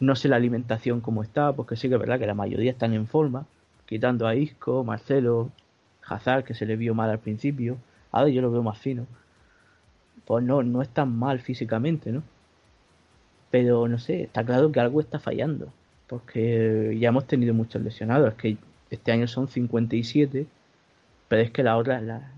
no 0.00 0.16
sé 0.16 0.28
la 0.28 0.36
alimentación 0.36 1.00
cómo 1.00 1.22
está, 1.22 1.52
porque 1.52 1.76
sí 1.76 1.88
que 1.88 1.94
es 1.94 2.00
verdad 2.00 2.18
que 2.18 2.26
la 2.26 2.34
mayoría 2.34 2.72
están 2.72 2.94
en 2.94 3.06
forma, 3.06 3.46
quitando 3.86 4.26
a 4.26 4.34
Isco, 4.36 4.84
Marcelo, 4.84 5.50
Hazard, 6.06 6.44
que 6.44 6.54
se 6.54 6.66
le 6.66 6.76
vio 6.76 6.94
mal 6.94 7.10
al 7.10 7.20
principio, 7.20 7.78
ahora 8.12 8.30
yo 8.30 8.42
lo 8.42 8.50
veo 8.52 8.62
más 8.62 8.78
fino. 8.78 9.06
Pues 10.26 10.42
no, 10.44 10.62
no 10.64 10.82
es 10.82 10.88
tan 10.88 11.16
mal 11.16 11.40
físicamente, 11.40 12.10
¿no? 12.12 12.24
Pero 13.50 13.86
no 13.88 13.98
sé, 13.98 14.22
está 14.24 14.44
claro 14.44 14.72
que 14.72 14.80
algo 14.80 15.00
está 15.00 15.18
fallando, 15.18 15.72
porque 16.08 16.96
ya 16.98 17.08
hemos 17.08 17.26
tenido 17.26 17.52
muchos 17.54 17.82
lesionados, 17.82 18.30
es 18.30 18.34
que 18.38 18.56
este 18.90 19.12
año 19.12 19.26
son 19.28 19.48
57, 19.48 20.46
pero 21.28 21.42
es 21.42 21.50
que 21.50 21.62
la 21.62 21.76
otra, 21.76 22.00
la- 22.00 22.32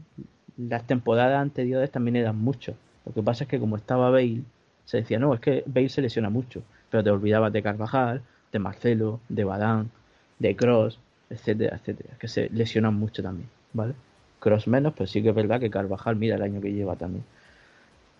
las 0.56 0.86
temporadas 0.86 1.40
anteriores 1.40 1.90
también 1.90 2.16
eran 2.16 2.38
muchos. 2.38 2.76
Lo 3.06 3.12
que 3.14 3.22
pasa 3.22 3.44
es 3.44 3.50
que 3.50 3.60
como 3.60 3.76
estaba 3.76 4.10
Bale, 4.10 4.42
se 4.86 4.98
decía, 4.98 5.18
no, 5.18 5.34
es 5.34 5.40
que 5.40 5.62
Bale 5.66 5.88
se 5.88 6.02
lesiona 6.02 6.30
mucho, 6.30 6.62
pero 6.90 7.04
te 7.04 7.10
olvidabas 7.10 7.52
de 7.52 7.62
Carvajal, 7.62 8.22
de 8.52 8.58
Marcelo, 8.58 9.20
de 9.28 9.44
Badán, 9.44 9.90
de 10.38 10.56
Cross, 10.56 10.98
etcétera, 11.30 11.76
etcétera, 11.76 12.16
que 12.18 12.28
se 12.28 12.48
lesionan 12.50 12.94
mucho 12.94 13.22
también, 13.22 13.48
¿vale? 13.72 13.94
Cross 14.40 14.68
menos, 14.68 14.94
pero 14.96 15.06
sí 15.06 15.22
que 15.22 15.30
es 15.30 15.34
verdad 15.34 15.60
que 15.60 15.70
Carvajal 15.70 16.16
mira 16.16 16.36
el 16.36 16.42
año 16.42 16.60
que 16.60 16.72
lleva 16.72 16.96
también. 16.96 17.24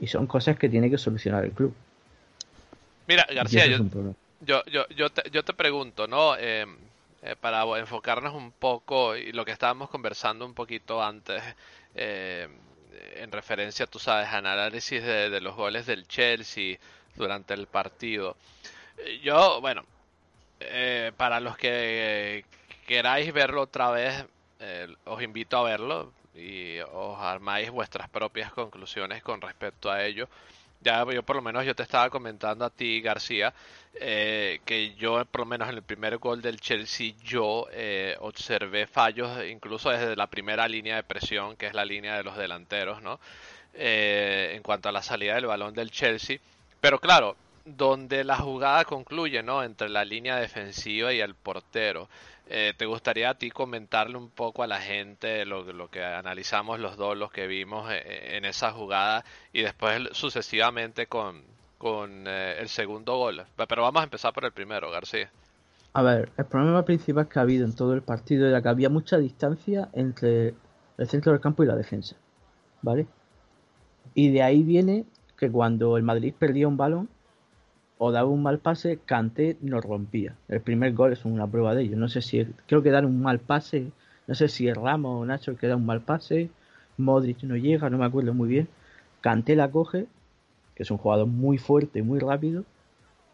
Y 0.00 0.06
son 0.06 0.26
cosas 0.26 0.58
que 0.58 0.68
tiene 0.68 0.90
que 0.90 0.98
solucionar 0.98 1.44
el 1.44 1.52
club. 1.52 1.74
Mira, 3.06 3.26
García, 3.32 3.66
yo. 3.66 3.78
Yo, 4.40 4.62
yo, 4.66 4.86
yo, 4.88 5.10
te, 5.10 5.30
yo 5.30 5.42
te 5.42 5.54
pregunto, 5.54 6.06
¿no? 6.06 6.36
Eh, 6.36 6.66
eh, 7.22 7.36
para 7.40 7.62
enfocarnos 7.78 8.34
un 8.34 8.52
poco 8.52 9.16
y 9.16 9.32
lo 9.32 9.44
que 9.44 9.52
estábamos 9.52 9.88
conversando 9.88 10.44
un 10.44 10.52
poquito 10.52 11.02
antes, 11.02 11.42
eh, 11.94 12.48
en 13.16 13.32
referencia, 13.32 13.86
tú 13.86 13.98
sabes, 13.98 14.28
análisis 14.28 15.02
de, 15.02 15.30
de 15.30 15.40
los 15.40 15.56
goles 15.56 15.86
del 15.86 16.06
Chelsea 16.06 16.76
durante 17.14 17.54
el 17.54 17.66
partido. 17.66 18.36
Eh, 18.98 19.20
Yo, 19.22 19.60
bueno, 19.62 19.82
eh, 20.60 21.12
para 21.16 21.40
los 21.40 21.56
que 21.56 22.44
queráis 22.86 23.32
verlo 23.32 23.62
otra 23.62 23.90
vez, 23.90 24.26
eh, 24.60 24.88
os 25.04 25.22
invito 25.22 25.56
a 25.56 25.62
verlo 25.62 26.12
y 26.34 26.80
os 26.80 27.18
armáis 27.18 27.70
vuestras 27.70 28.08
propias 28.08 28.52
conclusiones 28.52 29.22
con 29.22 29.40
respecto 29.40 29.90
a 29.90 30.04
ello. 30.04 30.28
Ya 30.80 31.04
yo 31.10 31.22
por 31.22 31.36
lo 31.36 31.42
menos 31.42 31.64
yo 31.64 31.74
te 31.74 31.82
estaba 31.82 32.10
comentando 32.10 32.64
a 32.64 32.70
ti, 32.70 33.00
García, 33.00 33.54
eh, 33.94 34.60
que 34.66 34.94
yo 34.94 35.24
por 35.24 35.40
lo 35.40 35.46
menos 35.46 35.68
en 35.68 35.76
el 35.76 35.82
primer 35.82 36.18
gol 36.18 36.42
del 36.42 36.60
Chelsea 36.60 37.14
yo 37.22 37.66
eh, 37.72 38.16
observé 38.20 38.86
fallos 38.86 39.30
incluso 39.46 39.88
desde 39.90 40.14
la 40.16 40.26
primera 40.26 40.68
línea 40.68 40.96
de 40.96 41.02
presión, 41.02 41.56
que 41.56 41.66
es 41.66 41.74
la 41.74 41.84
línea 41.84 42.16
de 42.16 42.24
los 42.24 42.36
delanteros, 42.36 43.00
¿no? 43.00 43.18
Eh, 43.72 44.52
en 44.54 44.62
cuanto 44.62 44.88
a 44.88 44.92
la 44.92 45.02
salida 45.02 45.34
del 45.34 45.46
balón 45.46 45.74
del 45.74 45.90
Chelsea. 45.90 46.38
Pero 46.80 47.00
claro, 47.00 47.36
donde 47.64 48.22
la 48.24 48.36
jugada 48.36 48.84
concluye, 48.84 49.42
¿no? 49.42 49.62
Entre 49.62 49.88
la 49.88 50.04
línea 50.04 50.36
defensiva 50.36 51.12
y 51.12 51.20
el 51.20 51.34
portero. 51.34 52.08
Eh, 52.46 52.74
¿Te 52.76 52.84
gustaría 52.84 53.30
a 53.30 53.34
ti 53.34 53.50
comentarle 53.50 54.18
un 54.18 54.28
poco 54.28 54.62
a 54.62 54.66
la 54.66 54.80
gente 54.80 55.46
lo, 55.46 55.64
lo 55.72 55.88
que 55.88 56.04
analizamos 56.04 56.78
los 56.78 56.96
dos, 56.96 57.16
los 57.16 57.32
que 57.32 57.46
vimos 57.46 57.90
eh, 57.90 58.36
en 58.36 58.44
esa 58.44 58.70
jugada 58.70 59.24
y 59.52 59.62
después 59.62 60.08
sucesivamente 60.12 61.06
con, 61.06 61.42
con 61.78 62.26
eh, 62.26 62.56
el 62.60 62.68
segundo 62.68 63.16
gol? 63.16 63.44
Pero 63.56 63.82
vamos 63.82 64.02
a 64.02 64.04
empezar 64.04 64.34
por 64.34 64.44
el 64.44 64.52
primero, 64.52 64.90
García. 64.90 65.30
A 65.94 66.02
ver, 66.02 66.32
el 66.36 66.44
problema 66.44 66.84
principal 66.84 67.28
que 67.28 67.38
ha 67.38 67.42
habido 67.42 67.64
en 67.64 67.74
todo 67.74 67.94
el 67.94 68.02
partido 68.02 68.46
era 68.46 68.60
que 68.60 68.68
había 68.68 68.90
mucha 68.90 69.16
distancia 69.16 69.88
entre 69.94 70.54
el 70.98 71.08
centro 71.08 71.32
del 71.32 71.40
campo 71.40 71.62
y 71.62 71.66
la 71.66 71.76
defensa, 71.76 72.16
¿vale? 72.82 73.06
Y 74.12 74.30
de 74.30 74.42
ahí 74.42 74.62
viene 74.62 75.06
que 75.38 75.50
cuando 75.50 75.96
el 75.96 76.02
Madrid 76.02 76.34
perdía 76.38 76.68
un 76.68 76.76
balón, 76.76 77.08
o 78.04 78.12
daba 78.12 78.28
un 78.28 78.42
mal 78.42 78.58
pase, 78.58 78.98
Kanté 79.06 79.56
nos 79.62 79.82
rompía. 79.82 80.34
El 80.48 80.60
primer 80.60 80.92
gol 80.92 81.14
es 81.14 81.24
una 81.24 81.46
prueba 81.46 81.74
de 81.74 81.84
ello. 81.84 81.96
No 81.96 82.08
sé 82.08 82.20
si 82.20 82.44
creo 82.66 82.82
que 82.82 82.90
dar 82.90 83.06
un 83.06 83.22
mal 83.22 83.38
pase, 83.38 83.92
no 84.26 84.34
sé 84.34 84.48
si 84.48 84.68
es 84.68 84.76
Ramos 84.76 85.22
o 85.22 85.24
Nacho 85.24 85.56
que 85.56 85.68
da 85.68 85.76
un 85.76 85.86
mal 85.86 86.02
pase, 86.02 86.50
Modric 86.98 87.42
no 87.44 87.56
llega, 87.56 87.88
no 87.88 87.96
me 87.96 88.04
acuerdo 88.04 88.34
muy 88.34 88.48
bien. 88.50 88.68
Kanté 89.22 89.56
la 89.56 89.70
coge, 89.70 90.06
que 90.74 90.82
es 90.82 90.90
un 90.90 90.98
jugador 90.98 91.26
muy 91.26 91.56
fuerte 91.56 92.02
muy 92.02 92.18
rápido. 92.18 92.64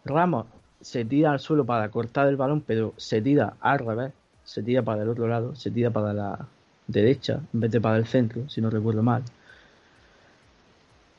Ramos 0.04 0.46
se 0.80 1.04
tira 1.04 1.32
al 1.32 1.40
suelo 1.40 1.66
para 1.66 1.90
cortar 1.90 2.28
el 2.28 2.36
balón, 2.36 2.62
pero 2.64 2.94
se 2.96 3.20
tira 3.20 3.54
al 3.60 3.80
revés, 3.80 4.12
se 4.44 4.62
tira 4.62 4.82
para 4.82 5.02
el 5.02 5.08
otro 5.08 5.26
lado, 5.26 5.56
se 5.56 5.72
tira 5.72 5.90
para 5.90 6.12
la 6.12 6.46
derecha 6.86 7.40
en 7.52 7.60
vez 7.60 7.72
de 7.72 7.80
para 7.80 7.96
el 7.96 8.06
centro, 8.06 8.48
si 8.48 8.60
no 8.60 8.70
recuerdo 8.70 9.02
mal. 9.02 9.24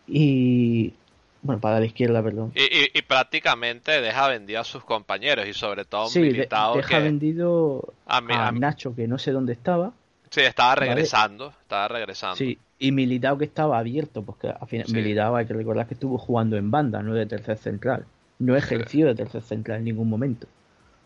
Y 0.07 0.93
bueno, 1.41 1.59
para 1.59 1.79
la 1.79 1.85
izquierda, 1.85 2.21
perdón. 2.21 2.53
Y, 2.55 3.01
prácticamente 3.03 3.99
deja 4.01 4.27
vendido 4.27 4.61
a 4.61 4.63
sus 4.63 4.83
compañeros 4.83 5.47
y 5.47 5.53
sobre 5.53 5.85
todo 5.85 6.07
sí, 6.07 6.19
Militao 6.19 6.75
deja 6.75 6.99
vendido 6.99 7.93
a, 8.05 8.51
Nacho, 8.51 8.95
que 8.95 9.07
no 9.07 9.17
sé 9.17 9.31
dónde 9.31 9.53
estaba. 9.53 9.91
Sí, 10.29 10.41
estaba 10.41 10.75
regresando, 10.75 11.53
estaba 11.61 11.87
regresando. 11.87 12.37
Sí, 12.37 12.57
y 12.79 12.91
Militao 12.91 13.37
que 13.37 13.45
estaba 13.45 13.77
abierto, 13.79 14.23
porque 14.23 14.49
al 14.49 14.67
final 14.67 14.87
Militao 14.91 15.35
hay 15.35 15.45
que 15.45 15.53
recordar 15.53 15.87
que 15.87 15.95
estuvo 15.95 16.17
jugando 16.17 16.57
en 16.57 16.71
banda, 16.71 17.01
no 17.01 17.13
de 17.13 17.25
tercer 17.25 17.57
central. 17.57 18.05
No 18.39 18.55
ejerció 18.55 19.07
de 19.07 19.15
tercer 19.15 19.41
central 19.41 19.79
en 19.79 19.85
ningún 19.85 20.09
momento. 20.09 20.47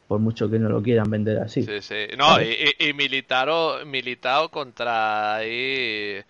Por 0.08 0.20
mucho 0.20 0.50
que 0.50 0.60
no 0.60 0.70
lo 0.70 0.84
quieran 0.84 1.10
vender 1.10 1.40
así. 1.40 1.64
Sí, 1.64 1.82
sí. 1.82 2.08
No, 2.18 2.40
y, 2.40 2.56
y, 2.80 2.94
Militao 2.94 4.50
contra 4.50 5.36
ahí 5.36 6.22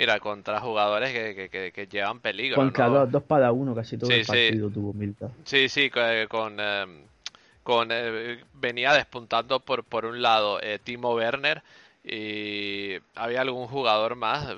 Mira, 0.00 0.18
contra 0.18 0.60
jugadores 0.60 1.12
que, 1.12 1.70
que, 1.74 1.86
llevan 1.86 2.20
peligro. 2.20 2.56
Contra 2.56 2.88
dos, 2.88 3.22
para 3.22 3.52
uno, 3.52 3.74
casi 3.74 3.98
todo 3.98 4.10
el 4.10 4.24
partido 4.24 4.70
tuvo 4.70 4.94
Militao. 4.94 5.30
Sí, 5.44 5.68
sí, 5.68 5.90
con. 5.90 6.26
con 6.26 6.58
em, 6.58 7.04
eh, 7.90 8.42
venía 8.54 8.94
despuntando 8.94 9.60
por, 9.60 9.84
por 9.84 10.06
un 10.06 10.22
lado 10.22 10.58
eh, 10.62 10.78
Timo 10.82 11.14
Werner 11.14 11.62
y 12.02 12.94
había 13.14 13.42
algún 13.42 13.66
jugador 13.66 14.16
más. 14.16 14.48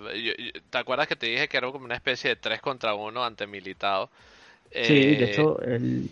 ¿Te 0.70 0.78
acuerdas 0.78 1.08
que 1.08 1.16
te 1.16 1.26
dije 1.26 1.48
que 1.48 1.56
era 1.56 1.72
como 1.72 1.86
una 1.86 1.96
especie 1.96 2.30
de 2.30 2.36
3 2.36 2.60
contra 2.60 2.94
1 2.94 3.24
ante 3.24 3.48
Militao? 3.48 4.10
sí, 4.70 5.16
de 5.16 5.24
hecho, 5.24 5.60
el, 5.60 6.08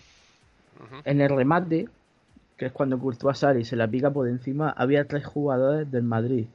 en 1.05 1.20
el 1.20 1.28
remate, 1.28 1.89
que 2.57 2.66
es 2.66 2.72
cuando 2.72 2.99
Courtois 2.99 3.39
sale 3.39 3.61
y 3.61 3.64
se 3.64 3.76
la 3.76 3.87
pica 3.87 4.11
por 4.11 4.26
encima, 4.26 4.70
había 4.70 5.05
tres 5.05 5.24
jugadores 5.24 5.89
del 5.89 6.03
Madrid 6.03 6.47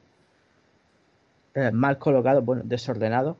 eh, 1.56 1.72
mal 1.72 1.98
colocado, 1.98 2.42
bueno, 2.42 2.62
desordenado, 2.66 3.38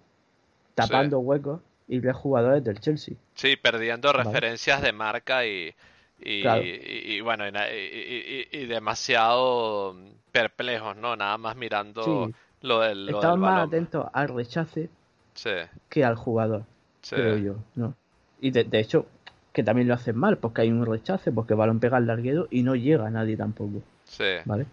tapando 0.74 1.20
huecos 1.20 1.62
y 1.88 2.00
tres 2.00 2.16
jugadores 2.16 2.64
del 2.64 2.80
Chelsea. 2.80 3.16
Sí, 3.36 3.58
perdiendo 3.58 4.12
referencias 4.14 4.82
de 4.82 4.94
marca 4.94 5.46
y, 5.46 5.76
y, 6.20 7.20
bueno, 7.22 7.44
y, 7.48 8.66
demasiado 8.66 9.96
perplejos, 10.32 10.96
¿no? 10.96 11.16
Nada 11.16 11.38
más 11.38 11.58
mirando 11.58 12.32
lo 12.62 12.80
del. 12.80 13.06
Lo 13.06 13.18
Estaban 13.18 13.40
más 13.40 13.68
atentos 13.68 14.08
al 14.14 14.30
rechace 14.30 14.90
que 15.90 16.06
al 16.06 16.16
jugador, 16.16 16.64
creo 17.08 17.38
yo, 17.38 17.56
¿no? 17.76 17.96
Y 18.40 18.52
de, 18.52 18.80
hecho, 18.80 19.08
que 19.52 19.64
también 19.64 19.88
lo 19.88 19.94
hacen 19.94 20.16
mal, 20.16 20.38
porque 20.38 20.62
hay 20.62 20.72
un 20.72 20.86
rechace, 20.86 21.32
porque 21.32 21.54
el 21.54 21.60
balón 21.60 21.80
pega 21.80 21.98
al 21.98 22.08
larguero 22.08 22.48
y 22.50 22.64
no 22.64 22.76
llega 22.76 23.08
a 23.08 23.10
nadie 23.10 23.36
tampoco. 23.36 23.82
Sí. 24.06 24.24
¿Vale? 24.46 24.68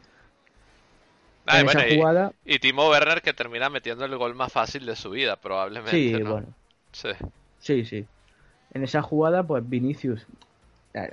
Y, 2.45 2.59
Timo 2.59 2.89
Werner 2.89 3.21
que 3.21 3.33
termina 3.33 3.69
metiendo 3.69 4.05
el 4.05 4.17
gol 4.17 4.35
más 4.35 4.53
fácil 4.53 4.87
de 4.87 4.97
su 4.97 5.11
vida, 5.11 5.37
probablemente. 5.37 5.91
Sí, 5.91 6.23
bueno. 6.23 6.47
Sí. 6.93 7.09
sí, 7.59 7.85
sí. 7.85 8.07
En 8.75 8.85
esa 8.85 9.03
jugada, 9.03 9.43
pues 9.43 9.69
Vinicius, 9.69 10.27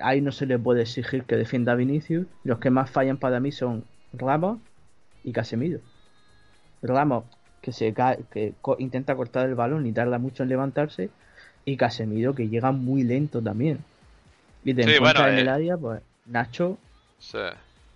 ahí 0.02 0.22
no 0.22 0.32
se 0.32 0.46
le 0.46 0.60
puede 0.60 0.84
exigir 0.84 1.24
que 1.24 1.36
defienda 1.36 1.74
a 1.74 1.76
Vinicius. 1.76 2.28
Los 2.44 2.60
que 2.60 2.70
más 2.70 2.90
fallan 2.90 3.18
para 3.18 3.40
mí 3.40 3.52
son 3.52 3.86
Ramos 4.14 4.60
y 5.24 5.32
Casemiro. 5.32 5.80
Ramos, 6.82 7.26
que 7.62 7.72
se 7.72 7.94
cae, 7.94 8.20
que 8.32 8.54
intenta 8.78 9.16
cortar 9.16 9.48
el 9.48 9.56
balón 9.56 9.86
y 9.86 9.92
tarda 9.92 10.20
mucho 10.20 10.44
en 10.44 10.50
levantarse. 10.50 11.10
Y 11.66 11.76
Casemiro, 11.76 12.36
que 12.36 12.50
llega 12.50 12.72
muy 12.72 13.04
lento 13.04 13.42
también. 13.42 13.80
Y 14.64 14.74
te 14.74 14.84
encuentras 14.96 15.30
en 15.30 15.40
el 15.40 15.48
eh. 15.48 15.52
área, 15.52 15.78
pues 15.78 16.02
Nacho 16.26 16.78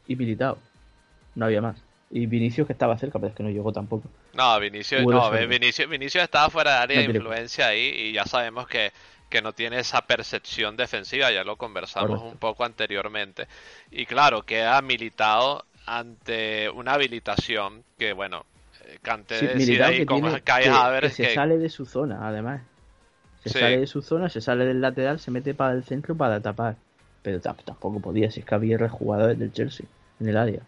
y 0.08 0.16
Militao. 0.16 0.58
No 1.36 1.46
había 1.46 1.62
más. 1.62 1.83
Y 2.16 2.28
Vinicius 2.28 2.68
que 2.68 2.74
estaba 2.74 2.96
cerca, 2.96 3.18
pero 3.18 3.32
es 3.32 3.36
que 3.36 3.42
no 3.42 3.50
llegó 3.50 3.74
tampoco. 3.74 4.08
No, 4.34 4.60
Vinicius, 4.60 5.04
no, 5.04 5.32
Vinicius, 5.32 5.90
Vinicius 5.90 6.24
estaba 6.24 6.48
fuera 6.52 6.72
de 6.72 6.78
área 6.78 7.00
de 7.00 7.06
influencia 7.06 7.70
ahí 7.70 7.88
y 7.88 8.14
ya 8.14 8.26
sabemos 8.26 8.68
que, 8.68 8.92
que 9.30 9.42
no 9.42 9.54
tiene 9.54 9.80
esa 9.80 10.04
percepción 10.04 10.78
defensiva, 10.78 11.32
ya 11.32 11.44
lo 11.44 11.56
conversamos 11.56 12.22
un 12.22 12.38
poco 12.38 12.66
anteriormente. 12.66 13.48
Y 13.90 14.06
claro, 14.06 14.44
queda 14.44 14.80
militado 14.84 15.66
ante 15.88 16.70
una 16.70 16.94
habilitación 16.94 17.84
que, 17.98 18.14
bueno, 18.14 18.46
Cante 19.02 19.40
sí, 19.40 19.48
decide 19.48 19.84
ahí 19.84 20.06
como 20.06 20.30
cae 20.44 20.70
a 20.70 20.90
ver 20.90 21.06
que, 21.06 21.10
se 21.10 21.34
sale 21.34 21.58
de 21.58 21.70
su 21.70 21.88
zona, 21.88 22.28
además. 22.28 22.62
Se 23.44 23.50
sale 23.50 23.80
de 23.80 23.88
su 23.88 24.04
zona, 24.04 24.30
se 24.30 24.40
sale 24.40 24.66
del 24.66 24.82
lateral, 24.82 25.20
se 25.20 25.32
mete 25.32 25.56
para 25.56 25.74
el 25.74 25.84
centro 25.84 26.16
para 26.16 26.40
tapar. 26.42 26.76
Pero 27.24 27.42
tampoco 27.42 28.00
podía, 28.00 28.30
si 28.30 28.42
es 28.42 28.46
que 28.46 28.54
había 28.54 28.78
jugadores 28.88 29.40
del 29.40 29.52
Chelsea 29.52 29.88
en 30.20 30.30
el 30.30 30.38
área. 30.38 30.60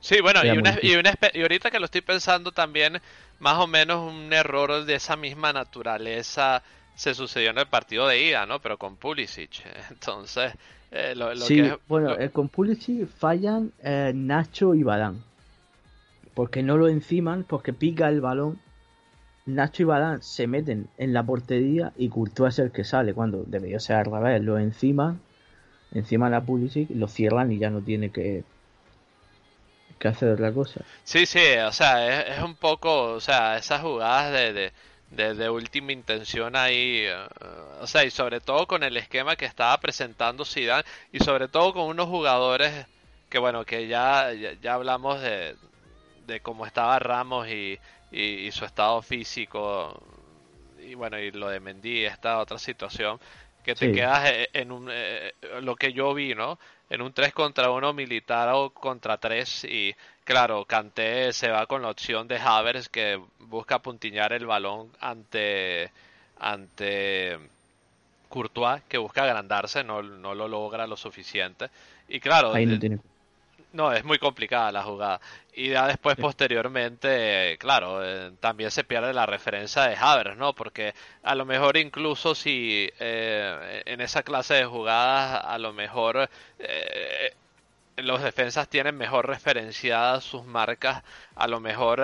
Sí, 0.00 0.20
bueno, 0.20 0.40
y, 0.44 0.50
una, 0.50 0.78
y, 0.82 0.92
y, 1.38 1.42
ahorita 1.42 1.70
que 1.70 1.78
lo 1.78 1.84
estoy 1.84 2.00
pensando 2.00 2.52
también, 2.52 3.00
más 3.38 3.58
o 3.58 3.66
menos 3.66 4.10
un 4.10 4.32
error 4.32 4.84
de 4.84 4.94
esa 4.94 5.16
misma 5.16 5.52
naturaleza 5.52 6.62
se 7.00 7.14
sucedió 7.14 7.50
en 7.50 7.58
el 7.58 7.66
partido 7.66 8.06
de 8.06 8.22
ida, 8.22 8.44
¿no? 8.44 8.60
Pero 8.60 8.76
con 8.76 8.96
Pulisic. 8.96 9.64
Entonces, 9.90 10.52
eh, 10.90 11.14
lo, 11.16 11.34
sí, 11.36 11.56
que, 11.56 11.78
bueno, 11.88 12.12
eh, 12.18 12.28
con 12.28 12.48
Pulisic 12.48 13.06
fallan 13.08 13.72
eh, 13.82 14.12
Nacho 14.14 14.74
y 14.74 14.82
Badán. 14.82 15.22
Porque 16.34 16.62
no 16.62 16.76
lo 16.76 16.88
enciman, 16.88 17.44
porque 17.44 17.72
pica 17.72 18.08
el 18.08 18.20
balón. 18.20 18.58
Nacho 19.46 19.82
y 19.82 19.86
Badán 19.86 20.22
se 20.22 20.46
meten 20.46 20.88
en 20.98 21.14
la 21.14 21.22
portería 21.22 21.92
y 21.96 22.10
Courtois 22.10 22.54
es 22.54 22.58
el 22.58 22.70
que 22.70 22.84
sale 22.84 23.14
cuando 23.14 23.44
debería 23.46 23.80
ser 23.80 23.96
al 23.96 24.04
revés. 24.04 24.42
Lo 24.42 24.58
enciman, 24.58 25.20
enciman 25.92 26.34
a 26.34 26.44
Pulisic, 26.44 26.90
lo 26.90 27.08
cierran 27.08 27.50
y 27.50 27.58
ya 27.58 27.70
no 27.70 27.80
tiene 27.80 28.10
que 28.10 28.44
que 30.00 30.08
hacer 30.08 30.30
otra 30.30 30.52
cosa. 30.52 30.80
Sí, 31.04 31.26
sí, 31.26 31.56
o 31.64 31.72
sea, 31.72 32.34
es, 32.34 32.42
un 32.42 32.56
poco, 32.56 33.12
o 33.12 33.20
sea, 33.20 33.58
esas 33.58 33.82
jugadas 33.82 34.32
de, 34.32 34.72
de, 35.10 35.50
última 35.50 35.92
intención 35.92 36.56
ahí, 36.56 37.02
eh, 37.04 37.14
o 37.80 37.86
sea, 37.86 38.04
y 38.04 38.10
sobre 38.10 38.40
todo 38.40 38.66
con 38.66 38.82
el 38.82 38.96
esquema 38.96 39.36
que 39.36 39.44
estaba 39.44 39.78
presentando 39.78 40.44
Zidane 40.44 40.84
y 41.12 41.20
sobre 41.20 41.48
todo 41.48 41.74
con 41.74 41.84
unos 41.84 42.06
jugadores 42.08 42.86
que 43.28 43.38
bueno, 43.38 43.64
que 43.64 43.86
ya, 43.86 44.32
ya, 44.32 44.74
hablamos 44.74 45.20
de, 45.20 45.54
de 46.26 46.40
cómo 46.40 46.66
estaba 46.66 46.98
Ramos 46.98 47.46
y, 47.48 47.78
y, 48.10 48.50
su 48.52 48.64
estado 48.64 49.02
físico 49.02 50.02
y 50.82 50.94
bueno, 50.94 51.18
y 51.18 51.30
lo 51.30 51.48
de 51.50 51.60
Mendy, 51.60 52.06
esta 52.06 52.38
otra 52.38 52.58
situación 52.58 53.20
que 53.62 53.74
te 53.74 53.92
quedas 53.92 54.30
e, 54.30 54.48
en 54.54 54.72
un, 54.72 54.88
eh, 54.90 55.34
lo 55.60 55.76
que 55.76 55.92
yo 55.92 56.14
vi, 56.14 56.34
¿no? 56.34 56.58
En 56.90 57.02
un 57.02 57.12
3 57.12 57.32
contra 57.32 57.70
1 57.70 57.92
militar 57.94 58.50
o 58.52 58.70
contra 58.70 59.16
3 59.16 59.64
y 59.64 59.94
claro, 60.24 60.64
Kanté 60.64 61.32
se 61.32 61.48
va 61.48 61.66
con 61.66 61.82
la 61.82 61.90
opción 61.90 62.26
de 62.28 62.38
Havers 62.38 62.88
que 62.88 63.20
busca 63.38 63.78
puntiñar 63.78 64.32
el 64.32 64.44
balón 64.44 64.90
ante 65.00 65.90
ante 66.38 67.38
Courtois 68.28 68.82
que 68.88 68.98
busca 68.98 69.22
agrandarse, 69.22 69.84
no, 69.84 70.02
no 70.02 70.34
lo 70.34 70.48
logra 70.48 70.86
lo 70.86 70.96
suficiente. 70.96 71.70
Y 72.08 72.18
claro, 72.18 72.52
No, 72.52 73.00
es 73.92 74.04
muy 74.04 74.18
complicada 74.18 74.72
la 74.72 74.82
jugada. 74.82 75.20
Y 75.54 75.70
ya 75.70 75.86
después, 75.86 76.16
posteriormente, 76.16 77.56
claro, 77.58 78.04
eh, 78.04 78.32
también 78.40 78.70
se 78.70 78.84
pierde 78.84 79.12
la 79.12 79.26
referencia 79.26 79.82
de 79.84 79.96
Havers, 79.96 80.36
¿no? 80.36 80.54
Porque 80.54 80.94
a 81.22 81.34
lo 81.34 81.44
mejor 81.44 81.76
incluso 81.76 82.34
si 82.34 82.90
eh, 82.98 83.82
en 83.86 84.00
esa 84.00 84.22
clase 84.22 84.54
de 84.54 84.64
jugadas, 84.64 85.44
a 85.44 85.58
lo 85.58 85.72
mejor 85.72 86.28
eh, 86.58 87.34
los 87.96 88.22
defensas 88.22 88.68
tienen 88.68 88.96
mejor 88.96 89.26
referenciadas 89.26 90.24
sus 90.24 90.44
marcas, 90.44 91.02
a 91.34 91.46
lo 91.48 91.60
mejor, 91.60 92.02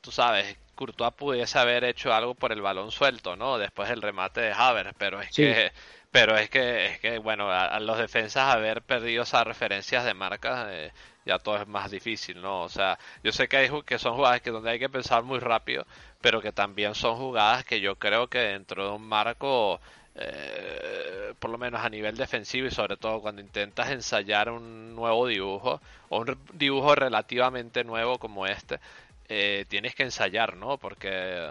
tú 0.00 0.10
sabes, 0.10 0.56
Courtois 0.74 1.12
pudiese 1.14 1.58
haber 1.58 1.84
hecho 1.84 2.12
algo 2.12 2.34
por 2.34 2.52
el 2.52 2.60
balón 2.62 2.90
suelto, 2.90 3.36
¿no? 3.36 3.58
Después 3.58 3.88
del 3.88 4.02
remate 4.02 4.40
de 4.40 4.52
Havers, 4.52 4.92
pero 4.98 5.20
es 5.20 5.30
que 5.30 5.72
pero 6.12 6.36
es 6.36 6.50
que, 6.50 6.86
es 6.86 7.00
que 7.00 7.18
bueno, 7.18 7.50
a, 7.50 7.80
los 7.80 7.98
defensas 7.98 8.54
haber 8.54 8.82
perdido 8.82 9.22
esas 9.24 9.44
referencias 9.46 10.04
de 10.04 10.14
marca, 10.14 10.66
eh, 10.70 10.92
ya 11.24 11.38
todo 11.38 11.56
es 11.56 11.66
más 11.66 11.90
difícil, 11.90 12.40
¿no? 12.42 12.62
O 12.62 12.68
sea, 12.68 12.98
yo 13.24 13.32
sé 13.32 13.48
que, 13.48 13.56
hay, 13.56 13.70
que 13.86 13.98
son 13.98 14.14
jugadas 14.16 14.42
que 14.42 14.50
donde 14.50 14.70
hay 14.70 14.78
que 14.78 14.90
pensar 14.90 15.22
muy 15.22 15.38
rápido, 15.40 15.86
pero 16.20 16.42
que 16.42 16.52
también 16.52 16.94
son 16.94 17.16
jugadas 17.16 17.64
que 17.64 17.80
yo 17.80 17.96
creo 17.96 18.28
que 18.28 18.38
dentro 18.40 18.84
de 18.84 18.90
un 18.96 19.08
marco, 19.08 19.80
eh, 20.14 21.32
por 21.38 21.50
lo 21.50 21.58
menos 21.58 21.80
a 21.82 21.88
nivel 21.88 22.16
defensivo 22.16 22.66
y 22.66 22.70
sobre 22.70 22.98
todo 22.98 23.20
cuando 23.22 23.40
intentas 23.40 23.90
ensayar 23.90 24.50
un 24.50 24.94
nuevo 24.94 25.26
dibujo 25.26 25.80
o 26.10 26.18
un 26.20 26.38
dibujo 26.52 26.94
relativamente 26.94 27.84
nuevo 27.84 28.18
como 28.18 28.46
este, 28.46 28.80
eh, 29.28 29.64
tienes 29.68 29.94
que 29.94 30.02
ensayar, 30.02 30.56
¿no? 30.56 30.76
Porque 30.78 31.48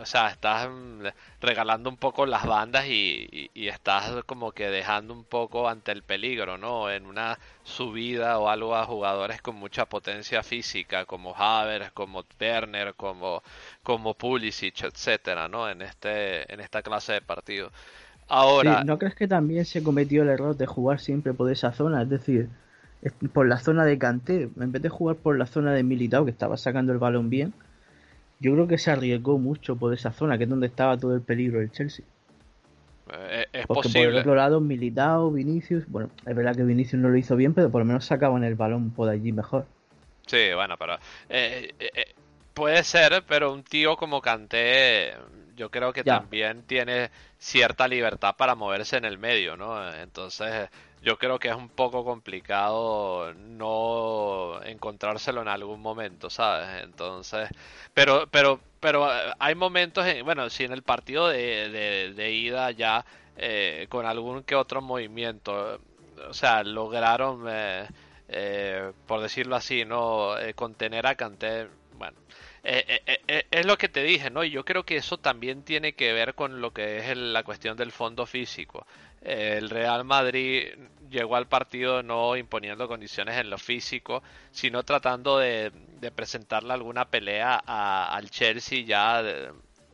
o 0.00 0.06
sea, 0.06 0.28
estás 0.28 0.68
mm, 0.68 1.02
regalando 1.40 1.90
un 1.90 1.96
poco 1.96 2.26
las 2.26 2.46
bandas 2.46 2.86
y, 2.86 3.50
estás 3.54 4.24
como 4.24 4.52
que 4.52 4.70
dejando 4.70 5.12
un 5.12 5.24
poco 5.24 5.68
ante 5.68 5.92
el 5.92 6.02
peligro, 6.02 6.56
¿no? 6.58 6.90
En 6.90 7.06
una 7.06 7.38
subida 7.64 8.38
o 8.38 8.48
algo 8.48 8.74
a 8.74 8.84
jugadores 8.84 9.42
con 9.42 9.56
mucha 9.56 9.86
potencia 9.86 10.42
física, 10.42 11.04
como 11.04 11.34
Havers, 11.36 11.92
como 11.92 12.24
Werner, 12.40 12.94
como, 12.94 13.42
como 13.82 14.14
Pulisic, 14.14 14.82
etcétera, 14.82 15.48
¿no? 15.48 15.68
En 15.68 15.82
este, 15.82 16.52
en 16.52 16.60
esta 16.60 16.82
clase 16.82 17.14
de 17.14 17.20
partido. 17.20 17.70
Ahora. 18.28 18.84
¿No 18.84 18.98
crees 18.98 19.14
que 19.14 19.28
también 19.28 19.64
se 19.64 19.82
cometió 19.82 20.22
el 20.22 20.28
error 20.28 20.56
de 20.56 20.66
jugar 20.66 21.00
siempre 21.00 21.34
por 21.34 21.50
esa 21.50 21.72
zona? 21.72 22.02
Es 22.02 22.08
decir, 22.08 22.48
por 23.32 23.46
la 23.48 23.58
zona 23.58 23.84
de 23.84 23.98
Canté, 23.98 24.50
en 24.58 24.72
vez 24.72 24.82
de 24.82 24.88
jugar 24.88 25.16
por 25.16 25.38
la 25.38 25.46
zona 25.46 25.72
de 25.72 25.82
Militao, 25.82 26.24
que 26.24 26.30
estaba 26.30 26.56
sacando 26.56 26.92
el 26.92 26.98
balón 26.98 27.30
bien 27.30 27.52
yo 28.40 28.52
creo 28.52 28.68
que 28.68 28.78
se 28.78 28.90
arriesgó 28.90 29.38
mucho 29.38 29.76
por 29.76 29.92
esa 29.92 30.12
zona, 30.12 30.38
que 30.38 30.44
es 30.44 30.50
donde 30.50 30.66
estaba 30.66 30.96
todo 30.96 31.14
el 31.14 31.22
peligro 31.22 31.60
del 31.60 31.70
Chelsea. 31.70 32.04
Eh, 33.12 33.46
es 33.52 33.66
Porque 33.66 33.88
posible. 33.88 34.06
por 34.06 34.14
el 34.14 34.20
otro 34.20 34.34
lado, 34.34 34.60
Militao, 34.60 35.30
Vinicius, 35.30 35.88
bueno, 35.88 36.10
es 36.26 36.36
verdad 36.36 36.54
que 36.54 36.62
Vinicius 36.62 37.00
no 37.00 37.08
lo 37.08 37.16
hizo 37.16 37.36
bien, 37.36 37.54
pero 37.54 37.70
por 37.70 37.80
lo 37.80 37.84
menos 37.86 38.04
sacaban 38.04 38.44
el 38.44 38.54
balón 38.54 38.90
por 38.90 39.08
allí 39.08 39.32
mejor. 39.32 39.66
Sí, 40.26 40.52
bueno, 40.54 40.76
pero 40.76 40.96
eh, 41.28 41.74
eh, 41.78 42.14
puede 42.52 42.84
ser, 42.84 43.24
pero 43.26 43.52
un 43.52 43.62
tío 43.62 43.96
como 43.96 44.20
Kanté, 44.20 45.14
yo 45.56 45.70
creo 45.70 45.92
que 45.92 46.04
también 46.04 46.62
tiene 46.62 47.10
cierta 47.38 47.88
libertad 47.88 48.34
para 48.36 48.54
moverse 48.54 48.96
en 48.98 49.06
el 49.06 49.16
medio, 49.16 49.56
¿no? 49.56 49.92
Entonces, 49.94 50.68
yo 51.02 51.18
creo 51.18 51.38
que 51.38 51.48
es 51.48 51.54
un 51.54 51.68
poco 51.68 52.04
complicado 52.04 53.32
no 53.34 54.60
encontrárselo 54.64 55.42
en 55.42 55.48
algún 55.48 55.80
momento, 55.80 56.30
¿sabes? 56.30 56.82
Entonces, 56.84 57.48
pero, 57.94 58.26
pero, 58.30 58.60
pero 58.80 59.12
eh, 59.12 59.32
hay 59.38 59.54
momentos, 59.54 60.06
en, 60.06 60.24
bueno, 60.24 60.50
si 60.50 60.64
en 60.64 60.72
el 60.72 60.82
partido 60.82 61.28
de, 61.28 62.12
de, 62.14 62.32
ida 62.32 62.70
ya 62.72 63.04
eh, 63.36 63.86
con 63.88 64.06
algún 64.06 64.42
que 64.42 64.54
otro 64.56 64.82
movimiento, 64.82 65.80
o 66.28 66.34
sea, 66.34 66.62
lograron, 66.64 67.44
eh, 67.48 68.92
por 69.06 69.20
decirlo 69.20 69.56
así, 69.56 69.84
no 69.84 70.34
contener 70.54 71.06
a 71.06 71.14
Kanté, 71.14 71.68
bueno. 71.94 72.16
Es 72.62 73.66
lo 73.66 73.78
que 73.78 73.88
te 73.88 74.02
dije, 74.02 74.30
¿no? 74.30 74.44
Y 74.44 74.50
yo 74.50 74.64
creo 74.64 74.84
que 74.84 74.96
eso 74.96 75.18
también 75.18 75.62
tiene 75.62 75.92
que 75.94 76.12
ver 76.12 76.34
con 76.34 76.60
lo 76.60 76.72
que 76.72 76.98
es 76.98 77.16
la 77.16 77.42
cuestión 77.42 77.76
del 77.76 77.92
fondo 77.92 78.26
físico 78.26 78.86
el 79.22 79.70
Real 79.70 80.04
Madrid 80.04 80.68
llegó 81.10 81.36
al 81.36 81.48
partido 81.48 82.02
no 82.02 82.36
imponiendo 82.36 82.86
condiciones 82.86 83.36
en 83.36 83.50
lo 83.50 83.58
físico, 83.58 84.22
sino 84.50 84.82
tratando 84.82 85.38
de, 85.38 85.72
presentarle 86.14 86.72
alguna 86.72 87.06
pelea 87.06 87.56
al 87.56 88.30
Chelsea 88.30 88.84
ya 88.84 89.22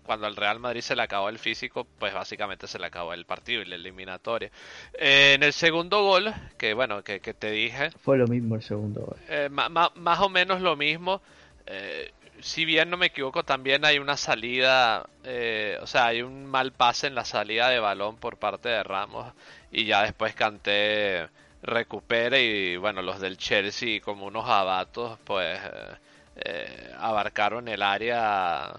cuando 0.05 0.27
al 0.27 0.37
Real 0.37 0.61
Madrid 0.61 0.83
se 0.83 0.95
le 0.95 1.03
acabó 1.03 1.31
el 1.31 1.39
físico, 1.39 1.87
pues 1.99 2.13
básicamente 2.13 2.67
se 2.67 2.79
le 2.79 2.87
acabó 2.87 3.15
el 3.15 3.25
partido 3.25 3.63
y 3.63 3.65
la 3.65 3.77
eliminatoria. 3.77 4.51
Eh, 4.93 5.33
en 5.35 5.43
el 5.43 5.55
segundo 5.55 6.03
gol, 6.03 6.35
que 6.59 6.75
bueno, 6.75 7.03
que, 7.03 7.21
te 7.21 7.51
dije... 7.51 7.91
Fue 8.03 8.19
lo 8.19 8.27
mismo 8.27 8.55
el 8.55 8.63
segundo 8.63 9.01
gol. 9.01 9.17
Eh, 9.31 9.49
más 9.49 10.21
o 10.21 10.29
menos 10.29 10.61
lo 10.61 10.77
mismo. 10.77 11.23
Eh, 11.67 12.13
si 12.45 12.67
bien 12.67 12.91
no 12.91 12.99
me 12.99 13.07
equivoco, 13.07 13.43
también 13.43 13.87
hay 13.87 13.99
una 13.99 14.19
salida, 14.19 15.09
eh, 15.25 15.79
o 15.81 15.87
sea, 15.87 16.09
hay 16.09 16.21
un 16.21 16.45
mal 16.45 16.73
pase 16.73 17.07
en 17.07 17.15
la 17.15 17.25
salida 17.25 17.71
de 17.71 17.79
balón 17.81 18.17
por 18.19 18.37
parte 18.37 18.69
de 18.69 18.83
Ramos 18.83 19.33
y 19.73 19.87
ya 19.87 20.03
después 20.03 20.35
Canté 20.35 21.27
recupere 21.63 22.43
y 22.43 22.77
bueno, 22.77 23.01
los 23.01 23.19
del 23.19 23.39
Chelsea 23.39 24.03
como 24.03 24.27
unos 24.27 24.47
abatos 24.47 25.19
pues 25.25 25.59
eh, 25.59 25.97
eh, 26.37 26.93
abarcaron 26.99 27.67
el 27.67 27.81
área 27.83 28.75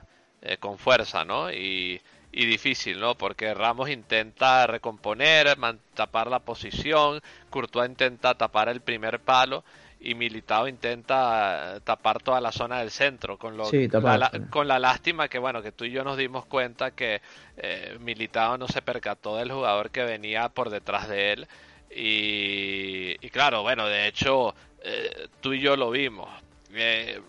con 0.60 0.78
fuerza, 0.78 1.26
¿no? 1.26 1.52
Y, 1.52 2.00
y 2.32 2.46
difícil, 2.46 3.00
¿no? 3.00 3.16
Porque 3.16 3.56
Ramos 3.56 3.90
intenta 3.90 4.68
recomponer, 4.68 5.58
tapar 5.96 6.28
la 6.28 6.38
posición, 6.38 7.20
Courtois 7.50 7.90
intenta 7.90 8.36
tapar 8.36 8.70
el 8.70 8.82
primer 8.82 9.22
palo 9.22 9.64
y 10.06 10.14
Militao 10.14 10.68
intenta 10.68 11.80
tapar 11.84 12.22
toda 12.22 12.40
la 12.40 12.52
zona 12.52 12.80
del 12.80 12.92
centro 12.92 13.38
con 13.40 13.58
lo 13.58 13.70
la, 13.72 14.32
con 14.52 14.68
la 14.68 14.78
lástima 14.78 15.28
que 15.28 15.40
bueno 15.40 15.64
que 15.64 15.72
tú 15.72 15.84
y 15.86 15.92
yo 15.92 16.04
nos 16.04 16.16
dimos 16.16 16.46
cuenta 16.46 16.92
que 16.92 17.22
eh, 17.58 17.98
Militao 18.00 18.56
no 18.58 18.68
se 18.68 18.84
percató 18.84 19.36
del 19.36 19.52
jugador 19.52 19.90
que 19.90 20.04
venía 20.04 20.50
por 20.50 20.70
detrás 20.70 21.10
de 21.10 21.34
él 21.34 21.48
y, 21.90 23.18
claro 23.30 23.64
bueno 23.64 23.88
de 23.88 24.08
hecho 24.08 24.54
eh, 24.84 25.28
tú 25.42 25.54
y 25.54 25.60
yo 25.60 25.76
lo 25.76 25.90
vimos 25.90 26.30
eh, 26.72 27.20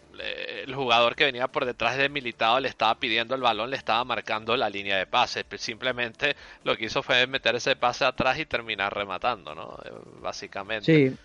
el 0.66 0.74
jugador 0.74 1.14
que 1.14 1.24
venía 1.24 1.48
por 1.48 1.64
detrás 1.64 1.96
de 1.96 2.10
Militao 2.10 2.60
le 2.60 2.68
estaba 2.68 2.94
pidiendo 2.96 3.34
el 3.34 3.40
balón, 3.40 3.70
le 3.70 3.76
estaba 3.76 4.04
marcando 4.04 4.56
la 4.56 4.68
línea 4.68 4.96
de 4.96 5.06
pase. 5.06 5.44
Simplemente 5.56 6.34
lo 6.64 6.76
que 6.76 6.86
hizo 6.86 7.02
fue 7.02 7.26
meter 7.28 7.54
ese 7.54 7.76
pase 7.76 8.04
atrás 8.04 8.38
y 8.40 8.46
terminar 8.46 8.92
rematando, 8.92 9.54
¿no? 9.54 9.78
Básicamente. 10.20 11.10
Sí, 11.10 11.16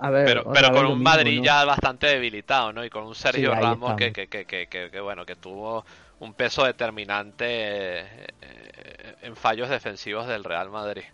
pero, 0.00 0.50
pero 0.52 0.72
con 0.72 0.86
un 0.86 1.02
Madrid 1.02 1.42
ya 1.42 1.64
bastante 1.64 2.06
debilitado, 2.06 2.72
¿no? 2.72 2.84
Y 2.84 2.90
con 2.90 3.04
un 3.04 3.14
Sergio 3.14 3.54
Ramos 3.54 3.94
que, 3.96 4.12
que, 4.12 4.28
que, 4.28 4.44
que, 4.46 5.00
bueno, 5.00 5.26
que 5.26 5.36
tuvo 5.36 5.84
un 6.20 6.34
peso 6.34 6.64
determinante 6.64 7.46
eh, 7.46 9.16
en 9.22 9.36
fallos 9.36 9.68
defensivos 9.68 10.26
del 10.26 10.44
Real 10.44 10.70
Madrid. 10.70 11.04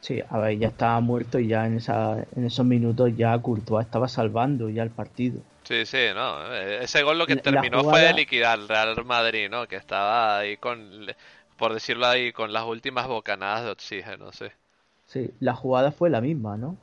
Sí, 0.00 0.20
a 0.28 0.38
ver, 0.38 0.58
ya 0.58 0.68
estaba 0.68 0.98
muerto 1.00 1.38
y 1.38 1.48
ya 1.48 1.66
en, 1.66 1.76
esa, 1.76 2.24
en 2.34 2.46
esos 2.46 2.64
minutos 2.64 3.12
ya 3.16 3.36
Courtois 3.38 3.84
estaba 3.84 4.08
salvando 4.08 4.70
ya 4.70 4.82
el 4.82 4.90
partido. 4.90 5.42
Sí, 5.64 5.84
sí, 5.86 6.06
no. 6.14 6.52
Ese 6.54 7.02
gol 7.02 7.18
lo 7.18 7.26
que 7.26 7.36
terminó 7.36 7.84
fue 7.84 8.00
de 8.00 8.14
liquidar 8.14 8.58
al 8.58 8.68
Real 8.68 9.04
Madrid, 9.04 9.48
¿no? 9.50 9.68
Que 9.68 9.76
estaba 9.76 10.38
ahí 10.38 10.56
con, 10.56 11.06
por 11.56 11.74
decirlo 11.74 12.06
ahí, 12.06 12.32
con 12.32 12.52
las 12.52 12.64
últimas 12.64 13.06
bocanadas 13.06 13.64
de 13.64 13.70
oxígeno, 13.70 14.32
sí. 14.32 14.46
Sí, 15.06 15.30
la 15.40 15.54
jugada 15.54 15.92
fue 15.92 16.08
la 16.08 16.20
misma, 16.20 16.56
¿no? 16.56 16.76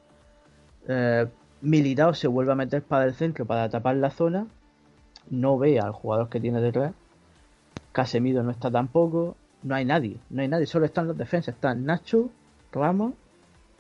Eh, 0.88 1.28
Militao 1.62 2.14
se 2.14 2.28
vuelve 2.28 2.52
a 2.52 2.56
meter 2.56 2.82
para 2.84 3.06
el 3.06 3.14
centro 3.14 3.46
para 3.46 3.70
tapar 3.70 3.96
la 3.96 4.10
zona. 4.12 4.48
No 5.30 5.58
ve 5.58 5.80
al 5.80 5.92
jugador 5.92 6.30
que 6.30 6.40
tiene 6.40 6.62
detrás. 6.62 6.94
Casemido 7.92 8.44
no 8.44 8.52
está 8.52 8.72
tampoco. 8.72 9.36
No 9.64 9.76
hay 9.76 9.86
nadie. 9.86 10.18
No 10.30 10.42
hay 10.42 10.48
nadie. 10.48 10.66
Solo 10.66 10.86
están 10.86 11.08
los 11.08 11.18
defensas. 11.18 11.56
Están 11.56 11.86
Nacho, 11.86 12.30
Ramos, 12.72 13.14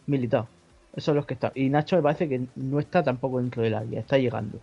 Militao. 0.07 0.47
Esos 0.93 1.05
son 1.05 1.15
los 1.15 1.25
que 1.25 1.35
están. 1.35 1.51
Y 1.55 1.69
Nacho 1.69 1.95
me 1.95 2.01
parece 2.01 2.27
que 2.27 2.47
no 2.55 2.79
está 2.79 3.03
tampoco 3.03 3.39
dentro 3.39 3.63
del 3.63 3.75
área. 3.75 3.99
Está 3.99 4.17
llegando. 4.17 4.59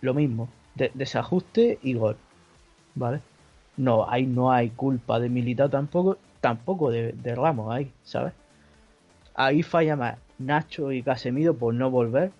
Lo 0.00 0.14
mismo. 0.14 0.48
desajuste 0.74 1.78
y 1.82 1.94
gol. 1.94 2.16
¿Vale? 2.94 3.20
No, 3.76 4.08
ahí 4.08 4.26
no 4.26 4.50
hay 4.50 4.70
culpa 4.70 5.20
de 5.20 5.28
Militao 5.28 5.68
tampoco. 5.68 6.16
Tampoco 6.40 6.90
de, 6.90 7.12
de 7.12 7.34
Ramos 7.34 7.70
ahí, 7.72 7.92
¿sabes? 8.02 8.32
Ahí 9.34 9.62
falla 9.62 9.94
más 9.94 10.16
Nacho 10.40 10.90
y 10.90 11.02
Casemiro 11.02 11.54
por 11.54 11.74
no 11.74 11.90
volver 11.90 12.32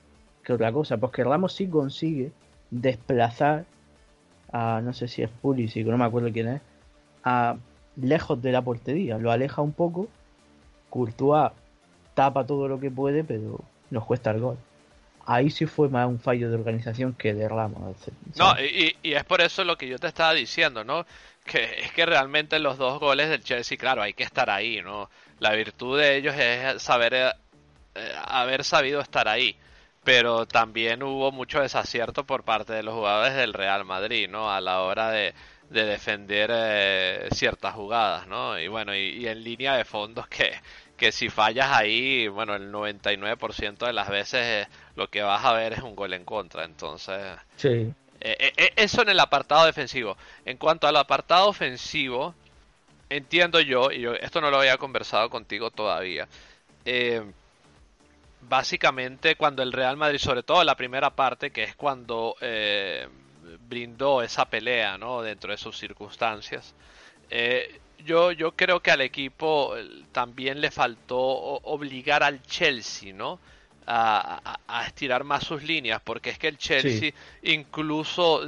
que 0.42 0.54
otra 0.54 0.72
cosa, 0.72 0.96
porque 0.96 1.22
Ramos 1.22 1.52
sí 1.52 1.68
consigue 1.68 2.32
desplazar 2.70 3.66
a, 4.52 4.80
no 4.80 4.92
sé 4.92 5.06
si 5.06 5.22
es 5.22 5.30
Pulisic, 5.30 5.86
no 5.86 5.98
me 5.98 6.04
acuerdo 6.04 6.32
quién 6.32 6.48
es, 6.48 6.60
a 7.22 7.56
lejos 7.96 8.40
de 8.40 8.52
la 8.52 8.62
portería, 8.62 9.18
lo 9.18 9.30
aleja 9.30 9.62
un 9.62 9.72
poco, 9.72 10.08
Courtois 10.88 11.52
tapa 12.14 12.46
todo 12.46 12.68
lo 12.68 12.80
que 12.80 12.90
puede, 12.90 13.22
pero 13.22 13.60
nos 13.90 14.04
cuesta 14.04 14.30
el 14.30 14.40
gol. 14.40 14.58
Ahí 15.26 15.50
sí 15.50 15.66
fue 15.66 15.88
más 15.88 16.08
un 16.08 16.18
fallo 16.18 16.48
de 16.48 16.56
organización 16.56 17.12
que 17.12 17.34
de 17.34 17.48
Ramos. 17.48 17.96
No, 18.36 18.54
y, 18.58 18.96
y, 19.02 19.12
es 19.12 19.24
por 19.24 19.40
eso 19.42 19.62
lo 19.62 19.76
que 19.76 19.86
yo 19.86 19.98
te 19.98 20.08
estaba 20.08 20.32
diciendo, 20.32 20.82
¿no? 20.82 21.06
Que 21.44 21.82
es 21.82 21.92
que 21.92 22.04
realmente 22.06 22.58
los 22.58 22.78
dos 22.78 22.98
goles 22.98 23.28
del 23.28 23.44
Chelsea, 23.44 23.78
claro, 23.78 24.02
hay 24.02 24.14
que 24.14 24.24
estar 24.24 24.50
ahí, 24.50 24.80
¿no? 24.82 25.08
La 25.38 25.52
virtud 25.52 25.98
de 25.98 26.16
ellos 26.16 26.34
es 26.36 26.82
saber 26.82 27.14
eh, 27.14 27.30
haber 28.24 28.64
sabido 28.64 29.00
estar 29.00 29.28
ahí. 29.28 29.56
Pero 30.04 30.46
también 30.46 31.02
hubo 31.02 31.30
mucho 31.30 31.60
desacierto 31.60 32.24
por 32.24 32.42
parte 32.42 32.72
de 32.72 32.82
los 32.82 32.94
jugadores 32.94 33.34
del 33.34 33.52
Real 33.52 33.84
Madrid, 33.84 34.28
¿no? 34.30 34.50
A 34.50 34.60
la 34.60 34.80
hora 34.80 35.10
de, 35.10 35.34
de 35.70 35.84
defender 35.84 36.50
eh, 36.52 37.28
ciertas 37.32 37.74
jugadas, 37.74 38.26
¿no? 38.26 38.58
Y 38.58 38.68
bueno, 38.68 38.94
y, 38.94 39.26
en 39.26 39.42
línea 39.42 39.76
de 39.76 39.84
fondos 39.84 40.26
que, 40.26 40.52
que 40.96 41.12
si 41.12 41.30
fallas 41.30 41.70
ahí, 41.70 42.28
bueno, 42.28 42.56
el 42.56 42.72
99% 42.72 43.86
de 43.86 43.92
las 43.92 44.08
veces 44.08 44.66
lo 44.96 45.08
que 45.08 45.22
vas 45.22 45.44
a 45.44 45.52
ver 45.52 45.74
es 45.74 45.80
un 45.80 45.94
gol 45.94 46.12
en 46.12 46.24
contra, 46.24 46.64
entonces... 46.64 47.38
Sí. 47.56 47.92
eso 48.20 49.02
en 49.02 49.08
el 49.10 49.20
apartado 49.20 49.64
defensivo. 49.66 50.16
En 50.44 50.56
cuanto 50.56 50.88
al 50.88 50.96
apartado 50.96 51.48
ofensivo, 51.48 52.34
entiendo 53.08 53.60
yo, 53.60 53.92
y 53.92 54.00
yo, 54.00 54.14
esto 54.14 54.40
no 54.40 54.50
lo 54.50 54.58
había 54.58 54.76
conversado 54.76 55.30
contigo 55.30 55.70
todavía, 55.70 56.26
eh, 56.84 57.22
básicamente 58.50 59.36
cuando 59.36 59.62
el 59.62 59.72
Real 59.72 59.96
Madrid, 59.96 60.18
sobre 60.18 60.42
todo 60.42 60.64
la 60.64 60.74
primera 60.74 61.10
parte, 61.10 61.52
que 61.52 61.62
es 61.62 61.76
cuando 61.76 62.34
eh, 62.40 63.08
brindó 63.68 64.22
esa 64.22 64.44
pelea 64.44 64.98
¿no? 64.98 65.22
dentro 65.22 65.52
de 65.52 65.56
sus 65.56 65.78
circunstancias, 65.78 66.74
eh, 67.30 67.80
yo, 68.04 68.32
yo 68.32 68.56
creo 68.56 68.80
que 68.80 68.90
al 68.90 69.02
equipo 69.02 69.74
también 70.10 70.60
le 70.60 70.72
faltó 70.72 71.20
obligar 71.20 72.24
al 72.24 72.42
Chelsea, 72.42 73.12
¿no? 73.14 73.38
A, 73.86 74.56
estirar 74.86 75.24
más 75.24 75.44
sus 75.44 75.62
líneas, 75.62 76.00
porque 76.04 76.30
es 76.30 76.38
que 76.38 76.48
el 76.48 76.58
Chelsea 76.58 77.12
incluso, 77.42 78.42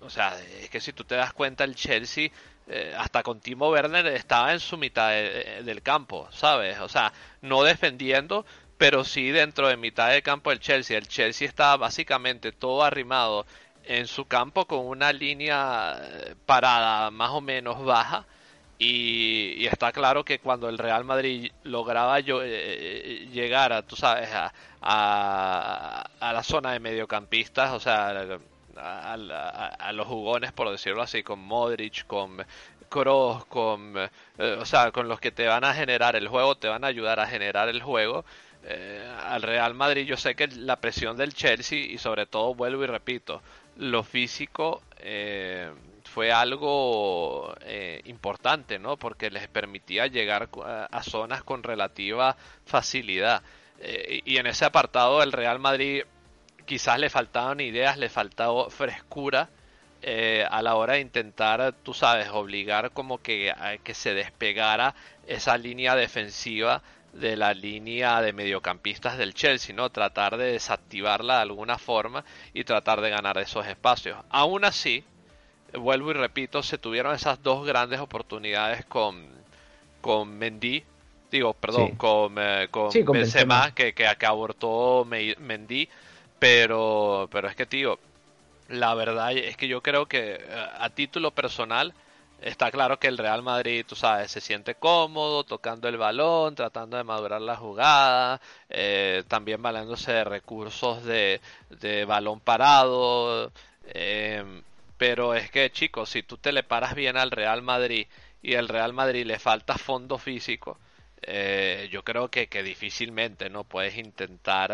o 0.00 0.10
sea, 0.10 0.36
es 0.60 0.70
que 0.70 0.80
si 0.80 0.92
tú 0.92 1.04
te 1.04 1.16
das 1.16 1.32
cuenta, 1.32 1.64
el 1.64 1.74
Chelsea 1.74 2.30
eh, 2.68 2.94
hasta 2.96 3.22
con 3.22 3.40
Timo 3.40 3.70
Werner 3.70 4.06
estaba 4.06 4.52
en 4.52 4.60
su 4.60 4.76
mitad 4.76 5.10
del 5.10 5.82
campo, 5.82 6.28
¿sabes? 6.30 6.78
O 6.78 6.88
sea, 6.88 7.12
no 7.42 7.64
defendiendo, 7.64 8.44
pero 8.78 9.04
sí 9.04 9.30
dentro 9.30 9.68
de 9.68 9.76
mitad 9.76 10.10
del 10.10 10.22
campo 10.22 10.50
del 10.50 10.60
Chelsea. 10.60 10.96
El 10.96 11.08
Chelsea 11.08 11.46
estaba 11.46 11.76
básicamente 11.76 12.52
todo 12.52 12.84
arrimado 12.84 13.44
en 13.84 14.06
su 14.06 14.26
campo 14.26 14.66
con 14.66 14.86
una 14.86 15.12
línea 15.12 15.98
eh, 16.00 16.34
parada 16.46 17.10
más 17.10 17.30
o 17.30 17.40
menos 17.40 17.84
baja. 17.84 18.26
Y, 18.78 19.66
está 19.66 19.92
claro 19.92 20.24
que 20.24 20.38
cuando 20.38 20.68
el 20.68 20.78
Real 20.78 21.04
Madrid 21.04 21.50
lograba 21.64 22.20
yo, 22.20 22.40
eh, 22.44 23.28
llegar 23.32 23.72
a, 23.72 23.82
tú 23.82 23.96
sabes, 23.96 24.30
a, 24.32 24.52
a, 24.80 26.32
la 26.32 26.42
zona 26.44 26.72
de 26.72 26.80
mediocampistas, 26.80 27.72
o 27.72 27.80
sea, 27.80 28.38
a, 28.76 29.92
los 29.92 30.06
jugones, 30.06 30.52
por 30.52 30.70
decirlo 30.70 31.02
así, 31.02 31.22
con 31.22 31.40
Modric, 31.40 32.06
con 32.06 32.44
Kroos, 32.88 33.44
con, 33.46 33.94
eh, 33.96 34.58
o 34.60 34.64
sea, 34.64 34.92
con 34.92 35.08
los 35.08 35.20
que 35.20 35.32
te 35.32 35.46
van 35.46 35.64
a 35.64 35.74
generar 35.74 36.16
el 36.16 36.28
juego, 36.28 36.56
te 36.56 36.68
van 36.68 36.84
a 36.84 36.88
ayudar 36.88 37.20
a 37.20 37.26
generar 37.26 37.68
el 37.68 37.82
juego. 37.82 38.24
Eh, 38.64 39.02
al 39.24 39.42
Real 39.42 39.74
Madrid 39.74 40.04
yo 40.04 40.16
sé 40.16 40.34
que 40.34 40.48
la 40.48 40.76
presión 40.76 41.16
del 41.16 41.32
Chelsea 41.32 41.78
y 41.78 41.98
sobre 41.98 42.26
todo 42.26 42.54
vuelvo 42.54 42.84
y 42.84 42.86
repito, 42.86 43.42
lo 43.76 44.02
físico 44.02 44.82
eh, 44.98 45.70
fue 46.04 46.32
algo 46.32 47.54
importante, 48.04 48.78
¿no? 48.78 48.96
Porque 48.96 49.30
les 49.30 49.46
permitía 49.48 50.06
llegar 50.06 50.48
a, 50.64 51.02
zonas 51.02 51.42
con 51.44 51.62
relativa 51.62 52.36
facilidad. 52.64 53.42
y 54.24 54.36
en 54.38 54.46
ese 54.46 54.64
apartado 54.64 55.22
el 55.22 55.32
Real 55.32 55.58
Madrid 55.58 56.02
quizás 56.68 56.98
le 56.98 57.10
faltaban 57.10 57.60
ideas, 57.60 57.98
le 57.98 58.08
faltaba 58.08 58.70
frescura 58.70 59.48
eh, 60.02 60.46
a 60.48 60.62
la 60.62 60.76
hora 60.76 60.92
de 60.94 61.00
intentar, 61.00 61.74
tú 61.82 61.92
sabes, 61.92 62.28
obligar 62.28 62.92
como 62.92 63.18
que 63.18 63.50
a 63.50 63.78
que 63.78 63.94
se 63.94 64.14
despegara 64.14 64.94
esa 65.26 65.58
línea 65.58 65.96
defensiva 65.96 66.82
de 67.20 67.36
la 67.36 67.54
línea 67.54 68.20
de 68.22 68.32
mediocampistas 68.32 69.18
del 69.18 69.34
Chelsea, 69.34 69.74
¿no? 69.74 69.90
Tratar 69.90 70.36
de 70.36 70.52
desactivarla 70.52 71.36
de 71.36 71.42
alguna 71.42 71.78
forma 71.78 72.24
y 72.54 72.64
tratar 72.64 73.00
de 73.00 73.10
ganar 73.10 73.38
esos 73.38 73.66
espacios. 73.66 74.18
Aún 74.30 74.64
así, 74.64 75.04
vuelvo 75.72 76.10
y 76.10 76.14
repito, 76.14 76.62
se 76.62 76.78
tuvieron 76.78 77.14
esas 77.14 77.42
dos 77.42 77.66
grandes 77.66 78.00
oportunidades 78.00 78.84
con, 78.86 79.26
con 80.00 80.38
Mendy, 80.38 80.82
digo, 81.30 81.54
perdón, 81.54 81.96
con, 81.96 82.34
eh, 82.38 82.68
con, 82.70 82.90
Benzema, 83.12 83.74
que, 83.74 83.92
que, 83.92 84.08
que 84.18 84.26
abortó 84.26 85.04
Mendy 85.04 85.88
pero, 86.38 87.28
pero 87.32 87.48
es 87.48 87.56
que, 87.56 87.66
tío, 87.66 87.98
la 88.68 88.94
verdad 88.94 89.32
es 89.32 89.56
que 89.56 89.68
yo 89.68 89.82
creo 89.82 90.06
que 90.06 90.34
eh, 90.34 90.66
a 90.78 90.90
título 90.90 91.32
personal 91.32 91.94
está 92.40 92.70
claro 92.70 92.98
que 92.98 93.08
el 93.08 93.18
Real 93.18 93.42
Madrid, 93.42 93.84
tú 93.86 93.96
sabes, 93.96 94.30
se 94.30 94.40
siente 94.40 94.74
cómodo 94.74 95.44
tocando 95.44 95.88
el 95.88 95.96
balón, 95.96 96.54
tratando 96.54 96.96
de 96.96 97.04
madurar 97.04 97.40
la 97.40 97.56
jugada, 97.56 98.40
eh, 98.68 99.24
también 99.28 99.62
valiéndose 99.62 100.12
de 100.12 100.24
recursos 100.24 101.04
de, 101.04 101.40
de 101.70 102.04
balón 102.04 102.40
parado. 102.40 103.52
Eh, 103.86 104.62
pero 104.96 105.34
es 105.34 105.50
que, 105.50 105.70
chicos, 105.70 106.10
si 106.10 106.22
tú 106.22 106.36
te 106.38 106.52
le 106.52 106.62
paras 106.62 106.94
bien 106.94 107.16
al 107.16 107.30
Real 107.30 107.62
Madrid 107.62 108.06
y 108.42 108.54
el 108.54 108.68
Real 108.68 108.92
Madrid 108.92 109.26
le 109.26 109.38
falta 109.38 109.78
fondo 109.78 110.18
físico, 110.18 110.78
yo 111.90 112.04
creo 112.04 112.28
que, 112.30 112.46
que 112.48 112.62
difícilmente 112.62 113.50
no 113.50 113.64
puedes 113.64 113.96
intentar 113.98 114.72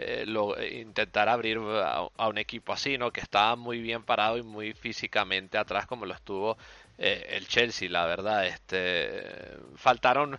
eh, 0.00 0.24
lo, 0.26 0.56
eh, 0.56 0.78
intentar 0.78 1.28
abrir 1.28 1.58
a, 1.58 2.28
un 2.28 2.38
equipo 2.38 2.72
así, 2.72 2.96
¿no? 2.96 3.10
Que 3.10 3.20
estaba 3.20 3.56
muy 3.56 3.80
bien 3.80 4.04
parado 4.04 4.38
y 4.38 4.44
muy 4.44 4.72
físicamente 4.72 5.58
atrás 5.58 5.86
como 5.86 6.06
lo 6.06 6.14
estuvo 6.14 6.56
eh, 6.98 7.26
el 7.30 7.48
Chelsea, 7.48 7.90
la 7.90 8.06
verdad. 8.06 8.46
Este, 8.46 9.56
faltaron, 9.74 10.38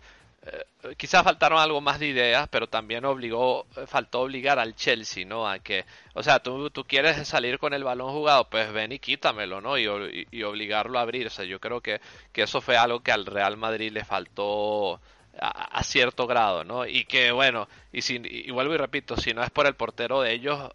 quizás 0.96 1.24
faltaron 1.26 1.60
algo 1.60 1.82
más 1.82 2.00
de 2.00 2.08
ideas, 2.08 2.48
pero 2.50 2.68
también 2.68 3.04
obligó, 3.04 3.66
faltó 3.86 4.22
obligar 4.22 4.60
al 4.60 4.76
Chelsea, 4.76 5.26
¿no? 5.26 5.46
A 5.46 5.60
que, 5.60 5.84
o 6.14 6.24
sea, 6.24 6.40
tú, 6.40 6.70
tú 6.70 6.86
quieres 6.86 7.28
salir 7.28 7.60
con 7.60 7.74
el 7.74 7.84
balón 7.84 8.14
jugado, 8.14 8.50
pues 8.50 8.72
ven 8.72 8.94
y 8.94 9.00
quítamelo, 9.00 9.60
¿no? 9.60 9.78
Y, 9.78 10.28
y 10.32 10.44
obligarlo 10.44 11.00
a 11.00 11.02
abrirse. 11.02 11.48
Yo 11.50 11.60
creo 11.60 11.82
que, 11.82 12.00
que 12.32 12.44
eso 12.44 12.62
fue 12.62 12.78
algo 12.78 13.02
que 13.02 13.12
al 13.12 13.26
Real 13.26 13.58
Madrid 13.58 13.92
le 13.92 14.06
faltó 14.06 15.02
a, 15.42 15.84
cierto 15.84 16.28
grado, 16.28 16.64
¿no? 16.64 16.86
Y 16.86 17.06
que 17.06 17.32
bueno, 17.32 17.68
y, 17.92 18.02
si, 18.02 18.22
y 18.24 18.52
vuelvo 18.52 18.74
y 18.74 18.78
repito, 18.78 19.18
si 19.18 19.34
no 19.34 19.44
es 19.44 19.50
por 19.50 19.68
el 19.68 19.76
portero 19.76 20.22
de 20.22 20.34
ellos, 20.34 20.72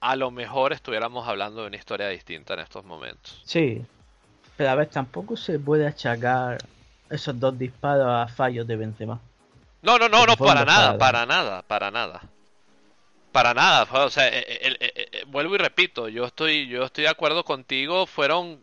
a 0.00 0.16
lo 0.16 0.30
mejor 0.30 0.72
estuviéramos 0.72 1.26
hablando 1.28 1.62
de 1.62 1.68
una 1.68 1.76
historia 1.76 2.08
distinta 2.08 2.54
en 2.54 2.60
estos 2.60 2.84
momentos. 2.84 3.40
Sí, 3.44 3.82
pero 4.56 4.70
a 4.70 4.74
ver, 4.74 4.88
tampoco 4.88 5.36
se 5.36 5.58
puede 5.58 5.86
achacar 5.86 6.58
esos 7.08 7.38
dos 7.38 7.58
disparos 7.58 8.06
a 8.08 8.26
fallos 8.28 8.66
de 8.66 8.76
Benzema. 8.76 9.20
No, 9.82 9.98
no, 9.98 10.08
no, 10.08 10.26
no, 10.26 10.36
para 10.36 10.64
nada, 10.64 10.96
para 10.98 11.26
nada, 11.26 11.62
para 11.62 11.90
nada. 11.90 12.22
Para 13.32 13.54
nada, 13.54 13.88
o 13.90 14.10
sea, 14.10 14.30
vuelvo 15.28 15.54
y 15.54 15.58
repito, 15.58 16.08
yo 16.08 16.26
estoy, 16.26 16.68
yo 16.68 16.84
estoy 16.84 17.04
de 17.04 17.10
acuerdo 17.10 17.44
contigo, 17.44 18.04
fueron, 18.04 18.60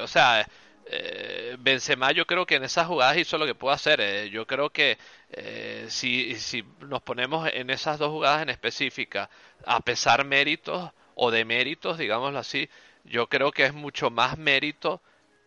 o 0.00 0.06
sea, 0.06 0.46
eh, 0.86 1.56
Benzema 1.58 2.12
yo 2.12 2.26
creo 2.26 2.46
que 2.46 2.56
en 2.56 2.64
esas 2.64 2.86
jugadas 2.86 3.16
hizo 3.16 3.38
lo 3.38 3.46
que 3.46 3.54
pudo 3.54 3.70
hacer. 3.72 4.00
Eh, 4.00 4.30
yo 4.30 4.46
creo 4.46 4.70
que 4.70 4.98
eh, 5.30 5.86
si, 5.88 6.34
si 6.36 6.64
nos 6.80 7.02
ponemos 7.02 7.48
en 7.52 7.70
esas 7.70 7.98
dos 7.98 8.10
jugadas 8.10 8.42
en 8.42 8.50
específica, 8.50 9.30
a 9.66 9.80
pesar 9.80 10.24
méritos 10.24 10.90
o 11.14 11.30
de 11.30 11.44
méritos, 11.44 11.98
digámoslo 11.98 12.38
así, 12.38 12.68
yo 13.04 13.28
creo 13.28 13.52
que 13.52 13.64
es 13.64 13.74
mucho 13.74 14.10
más 14.10 14.38
mérito 14.38 15.00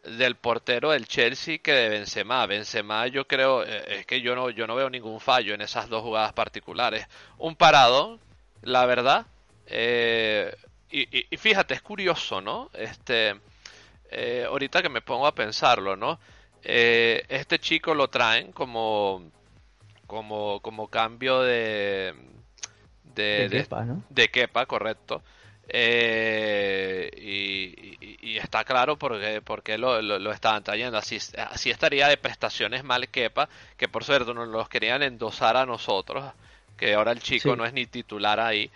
del 0.03 0.35
portero 0.35 0.91
del 0.91 1.07
Chelsea 1.07 1.57
que 1.59 1.73
de 1.73 1.89
Benzema. 1.89 2.45
Benzema 2.45 3.07
yo 3.07 3.27
creo, 3.27 3.63
es 3.63 4.05
que 4.05 4.21
yo 4.21 4.35
no, 4.35 4.49
yo 4.49 4.65
no 4.67 4.75
veo 4.75 4.89
ningún 4.89 5.19
fallo 5.19 5.53
en 5.53 5.61
esas 5.61 5.89
dos 5.89 6.01
jugadas 6.01 6.33
particulares. 6.33 7.07
Un 7.37 7.55
parado, 7.55 8.19
la 8.61 8.85
verdad. 8.85 9.25
y, 9.69 11.17
y, 11.19 11.27
y, 11.29 11.37
fíjate, 11.37 11.73
es 11.73 11.81
curioso, 11.81 12.39
¿no? 12.41 12.69
Este, 12.73 13.35
eh, 14.11 14.45
ahorita 14.47 14.81
que 14.81 14.89
me 14.89 15.01
pongo 15.01 15.27
a 15.27 15.35
pensarlo, 15.35 15.95
¿no? 15.95 16.19
Eh, 16.63 17.23
este 17.29 17.59
chico 17.59 17.93
lo 17.93 18.09
traen 18.09 18.51
como, 18.51 19.23
como, 20.05 20.59
como 20.61 20.87
cambio 20.87 21.41
de, 21.41 22.13
de, 23.15 23.49
de 23.49 23.63
Kepa, 23.63 23.85
¿no? 23.85 24.03
De 24.09 24.29
Kepa, 24.29 24.65
correcto. 24.65 25.21
Eh, 25.69 27.11
y, 27.17 28.37
está 28.37 28.63
claro 28.63 28.97
porque, 28.97 29.41
porque 29.43 29.77
lo, 29.77 30.01
lo, 30.01 30.31
estaban 30.31 30.63
trayendo. 30.63 30.97
Así, 30.97 31.17
así 31.49 31.69
estaría 31.69 32.07
de 32.07 32.17
prestaciones 32.17 32.83
mal 32.83 33.09
Kepa, 33.09 33.49
que 33.75 33.87
por 33.87 34.03
cierto 34.03 34.33
nos 34.33 34.47
los 34.47 34.69
querían 34.69 35.01
endosar 35.03 35.57
a 35.57 35.65
nosotros, 35.65 36.33
que 36.77 36.93
ahora 36.93 37.11
el 37.11 37.19
chico 37.19 37.55
no 37.55 37.65
es 37.65 37.73
ni 37.73 37.87
titular 37.87 38.39
ahí 38.39 38.69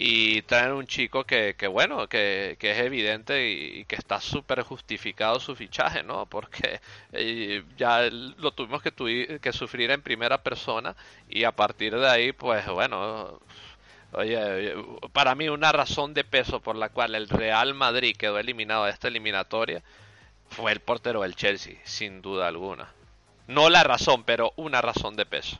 y 0.00 0.42
traen 0.42 0.74
un 0.74 0.86
chico 0.86 1.24
que, 1.24 1.56
que 1.58 1.66
bueno, 1.66 2.08
que, 2.08 2.56
que, 2.60 2.70
es 2.70 2.78
evidente 2.78 3.50
y, 3.50 3.84
que 3.84 3.96
está 3.96 4.20
súper 4.20 4.62
justificado 4.62 5.40
su 5.40 5.56
fichaje, 5.56 6.04
¿no? 6.04 6.24
Porque 6.26 6.80
eh, 7.12 7.64
ya 7.76 8.08
lo 8.08 8.52
tuvimos 8.52 8.80
que, 8.80 9.40
que 9.40 9.52
sufrir 9.52 9.90
en 9.90 10.00
primera 10.00 10.40
persona 10.40 10.94
y 11.28 11.42
a 11.42 11.50
partir 11.50 11.96
de 11.96 12.08
ahí, 12.08 12.30
pues 12.30 12.64
bueno, 12.68 13.40
oye, 14.12 14.72
para 15.12 15.34
mí 15.34 15.48
una 15.48 15.72
razón 15.72 16.14
de 16.14 16.22
peso 16.22 16.60
por 16.60 16.76
la 16.76 16.90
cual 16.90 17.16
el 17.16 17.28
Real 17.28 17.74
Madrid 17.74 18.14
quedó 18.16 18.38
eliminado 18.38 18.84
de 18.84 18.92
esta 18.92 19.08
eliminatoria 19.08 19.82
fue 20.48 20.70
el 20.70 20.78
portero 20.78 21.22
del 21.22 21.34
Chelsea, 21.34 21.74
sin 21.82 22.22
duda 22.22 22.46
alguna. 22.46 22.88
No 23.48 23.68
la 23.68 23.82
razón, 23.82 24.22
pero 24.22 24.52
una 24.54 24.80
razón 24.80 25.16
de 25.16 25.26
peso. 25.26 25.58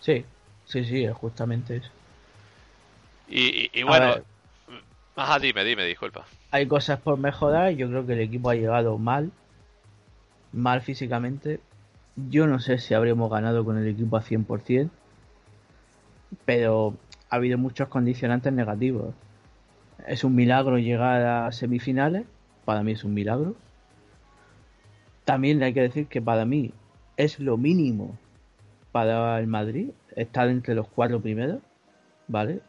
Sí, 0.00 0.24
sí, 0.64 0.82
sí, 0.86 1.04
es 1.04 1.14
justamente 1.14 1.76
eso. 1.76 1.90
Y, 3.28 3.40
y- 3.40 3.70
y 3.72 3.82
A 3.82 3.86
bueno, 3.86 4.14
ajá, 5.16 5.38
dime, 5.38 5.64
dime, 5.64 5.84
disculpa. 5.84 6.24
Hay 6.50 6.66
cosas 6.66 7.00
por 7.00 7.18
mejorar, 7.18 7.72
yo 7.72 7.88
creo 7.88 8.06
que 8.06 8.12
el 8.14 8.20
equipo 8.20 8.50
ha 8.50 8.54
llegado 8.54 8.98
mal, 8.98 9.30
mal 10.52 10.80
físicamente. 10.80 11.60
Yo 12.16 12.46
no 12.46 12.60
sé 12.60 12.78
si 12.78 12.94
habríamos 12.94 13.30
ganado 13.30 13.64
con 13.64 13.76
el 13.78 13.86
equipo 13.88 14.16
a 14.16 14.22
100%, 14.22 14.90
pero 16.44 16.94
ha 17.28 17.36
habido 17.36 17.58
muchos 17.58 17.88
condicionantes 17.88 18.52
negativos. 18.52 19.14
Es 20.06 20.24
un 20.24 20.34
milagro 20.34 20.78
llegar 20.78 21.22
a 21.22 21.52
semifinales, 21.52 22.24
para 22.64 22.82
mí 22.82 22.92
es 22.92 23.04
un 23.04 23.12
milagro. 23.14 23.54
También 25.24 25.62
hay 25.62 25.74
que 25.74 25.82
decir 25.82 26.06
que 26.06 26.22
para 26.22 26.44
mí 26.44 26.72
es 27.16 27.40
lo 27.40 27.56
mínimo 27.56 28.16
para 28.92 29.38
el 29.40 29.46
Madrid 29.46 29.90
estar 30.14 30.48
entre 30.48 30.74
los 30.74 30.86
cuatro 30.88 31.20
primeros, 31.20 31.60
¿vale? 32.28 32.60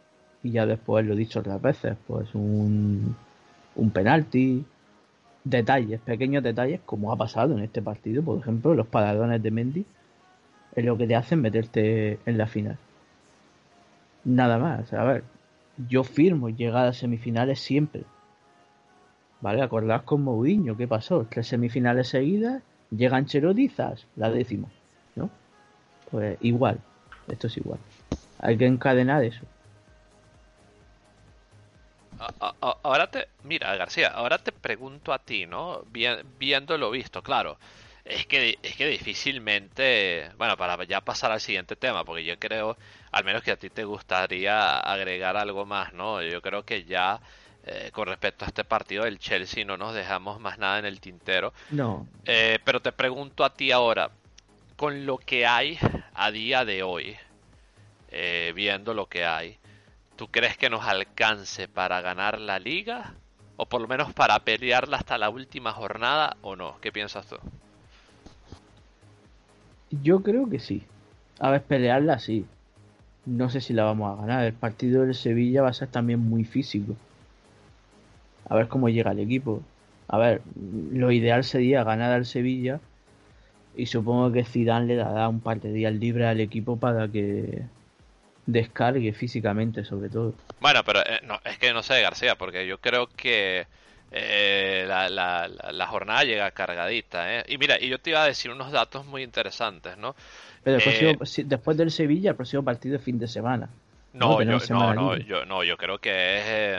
Y 0.44 0.52
ya 0.52 0.66
después 0.66 1.06
lo 1.06 1.14
he 1.14 1.18
dicho 1.18 1.40
otras 1.40 1.62
veces, 1.62 1.98
pues 2.06 2.34
un, 2.36 3.16
un 3.76 3.92
penalti, 3.92 4.66
detalles, 5.44 6.00
pequeños 6.02 6.44
detalles, 6.44 6.82
como 6.86 7.12
ha 7.12 7.16
pasado 7.16 7.58
en 7.58 7.64
este 7.64 7.82
partido, 7.82 8.24
por 8.24 8.40
ejemplo, 8.40 8.74
los 8.74 8.88
paradones 8.88 9.42
de 9.42 9.52
Mendy, 9.52 9.86
es 10.76 10.86
lo 10.86 10.98
que 10.98 11.08
te 11.08 11.16
hacen 11.16 11.42
meterte 11.42 12.20
en 12.26 12.38
la 12.38 12.48
final. 12.48 12.78
Nada 14.26 14.58
más, 14.58 14.94
a 14.94 15.04
ver, 15.04 15.24
yo 15.88 16.04
firmo 16.04 16.50
llegar 16.50 16.86
a 16.86 16.94
semifinales 16.94 17.60
siempre. 17.60 18.04
¿Vale? 19.40 19.62
Acordás 19.62 20.02
con 20.02 20.24
Mourinho, 20.24 20.76
¿qué 20.76 20.88
pasó? 20.88 21.28
Tres 21.30 21.48
semifinales 21.48 22.10
seguidas, 22.10 22.64
llegan 22.92 23.26
Cherodizas, 23.26 24.08
la 24.16 24.32
décima, 24.32 24.68
¿no? 25.16 25.30
Pues 26.10 26.38
igual, 26.42 26.80
esto 27.28 27.48
es 27.48 27.58
igual. 27.58 27.80
Hay 28.40 28.58
que 28.58 28.66
encadenar 28.66 29.24
eso. 29.24 29.46
A- 32.20 32.34
a- 32.40 32.56
a- 32.62 32.78
Ahora 32.84 33.08
te, 33.08 33.28
mira, 33.44 33.76
García, 33.76 34.08
ahora 34.10 34.38
te 34.40 34.52
pregunto 34.52 35.14
a 35.14 35.20
ti, 35.20 35.46
¿no? 35.46 35.84
Bien- 35.92 36.24
viendo 36.40 36.78
lo 36.78 36.90
visto, 36.92 37.22
claro. 37.22 37.58
Es 38.06 38.26
que, 38.26 38.58
es 38.64 38.76
que 38.76 38.88
difícilmente, 38.88 40.30
bueno, 40.38 40.56
para 40.58 40.82
ya 40.86 41.02
pasar 41.02 41.32
al 41.32 41.42
siguiente 41.42 41.76
tema, 41.76 42.04
porque 42.06 42.24
yo 42.24 42.40
creo, 42.40 42.78
al 43.12 43.24
menos 43.26 43.44
que 43.44 43.52
a 43.52 43.58
ti 43.58 43.70
te 43.70 43.84
gustaría 43.84 44.80
agregar 44.80 45.36
algo 45.38 45.66
más, 45.66 45.94
¿no? 45.94 46.22
Yo 46.24 46.42
creo 46.42 46.64
que 46.64 46.86
ya, 46.86 47.20
eh, 47.66 47.90
con 47.94 48.08
respecto 48.08 48.46
a 48.46 48.48
este 48.48 48.64
partido 48.64 49.04
del 49.04 49.20
Chelsea, 49.20 49.66
no 49.66 49.78
nos 49.78 49.94
dejamos 49.94 50.40
más 50.40 50.58
nada 50.58 50.80
en 50.80 50.86
el 50.86 51.00
tintero. 51.02 51.54
No, 51.72 52.08
Eh, 52.26 52.60
pero 52.64 52.82
te 52.82 52.92
pregunto 52.94 53.44
a 53.46 53.54
ti 53.54 53.72
ahora, 53.72 54.10
con 54.78 55.06
lo 55.06 55.18
que 55.18 55.46
hay 55.48 55.78
a 56.14 56.32
día 56.32 56.66
de 56.66 56.84
hoy, 56.84 57.18
eh, 58.10 58.52
viendo 58.56 58.94
lo 58.94 59.08
que 59.08 59.26
hay, 59.26 59.58
¿tú 60.18 60.28
crees 60.28 60.58
que 60.58 60.70
nos 60.70 60.86
alcance 60.86 61.68
para 61.68 62.02
ganar 62.02 62.42
la 62.42 62.60
liga? 62.60 63.14
¿O 63.56 63.66
por 63.66 63.82
lo 63.82 63.88
menos 63.88 64.14
para 64.14 64.40
pelearla 64.40 64.98
hasta 64.98 65.18
la 65.18 65.30
última 65.30 65.72
jornada 65.72 66.36
o 66.42 66.56
no? 66.56 66.78
¿Qué 66.82 66.92
piensas 66.92 67.28
tú? 67.28 67.38
Yo 70.04 70.22
creo 70.22 70.50
que 70.50 70.60
sí. 70.60 70.84
A 71.40 71.52
ver, 71.52 71.64
pelearla 71.64 72.20
sí. 72.20 72.46
No 73.26 73.50
sé 73.50 73.62
si 73.62 73.74
la 73.74 73.84
vamos 73.84 74.12
a 74.12 74.22
ganar. 74.22 74.44
El 74.44 74.54
partido 74.54 75.04
del 75.04 75.16
Sevilla 75.16 75.62
va 75.62 75.70
a 75.70 75.74
ser 75.74 75.88
también 75.88 76.20
muy 76.20 76.44
físico. 76.44 76.96
A 78.50 78.56
ver 78.56 78.68
cómo 78.68 78.90
llega 78.90 79.12
el 79.12 79.20
equipo. 79.20 79.62
A 80.08 80.18
ver, 80.18 80.42
lo 80.92 81.12
ideal 81.12 81.44
sería 81.44 81.84
ganar 81.84 82.12
al 82.12 82.26
Sevilla. 82.26 82.80
Y 83.76 83.86
supongo 83.86 84.32
que 84.32 84.44
Zidane 84.44 84.88
le 84.88 84.96
dará 84.96 85.30
un 85.30 85.40
par 85.40 85.62
de 85.62 85.72
días 85.72 85.94
libres 85.94 86.28
al 86.28 86.40
equipo 86.40 86.78
para 86.78 87.08
que 87.08 87.64
descargue 88.48 89.14
físicamente, 89.14 89.84
sobre 89.86 90.10
todo. 90.10 90.34
Bueno, 90.60 90.82
pero 90.84 91.02
eh, 91.02 91.20
no, 91.24 91.40
es 91.46 91.60
que 91.60 91.72
no 91.74 91.84
sé, 91.84 92.02
García, 92.02 92.36
porque 92.36 92.66
yo 92.66 92.80
creo 92.80 93.08
que 93.08 93.68
eh, 94.12 94.86
la, 94.88 95.10
la- 95.10 95.48
la- 95.48 95.72
la 95.72 95.88
jornada 95.88 96.24
llega 96.24 96.50
cargadita, 96.52 97.38
¿eh? 97.40 97.44
Y 97.48 97.58
mira, 97.60 97.78
y 97.80 97.90
yo 97.90 98.00
te 98.00 98.10
iba 98.12 98.24
a 98.24 98.28
decir 98.28 98.50
unos 98.50 98.72
datos 98.72 99.06
muy 99.06 99.22
interesantes, 99.22 99.98
¿no? 99.98 100.16
Pero 100.64 100.78
Eh, 100.80 101.16
próximo- 101.18 101.50
después 101.50 101.78
del 101.78 101.92
Sevilla, 101.92 102.32
el 102.32 102.36
próximo 102.36 102.64
partido 102.64 102.96
es 102.96 103.04
fin 103.04 103.20
de 103.20 103.28
semana. 103.28 103.70
No, 104.14 104.38
No, 104.40 104.42
yo, 104.42 104.52
no, 104.54 104.60
semana 104.62 104.94
no, 104.96 105.14
libre. 105.16 105.26
yo, 105.30 105.46
no, 105.46 105.64
yo 105.64 105.78
creo 105.78 106.00
que 106.00 106.10
es... 106.38 106.44
eh, 106.48 106.78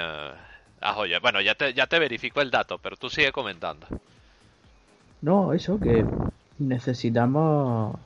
ah, 0.81 0.93
joya. 0.95 1.21
Bueno, 1.21 1.41
ya 1.41 1.55
te, 1.55 1.73
ya 1.75 1.87
te 1.87 1.99
verifico 1.99 2.41
el 2.41 2.51
dato, 2.51 2.79
pero 2.79 2.97
tú 2.97 3.09
sigue 3.11 3.31
comentando. 3.31 3.87
No, 5.21 5.53
eso 5.53 5.79
que 5.81 6.05
necesitamos. 6.59 7.97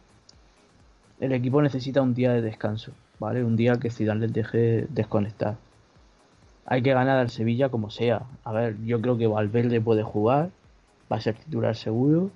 El 1.21 1.33
equipo 1.33 1.63
necesita 1.63 2.03
un 2.03 2.15
día 2.15 2.33
de 2.33 2.43
descanso, 2.43 2.91
¿vale? 3.23 3.45
Un 3.45 3.55
día 3.55 3.79
que 3.79 3.89
Zidane 3.89 4.23
les 4.23 4.33
deje 4.33 4.87
desconectar. 4.89 5.55
Hay 6.67 6.83
que 6.83 6.93
ganar 6.93 7.19
al 7.19 7.31
Sevilla 7.31 7.69
como 7.69 7.89
sea. 7.89 8.23
A 8.43 8.53
ver, 8.53 8.77
yo 8.85 9.01
creo 9.01 9.17
que 9.17 9.29
Valverde 9.29 9.81
puede 9.81 10.03
jugar, 10.03 10.51
va 11.11 11.17
a 11.19 11.21
ser 11.21 11.37
titular 11.37 11.77
seguro. 11.77 12.31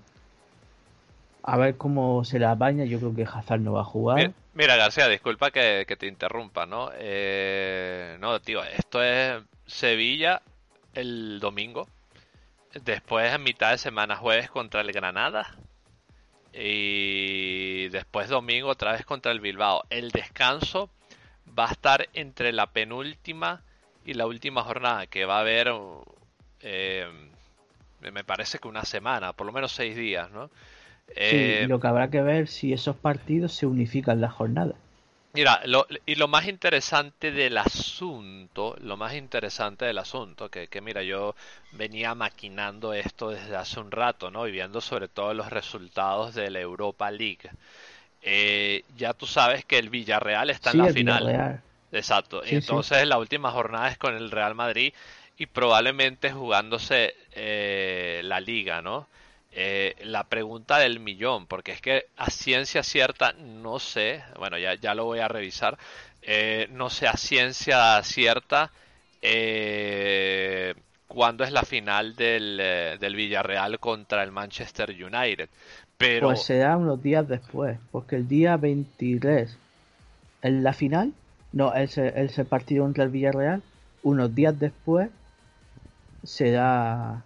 A 1.43 1.57
ver 1.57 1.77
cómo 1.77 2.25
se 2.25 2.39
la 2.39 2.53
apaña, 2.53 2.85
yo 2.85 2.99
creo 2.99 3.15
que 3.15 3.25
Hazard 3.25 3.61
no 3.61 3.73
va 3.73 3.81
a 3.81 3.85
jugar. 3.85 4.17
Mira, 4.17 4.33
mira, 4.55 4.77
García, 4.77 5.09
disculpa 5.09 5.51
que, 5.51 5.85
que 5.89 5.97
te 5.97 6.07
interrumpa, 6.07 6.67
¿no? 6.67 6.91
Eh, 6.95 8.17
no, 8.21 8.41
tío, 8.41 8.63
esto 8.63 9.03
es 9.03 9.43
Sevilla 9.67 10.41
el 10.95 11.41
domingo. 11.41 11.89
Después, 12.85 13.35
en 13.35 13.43
mitad 13.43 13.73
de 13.73 13.79
semana, 13.79 14.15
jueves 14.15 14.51
contra 14.51 14.83
el 14.83 14.93
Granada. 14.93 15.57
Y 16.59 17.89
después 17.89 18.29
domingo 18.29 18.69
otra 18.69 18.93
vez 18.93 19.05
contra 19.05 19.33
el 19.33 19.41
Bilbao. 19.41 19.85
El 19.91 20.11
descanso 20.11 20.91
va 21.59 21.69
a 21.69 21.73
estar 21.73 22.09
entre 22.15 22.53
la 22.53 22.67
penúltima 22.67 23.63
y 24.05 24.15
la 24.15 24.27
última 24.27 24.63
jornada, 24.63 25.07
que 25.07 25.25
va 25.25 25.39
a 25.39 25.41
haber, 25.41 25.73
eh, 26.61 27.07
me 28.01 28.25
parece 28.25 28.59
que 28.59 28.69
una 28.69 28.85
semana, 28.85 29.33
por 29.33 29.47
lo 29.47 29.53
menos 29.53 29.73
seis 29.73 29.97
días, 29.97 30.31
¿no? 30.31 30.49
Sí, 31.09 31.15
Eh, 31.17 31.67
lo 31.69 31.79
que 31.79 31.87
habrá 31.87 32.11
que 32.11 32.23
ver 32.23 32.49
si 32.49 32.73
esos 32.73 32.97
partidos 32.97 33.53
se 33.53 33.67
unifican 33.67 34.21
las 34.21 34.33
jornadas. 34.33 34.77
Mira, 35.37 35.61
lo- 35.67 35.87
y 36.07 36.15
lo 36.15 36.29
más 36.29 36.47
interesante 36.47 37.31
del 37.33 37.59
asunto, 37.59 38.77
lo 38.81 38.97
más 38.97 39.15
interesante 39.15 39.85
del 39.85 39.99
asunto, 39.99 40.49
que, 40.51 40.69
que 40.69 40.81
mira, 40.81 41.03
yo 41.03 41.35
venía 41.73 42.15
maquinando 42.15 42.93
esto 42.95 43.31
desde 43.31 43.57
hace 43.57 43.81
un 43.81 43.91
rato, 43.91 44.31
¿no? 44.31 44.47
Y 44.49 44.53
viendo 44.53 44.81
sobre 44.81 45.09
todo 45.09 45.35
los 45.35 45.51
resultados 45.51 46.35
de 46.35 46.51
la 46.51 46.61
Europa 46.61 47.11
League. 47.11 47.51
Eh, 48.23 48.85
ya 48.97 49.15
tú 49.15 49.27
sabes 49.27 49.65
que 49.65 49.79
el 49.79 49.91
Villarreal 49.91 50.51
está 50.51 50.71
Sí, 50.71 50.79
en 50.79 50.79
la 50.79 50.89
el 50.89 50.95
final. 50.95 51.31
Villarreal. 51.31 51.63
Exacto. 51.93 52.43
Sí. 52.43 52.57
entonces 52.57 53.07
la 53.07 53.19
última 53.19 53.51
jornada 53.53 53.89
es 53.89 53.99
con 53.99 54.17
el 54.17 54.31
Real 54.31 54.55
Madrid 54.55 54.93
y 55.39 55.47
probablemente 55.47 56.33
jugándose 56.33 57.15
eh, 57.33 58.21
la 58.25 58.41
liga, 58.41 58.83
¿no? 58.83 59.09
Eh, 59.59 59.97
la 60.05 60.25
pregunta 60.25 60.79
del 60.79 61.01
millón, 61.01 61.47
porque 61.47 61.73
es 61.73 61.81
que 61.81 62.05
a 62.19 62.29
ciencia 62.29 62.83
cierta 62.83 63.33
no 63.33 63.79
sé, 63.79 64.23
bueno, 64.39 64.59
ya, 64.59 64.75
ya 64.75 64.95
lo 64.95 65.07
voy 65.07 65.21
a 65.21 65.29
revisar, 65.29 65.79
eh, 66.21 66.69
no 66.73 66.91
sé 66.91 67.07
a 67.07 67.17
ciencia 67.17 68.03
cierta 68.03 68.71
eh, 69.23 70.75
cuándo 71.09 71.43
es 71.43 71.53
la 71.53 71.63
final 71.63 72.15
del, 72.17 72.59
eh, 72.61 72.97
del 73.01 73.17
Villarreal 73.17 73.79
contra 73.79 74.23
el 74.23 74.31
Manchester 74.31 74.91
United. 74.91 75.49
Pero 75.97 76.27
Pues 76.27 76.43
será 76.43 76.77
unos 76.77 77.03
días 77.03 77.27
después, 77.27 77.79
porque 77.91 78.17
el 78.17 78.29
día 78.29 78.59
23 78.59 79.57
en 80.43 80.63
la 80.63 80.75
final, 80.75 81.15
no, 81.53 81.73
es 81.75 81.97
el, 81.97 82.09
es 82.09 82.39
el 82.39 82.45
partido 82.45 82.85
contra 82.85 83.05
el 83.05 83.11
Villarreal, 83.11 83.63
unos 84.03 84.35
días 84.35 84.59
después 84.61 85.09
será 86.25 87.23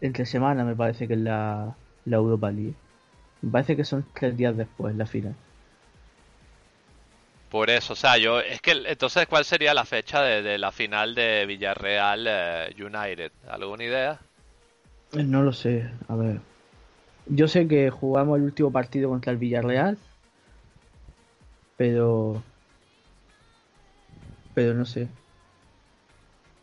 entre 0.00 0.26
semana, 0.26 0.64
me 0.64 0.76
parece 0.76 1.06
que 1.08 1.14
es 1.14 1.20
la, 1.20 1.74
la 2.04 2.16
Europa 2.16 2.50
League. 2.50 2.74
Me 3.42 3.50
parece 3.50 3.76
que 3.76 3.84
son 3.84 4.04
tres 4.14 4.36
días 4.36 4.56
después 4.56 4.94
la 4.96 5.06
final. 5.06 5.34
Por 7.50 7.70
eso, 7.70 7.94
o 7.94 7.96
sea, 7.96 8.18
yo, 8.18 8.40
es 8.40 8.60
que 8.60 8.72
entonces, 8.72 9.26
¿cuál 9.26 9.44
sería 9.44 9.72
la 9.72 9.86
fecha 9.86 10.20
de, 10.22 10.42
de 10.42 10.58
la 10.58 10.70
final 10.70 11.14
de 11.14 11.46
Villarreal 11.46 12.26
eh, 12.28 12.74
United? 12.78 13.32
¿Alguna 13.48 13.84
idea? 13.84 14.20
Eh, 15.12 15.22
No 15.22 15.42
lo 15.42 15.52
sé, 15.52 15.90
a 16.08 16.14
ver. 16.14 16.40
Yo 17.26 17.48
sé 17.48 17.66
que 17.66 17.88
jugamos 17.90 18.36
el 18.38 18.44
último 18.44 18.70
partido 18.70 19.08
contra 19.08 19.32
el 19.32 19.38
Villarreal, 19.38 19.96
pero... 21.76 22.42
Pero 24.54 24.74
no 24.74 24.84
sé. 24.84 25.08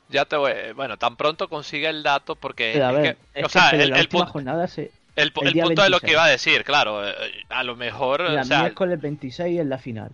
Ya 0.09 0.25
te 0.25 0.35
voy, 0.35 0.51
bueno, 0.75 0.97
tan 0.97 1.15
pronto 1.15 1.47
consigue 1.49 1.87
el 1.89 2.03
dato 2.03 2.35
porque 2.35 2.71
Pero 2.73 2.85
a 2.85 2.91
es 2.91 2.97
ver, 2.97 3.15
que, 3.33 3.39
es 3.39 3.45
o 3.45 3.49
sea, 3.49 3.71
que 3.71 3.81
el, 3.83 3.89
la 3.89 3.95
el 3.97 4.01
última 4.03 4.25
pu- 4.25 4.31
jornada 4.31 4.67
se... 4.67 4.81
el 4.83 4.91
el 5.15 5.23
el 5.25 5.31
punto 5.33 5.81
de 5.81 5.89
lo 5.89 5.99
que 5.99 6.07
26. 6.07 6.11
iba 6.11 6.23
a 6.23 6.27
decir, 6.29 6.63
claro, 6.63 7.07
eh, 7.07 7.13
a 7.49 7.63
lo 7.63 7.75
mejor, 7.75 8.21
Mira, 8.29 8.41
o 8.41 8.43
sea, 8.45 8.61
miércoles 8.61 9.01
26 9.01 9.59
es 9.59 9.65
la 9.65 9.77
final. 9.79 10.11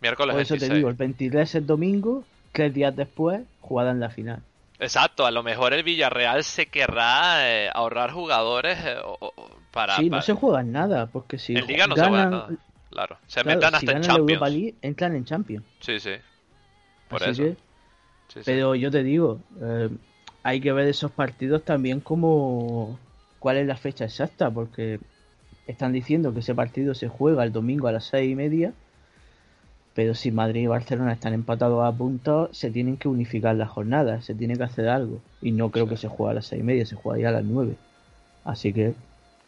miércoles 0.00 0.32
Por 0.34 0.40
eso 0.42 0.54
te 0.54 0.60
26. 0.60 0.78
digo, 0.78 0.88
el 0.88 0.94
23 0.96 1.54
es 1.56 1.66
domingo, 1.66 2.24
tres 2.52 2.72
días 2.72 2.96
después, 2.96 3.42
jugada 3.60 3.90
en 3.90 4.00
la 4.00 4.08
final. 4.10 4.40
Exacto, 4.78 5.24
a 5.26 5.30
lo 5.30 5.42
mejor 5.42 5.72
el 5.74 5.82
Villarreal 5.82 6.42
se 6.42 6.66
querrá 6.66 7.48
eh, 7.50 7.70
ahorrar 7.72 8.10
jugadores 8.12 8.78
eh, 8.84 8.96
o- 9.04 9.32
para, 9.70 9.96
sí, 9.96 10.04
no 10.04 10.10
para- 10.10 10.22
se 10.22 10.32
juega 10.32 10.60
en 10.62 10.72
nada, 10.72 11.06
porque 11.06 11.38
si 11.38 11.54
En 11.54 11.66
Liga 11.66 11.86
no 11.86 11.94
se 11.96 12.00
juega 12.02 12.16
ganan, 12.24 12.30
nada. 12.30 12.48
claro. 12.90 13.18
Se 13.26 13.42
Claro, 13.42 13.58
metan 13.58 13.70
si 13.72 13.76
hasta 13.76 13.92
en 13.92 14.00
ganan 14.02 14.08
la 14.08 14.14
Europa 14.14 14.46
Champions. 14.46 14.54
League, 14.54 14.74
entran 14.82 15.16
en 15.16 15.24
Champions. 15.26 15.64
Sí, 15.80 16.00
sí. 16.00 16.12
Por 17.08 17.22
Así 17.22 17.30
eso. 17.32 17.42
que- 17.42 17.63
Sí, 18.34 18.42
sí. 18.42 18.50
Pero 18.50 18.74
yo 18.74 18.90
te 18.90 19.02
digo, 19.02 19.40
eh, 19.62 19.90
hay 20.42 20.60
que 20.60 20.72
ver 20.72 20.88
esos 20.88 21.10
partidos 21.12 21.64
también 21.64 22.00
como 22.00 22.98
cuál 23.38 23.56
es 23.58 23.66
la 23.66 23.76
fecha 23.76 24.04
exacta, 24.04 24.50
porque 24.50 25.00
están 25.66 25.92
diciendo 25.92 26.34
que 26.34 26.40
ese 26.40 26.54
partido 26.54 26.94
se 26.94 27.08
juega 27.08 27.44
el 27.44 27.52
domingo 27.52 27.88
a 27.88 27.92
las 27.92 28.04
seis 28.06 28.30
y 28.32 28.34
media, 28.36 28.72
pero 29.94 30.14
si 30.14 30.30
Madrid 30.32 30.62
y 30.62 30.66
Barcelona 30.66 31.12
están 31.12 31.34
empatados 31.34 31.84
a 31.84 31.96
puntos, 31.96 32.56
se 32.56 32.70
tienen 32.70 32.96
que 32.96 33.08
unificar 33.08 33.54
las 33.54 33.70
jornadas, 33.70 34.24
se 34.24 34.34
tiene 34.34 34.56
que 34.56 34.64
hacer 34.64 34.88
algo, 34.88 35.20
y 35.40 35.52
no 35.52 35.70
creo 35.70 35.88
que 35.88 35.96
se 35.96 36.08
juegue 36.08 36.32
a 36.32 36.34
las 36.34 36.46
seis 36.46 36.60
y 36.62 36.64
media, 36.64 36.84
se 36.84 36.96
juega 36.96 37.22
ya 37.22 37.28
a 37.28 37.32
las 37.32 37.44
nueve. 37.44 37.76
Así 38.44 38.72
que 38.72 38.94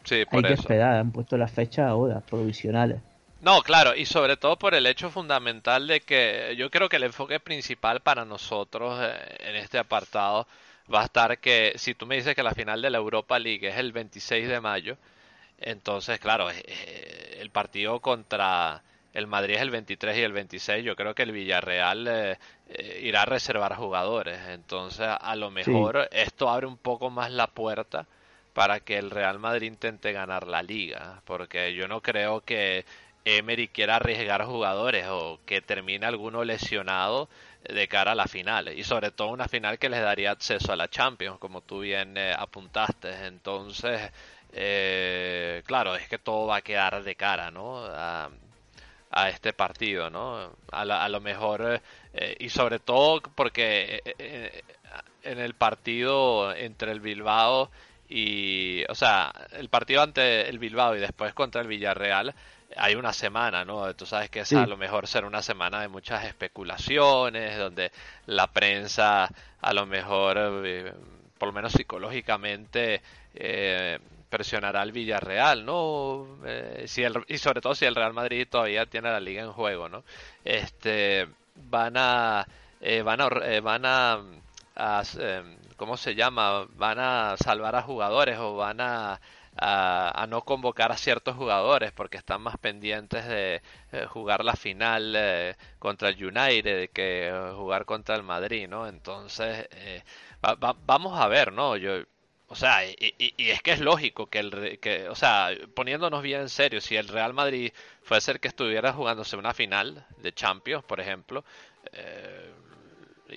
Sí, 0.05 0.23
hay 0.31 0.43
que 0.43 0.53
esperar, 0.53 0.97
han 0.97 1.11
puesto 1.11 1.37
las 1.37 1.51
fechas 1.51 1.87
ahora, 1.87 2.21
provisionales. 2.21 2.99
No, 3.47 3.61
claro, 3.61 3.95
y 3.95 4.05
sobre 4.05 4.35
todo 4.35 4.59
por 4.59 4.75
el 4.75 4.85
hecho 4.85 5.09
fundamental 5.09 5.87
de 5.87 6.01
que 6.01 6.53
yo 6.57 6.69
creo 6.69 6.89
que 6.89 6.97
el 6.97 7.03
enfoque 7.03 7.39
principal 7.39 8.01
para 8.01 8.25
nosotros 8.25 8.99
eh, 9.01 9.37
en 9.39 9.55
este 9.55 9.77
apartado 9.77 10.45
va 10.93 11.03
a 11.03 11.05
estar 11.05 11.37
que 11.39 11.71
si 11.77 11.95
tú 11.95 12.05
me 12.05 12.15
dices 12.17 12.35
que 12.35 12.43
la 12.43 12.53
final 12.53 12.81
de 12.81 12.89
la 12.89 12.97
Europa 12.97 13.39
League 13.39 13.65
es 13.65 13.77
el 13.77 13.93
26 13.93 14.49
de 14.49 14.59
mayo, 14.59 14.97
entonces, 15.59 16.19
claro, 16.19 16.51
eh, 16.51 16.61
eh, 16.67 17.37
el 17.39 17.49
partido 17.49 18.01
contra 18.01 18.81
el 19.13 19.27
Madrid 19.27 19.55
es 19.55 19.61
el 19.61 19.71
23 19.71 20.17
y 20.17 20.21
el 20.23 20.33
26, 20.33 20.83
yo 20.83 20.97
creo 20.97 21.15
que 21.15 21.23
el 21.23 21.31
Villarreal 21.31 22.05
eh, 22.05 22.99
irá 23.01 23.21
a 23.21 23.25
reservar 23.27 23.75
jugadores, 23.75 24.39
entonces 24.49 25.07
a 25.07 25.35
lo 25.37 25.51
mejor 25.51 26.09
esto 26.11 26.49
abre 26.49 26.67
un 26.67 26.75
poco 26.75 27.09
más 27.09 27.31
la 27.31 27.47
puerta 27.47 28.07
para 28.53 28.79
que 28.79 28.97
el 28.97 29.11
Real 29.11 29.37
Madrid 29.39 29.67
intente 29.67 30.11
ganar 30.11 30.47
la 30.47 30.63
liga, 30.63 31.21
porque 31.25 31.75
yo 31.75 31.87
no 31.87 32.01
creo 32.01 32.41
que 32.41 32.85
Emery 33.37 33.67
quiera 33.69 33.95
arriesgar 33.97 34.45
jugadores 34.45 35.05
o 35.09 35.39
que 35.45 35.61
termine 35.61 36.05
alguno 36.05 36.43
lesionado 36.43 37.29
de 37.63 37.87
cara 37.87 38.13
a 38.13 38.15
la 38.15 38.27
final. 38.27 38.69
Y 38.77 38.83
sobre 38.83 39.11
todo 39.11 39.29
una 39.29 39.47
final 39.47 39.77
que 39.79 39.89
les 39.89 40.01
daría 40.01 40.31
acceso 40.31 40.71
a 40.71 40.75
la 40.75 40.87
Champions 40.89 41.37
como 41.39 41.61
tú 41.61 41.79
bien 41.81 42.17
eh, 42.17 42.33
apuntaste. 42.37 43.25
Entonces 43.27 44.11
eh, 44.53 45.61
claro 45.65 45.95
es 45.95 46.07
que 46.07 46.17
todo 46.19 46.47
va 46.47 46.57
a 46.57 46.61
quedar 46.61 47.03
de 47.03 47.15
cara 47.15 47.51
no 47.51 47.83
a, 47.85 48.29
a 49.11 49.29
este 49.29 49.53
partido 49.53 50.09
no 50.09 50.51
a, 50.71 50.85
la- 50.85 51.03
a 51.03 51.09
lo 51.09 51.21
mejor 51.21 51.81
eh, 52.13 52.35
y 52.39 52.49
sobre 52.49 52.79
todo 52.79 53.21
porque 53.35 54.01
eh, 54.05 54.15
eh, 54.19 54.61
en 55.23 55.39
el 55.39 55.53
partido 55.55 56.53
entre 56.55 56.91
el 56.91 56.99
Bilbao 56.99 57.69
y 58.09 58.83
o 58.89 58.95
sea 58.95 59.33
el 59.53 59.69
partido 59.69 60.01
ante 60.01 60.47
el 60.49 60.59
Bilbao 60.59 60.95
y 60.95 60.99
después 60.99 61.33
contra 61.33 61.61
el 61.61 61.67
Villarreal 61.67 62.33
hay 62.75 62.95
una 62.95 63.13
semana, 63.13 63.63
¿no? 63.65 63.93
Tú 63.95 64.05
sabes 64.05 64.29
que 64.29 64.41
esa 64.41 64.49
Sí. 64.49 64.55
a 64.57 64.67
lo 64.67 64.77
mejor 64.77 65.07
será 65.07 65.25
una 65.27 65.41
semana 65.41 65.81
de 65.81 65.87
muchas 65.87 66.25
especulaciones, 66.25 67.57
donde 67.57 67.91
la 68.25 68.47
prensa 68.47 69.29
a 69.61 69.73
lo 69.73 69.85
mejor, 69.85 70.37
eh, 70.65 70.93
por 71.37 71.47
lo 71.47 71.53
menos 71.53 71.71
psicológicamente, 71.73 73.01
eh, 73.35 73.99
presionará 74.29 74.81
al 74.81 74.91
Villarreal, 74.91 75.65
¿no? 75.65 76.27
Eh, 76.45 76.83
si 76.87 77.03
el, 77.03 77.23
y 77.27 77.37
sobre 77.37 77.61
todo 77.61 77.73
si 77.75 77.85
el 77.85 77.95
Real 77.95 78.13
Madrid 78.13 78.47
todavía 78.49 78.85
tiene 78.85 79.09
la 79.09 79.19
liga 79.19 79.41
en 79.43 79.51
juego, 79.53 79.87
¿no? 79.87 80.03
Este, 80.43 81.27
van 81.55 81.95
a, 81.97 82.45
eh, 82.81 83.01
van 83.01 83.21
a, 83.21 83.27
eh, 83.43 83.59
van 83.61 83.85
a, 83.85 84.19
a, 84.75 85.03
¿cómo 85.77 85.95
se 85.97 86.15
llama? 86.15 86.65
Van 86.75 86.99
a 86.99 87.35
salvar 87.37 87.75
a 87.75 87.81
jugadores 87.81 88.37
o 88.39 88.55
van 88.57 88.81
a 88.81 89.19
a, 89.59 90.11
a 90.23 90.27
no 90.27 90.41
convocar 90.43 90.91
a 90.91 90.97
ciertos 90.97 91.35
jugadores 91.35 91.91
porque 91.91 92.17
están 92.17 92.41
más 92.41 92.57
pendientes 92.57 93.25
de 93.27 93.61
eh, 93.91 94.05
jugar 94.07 94.43
la 94.45 94.55
final 94.55 95.13
eh, 95.15 95.55
contra 95.79 96.09
el 96.09 96.23
United 96.23 96.89
que 96.91 97.27
eh, 97.29 97.51
jugar 97.55 97.85
contra 97.85 98.15
el 98.15 98.23
Madrid, 98.23 98.67
¿no? 98.67 98.87
Entonces, 98.87 99.67
va- 100.43 100.55
va- 100.55 100.75
vamos 100.85 101.19
a 101.19 101.27
ver, 101.27 101.51
¿no? 101.53 101.75
Yo, 101.77 102.03
o 102.47 102.55
sea, 102.55 102.85
y, 102.85 102.95
y- 103.17 103.33
y 103.37 103.49
es 103.49 103.61
que 103.61 103.71
es 103.71 103.79
lógico 103.81 104.27
que 104.27 104.39
el, 104.39 104.79
que, 104.79 105.09
o 105.09 105.15
sea, 105.15 105.49
poniéndonos 105.75 106.21
bien 106.23 106.41
en 106.41 106.49
serio, 106.49 106.79
si 106.81 106.95
el 106.95 107.07
Real 107.07 107.33
Madrid 107.33 107.71
fuese 108.03 108.31
el 108.31 108.39
que 108.39 108.47
estuviera 108.47 108.93
jugándose 108.93 109.35
una 109.37 109.53
final 109.53 110.05
de 110.17 110.33
Champions, 110.33 110.83
por 110.85 110.99
ejemplo, 110.99 111.43
eh, 111.93 112.53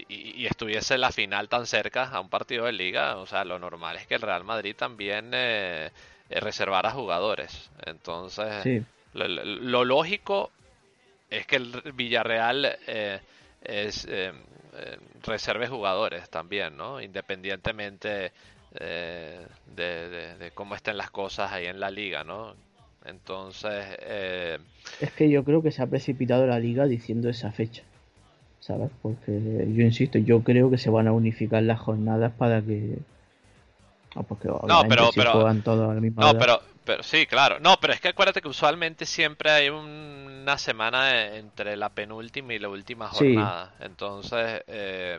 y, 0.09 0.43
y 0.43 0.47
estuviese 0.47 0.99
la 0.99 1.13
final 1.13 1.49
tan 1.49 1.67
cerca 1.67 2.05
a 2.09 2.21
un 2.21 2.29
partido 2.31 2.67
de 2.67 2.73
liga, 2.73 3.17
o 3.17 3.27
sea, 3.27 3.45
lo 3.45 3.59
normal 3.59 3.97
es 3.97 4.07
que 4.07 4.15
el 4.15 4.23
Real 4.23 4.45
Madrid 4.45 4.75
también 4.77 5.31
eh, 5.35 5.91
eh, 6.31 6.41
reservara 6.41 6.91
jugadores. 6.93 7.71
Entonces, 7.87 8.63
Sí, 8.63 8.83
lo, 9.15 9.85
lógico 9.85 10.51
es 11.31 11.47
que 11.47 11.57
el 11.57 11.83
Villarreal 11.95 12.77
eh, 12.87 13.21
es, 13.63 14.07
eh, 14.11 14.33
eh, 14.75 14.99
reserve 15.23 15.69
jugadores 15.69 16.29
también, 16.31 16.77
¿no? 16.77 17.01
Independientemente 17.01 18.33
eh, 18.75 19.47
de, 19.67 20.09
de- 20.09 20.37
de 20.37 20.51
cómo 20.53 20.75
estén 20.75 20.97
las 20.97 21.11
cosas 21.11 21.53
ahí 21.53 21.67
en 21.67 21.81
la 21.81 21.91
liga, 21.91 22.25
¿no? 22.25 22.55
Entonces, 23.05 23.85
eh, 24.01 24.59
es 25.01 25.13
que 25.13 25.29
yo 25.31 25.43
creo 25.45 25.63
que 25.63 25.73
se 25.73 25.83
ha 25.83 25.87
precipitado 25.89 26.47
la 26.47 26.59
liga 26.61 26.87
diciendo 26.87 27.29
esa 27.29 27.51
fecha. 27.51 27.83
¿Sabes? 28.61 28.91
Porque 29.03 29.33
yo 29.73 29.83
insisto, 29.83 30.19
yo 30.19 30.43
creo 30.43 30.71
que 30.71 30.79
se 30.79 30.91
van 30.91 31.09
a 31.09 31.13
unificar 31.13 31.63
las 31.63 31.81
jornadas 31.81 32.33
para 32.37 32.61
que. 32.61 32.99
No, 34.15 34.23
porque 34.25 34.49
obviamente 34.49 34.89
pero- 34.89 35.13
si 35.13 35.19
pero- 35.21 35.33
juegan 35.33 35.63
todos 35.63 35.91
a 35.91 35.95
la 35.95 36.01
misma 36.01 36.23
No, 36.23 36.31
hora- 36.31 36.39
pero, 36.39 36.63
pero 36.85 37.03
sí, 37.03 37.27
claro. 37.27 37.59
No, 37.61 37.77
pero 37.81 37.93
es 37.95 38.01
que 38.01 38.09
acuérdate 38.09 38.43
que 38.43 38.49
usualmente 38.49 39.07
siempre 39.07 39.51
hay 39.51 39.69
un- 39.71 40.41
una 40.43 40.59
semana 40.59 41.37
entre 41.37 41.77
la 41.77 41.89
penúltima 41.91 42.53
y 42.55 42.59
la 42.59 42.69
última 42.69 43.11
Sí. 43.13 43.35
jornada. 43.35 43.75
Entonces, 43.81 44.63
eh, 44.67 45.19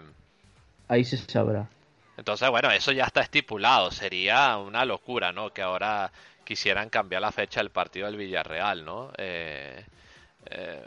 Ahí 0.87 1.03
se 1.05 1.17
sabrá. 1.17 1.67
entonces, 2.17 2.49
bueno, 2.49 2.69
eso 2.71 2.91
ya 2.91 3.05
está 3.05 3.21
estipulado. 3.21 3.89
Sería 3.91 4.57
una 4.57 4.83
locura, 4.85 5.31
¿no? 5.31 5.51
Que 5.51 5.61
ahora 5.61 6.11
quisieran 6.43 6.89
cambiar 6.89 7.21
la 7.21 7.31
fecha 7.31 7.59
del 7.61 7.69
partido 7.69 8.05
del 8.07 8.17
Villarreal, 8.17 8.83
¿no? 8.83 9.11
Eh, 9.17 9.85
eh, 10.47 10.81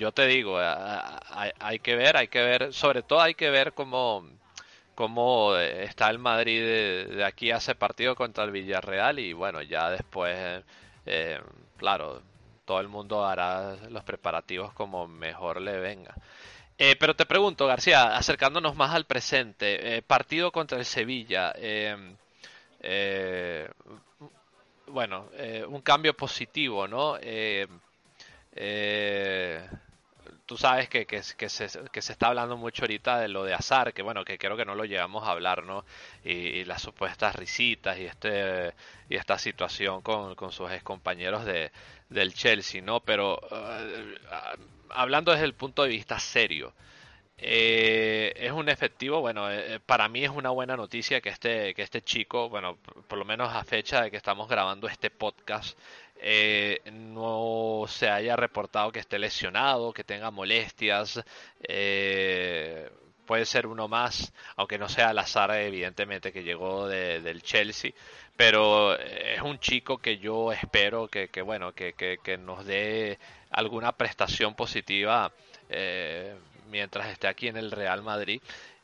yo 0.00 0.12
te 0.12 0.26
digo, 0.26 0.58
hay, 0.58 1.78
que 1.80 1.94
ver, 1.94 2.16
hay 2.16 2.28
que 2.28 2.40
ver, 2.40 2.72
sobre 2.72 3.02
todo 3.02 3.20
hay 3.20 3.34
que 3.34 3.50
ver 3.50 3.74
cómo, 3.74 4.24
eh, 5.58 5.84
está 5.84 6.08
el 6.08 6.18
Madrid 6.18 6.60
de, 6.62 7.04
de 7.16 7.24
aquí 7.24 7.50
ese 7.50 7.74
partido 7.74 8.16
contra 8.16 8.44
el 8.44 8.50
Villarreal 8.50 9.18
y 9.18 9.34
bueno, 9.34 9.60
ya 9.60 9.90
después, 9.90 10.64
eh, 11.04 11.38
claro, 11.76 12.22
todo 12.64 12.80
el 12.80 12.88
mundo 12.88 13.26
hará 13.26 13.76
los 13.90 14.02
preparativos 14.02 14.72
como 14.72 15.06
mejor 15.06 15.60
le 15.60 15.78
venga. 15.78 16.14
Eh, 16.78 16.96
pero 16.98 17.14
te 17.14 17.26
pregunto, 17.26 17.66
García, 17.66 18.16
acercándonos 18.16 18.74
más 18.76 18.94
al 18.94 19.04
presente, 19.04 19.98
eh, 19.98 20.02
partido 20.02 20.50
contra 20.50 20.78
el 20.78 20.86
Sevilla, 20.86 21.52
eh, 21.56 21.94
eh, 22.80 23.68
bueno, 24.86 25.26
eh, 25.34 25.62
un 25.68 25.82
cambio 25.82 26.14
positivo, 26.16 26.88
¿no? 26.88 27.18
Eh, 27.20 27.66
eh, 28.54 29.68
tú 30.50 30.56
sabes 30.56 30.88
que, 30.88 31.06
que, 31.06 31.22
se, 31.22 31.68
que 31.92 32.02
se 32.02 32.12
está 32.12 32.26
hablando 32.26 32.56
mucho 32.56 32.82
ahorita 32.82 33.20
de 33.20 33.28
lo 33.28 33.44
de 33.44 33.54
Azar, 33.54 33.94
que 33.94 34.02
bueno, 34.02 34.24
que 34.24 34.36
creo 34.36 34.56
que 34.56 34.64
no 34.64 34.74
lo 34.74 34.84
llegamos 34.84 35.22
a 35.22 35.30
hablar, 35.30 35.62
¿no? 35.62 35.84
Y, 36.24 36.64
las 36.64 36.82
supuestas 36.82 37.36
risitas 37.36 37.96
y 38.00 38.06
este 38.06 38.74
y 39.08 39.14
esta 39.14 39.38
situación 39.38 40.02
con, 40.02 40.34
con 40.34 40.50
sus 40.50 40.68
ex 40.72 40.82
compañeros 40.82 41.44
de, 41.44 41.70
del 42.08 42.34
Chelsea, 42.34 42.82
¿no? 42.82 42.98
Pero 42.98 43.38
eh, 43.48 44.18
hablando 44.88 45.30
desde 45.30 45.44
el 45.44 45.54
punto 45.54 45.84
de 45.84 45.90
vista 45.90 46.18
serio, 46.18 46.72
eh, 47.38 48.32
es 48.36 48.50
un 48.50 48.68
efectivo, 48.68 49.20
bueno, 49.20 49.50
eh, 49.52 49.78
para 49.86 50.08
mí 50.08 50.24
es 50.24 50.30
una 50.30 50.50
buena 50.50 50.76
noticia 50.76 51.20
que 51.20 51.28
este, 51.28 51.74
que 51.74 51.82
este 51.82 52.02
chico, 52.02 52.48
bueno, 52.48 52.76
por 53.06 53.18
lo 53.18 53.24
menos 53.24 53.54
a 53.54 53.62
fecha 53.62 54.02
de 54.02 54.10
que 54.10 54.16
estamos 54.16 54.48
grabando 54.48 54.88
este 54.88 55.10
podcast, 55.10 55.78
eh, 56.22 56.80
no 56.92 57.84
se 57.88 58.08
haya 58.10 58.36
reportado 58.36 58.92
que 58.92 58.98
esté 59.00 59.18
lesionado, 59.18 59.92
que 59.92 60.04
tenga 60.04 60.30
molestias, 60.30 61.22
eh, 61.62 62.90
puede 63.26 63.46
ser 63.46 63.66
uno 63.66 63.88
más, 63.88 64.32
aunque 64.56 64.76
no 64.76 64.88
sea 64.88 65.10
al 65.10 65.50
evidentemente 65.52 66.32
que 66.32 66.42
llegó 66.42 66.88
de, 66.88 67.20
del 67.20 67.42
Chelsea, 67.42 67.92
pero 68.36 68.98
es 68.98 69.40
un 69.40 69.58
chico 69.60 69.98
que 69.98 70.18
yo 70.18 70.52
espero 70.52 71.08
que, 71.08 71.28
que 71.28 71.40
bueno, 71.40 71.72
que, 71.72 71.92
que, 71.94 72.36
nos 72.38 72.66
dé 72.66 73.18
alguna 73.50 73.92
prestación 73.92 74.54
positiva 74.54 75.32
eh, 75.68 76.34
mientras 76.70 77.08
esté 77.08 77.28
aquí 77.28 77.48
en 77.48 77.56
el 77.56 77.70
Real 77.70 78.02
Madrid. 78.02 78.42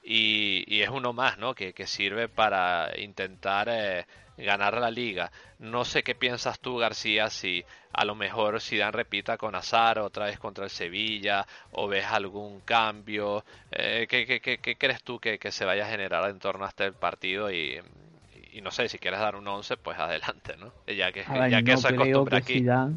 Y, 0.09 0.63
y 0.73 0.83
es 0.83 0.89
uno 0.89 1.13
más, 1.13 1.37
¿no? 1.37 1.57
Que, 1.57 1.73
que 1.73 1.89
sirve 1.89 2.29
para 2.29 2.93
intentar 2.97 3.69
eh, 3.69 4.07
ganar 4.39 4.79
la 4.79 4.89
liga. 4.89 5.33
No 5.59 5.85
sé 5.85 6.05
qué 6.05 6.15
piensas 6.15 6.61
tú, 6.61 6.77
García, 6.77 7.29
si 7.29 7.65
a 7.93 8.05
lo 8.05 8.15
mejor 8.15 8.61
Zidane 8.61 8.93
repita 8.93 9.37
con 9.37 9.57
Azar 9.57 9.99
otra 9.99 10.27
vez 10.27 10.39
contra 10.39 10.63
el 10.63 10.71
Sevilla 10.71 11.45
o 11.73 11.89
ves 11.89 12.07
algún 12.07 12.61
cambio. 12.61 13.45
Eh, 13.73 14.07
¿qué, 14.09 14.27
qué, 14.27 14.39
qué, 14.41 14.59
qué, 14.59 14.77
crees 14.77 15.03
tú 15.03 15.19
que, 15.19 15.41
que, 15.41 15.51
se 15.51 15.65
vaya 15.65 15.87
a 15.87 15.91
generar 15.91 16.31
en 16.31 16.39
torno 16.39 16.67
a 16.67 16.69
este 16.69 16.93
partido? 16.93 17.51
Y, 17.51 17.81
y 18.53 18.61
no 18.61 18.71
sé, 18.71 18.89
si 18.89 18.99
quieres 19.01 19.19
dar 19.19 19.35
un 19.35 19.49
11, 19.49 19.77
pues 19.77 19.99
adelante, 19.99 20.55
¿no? 20.57 20.73
Ya 20.87 21.11
que, 21.11 21.25
ver, 21.25 21.51
ya 21.51 21.63
que 21.65 21.73
no 21.73 21.79
eso 21.79 22.25
que 22.27 22.37
aquí. 22.37 22.53
Zidane, 22.61 22.97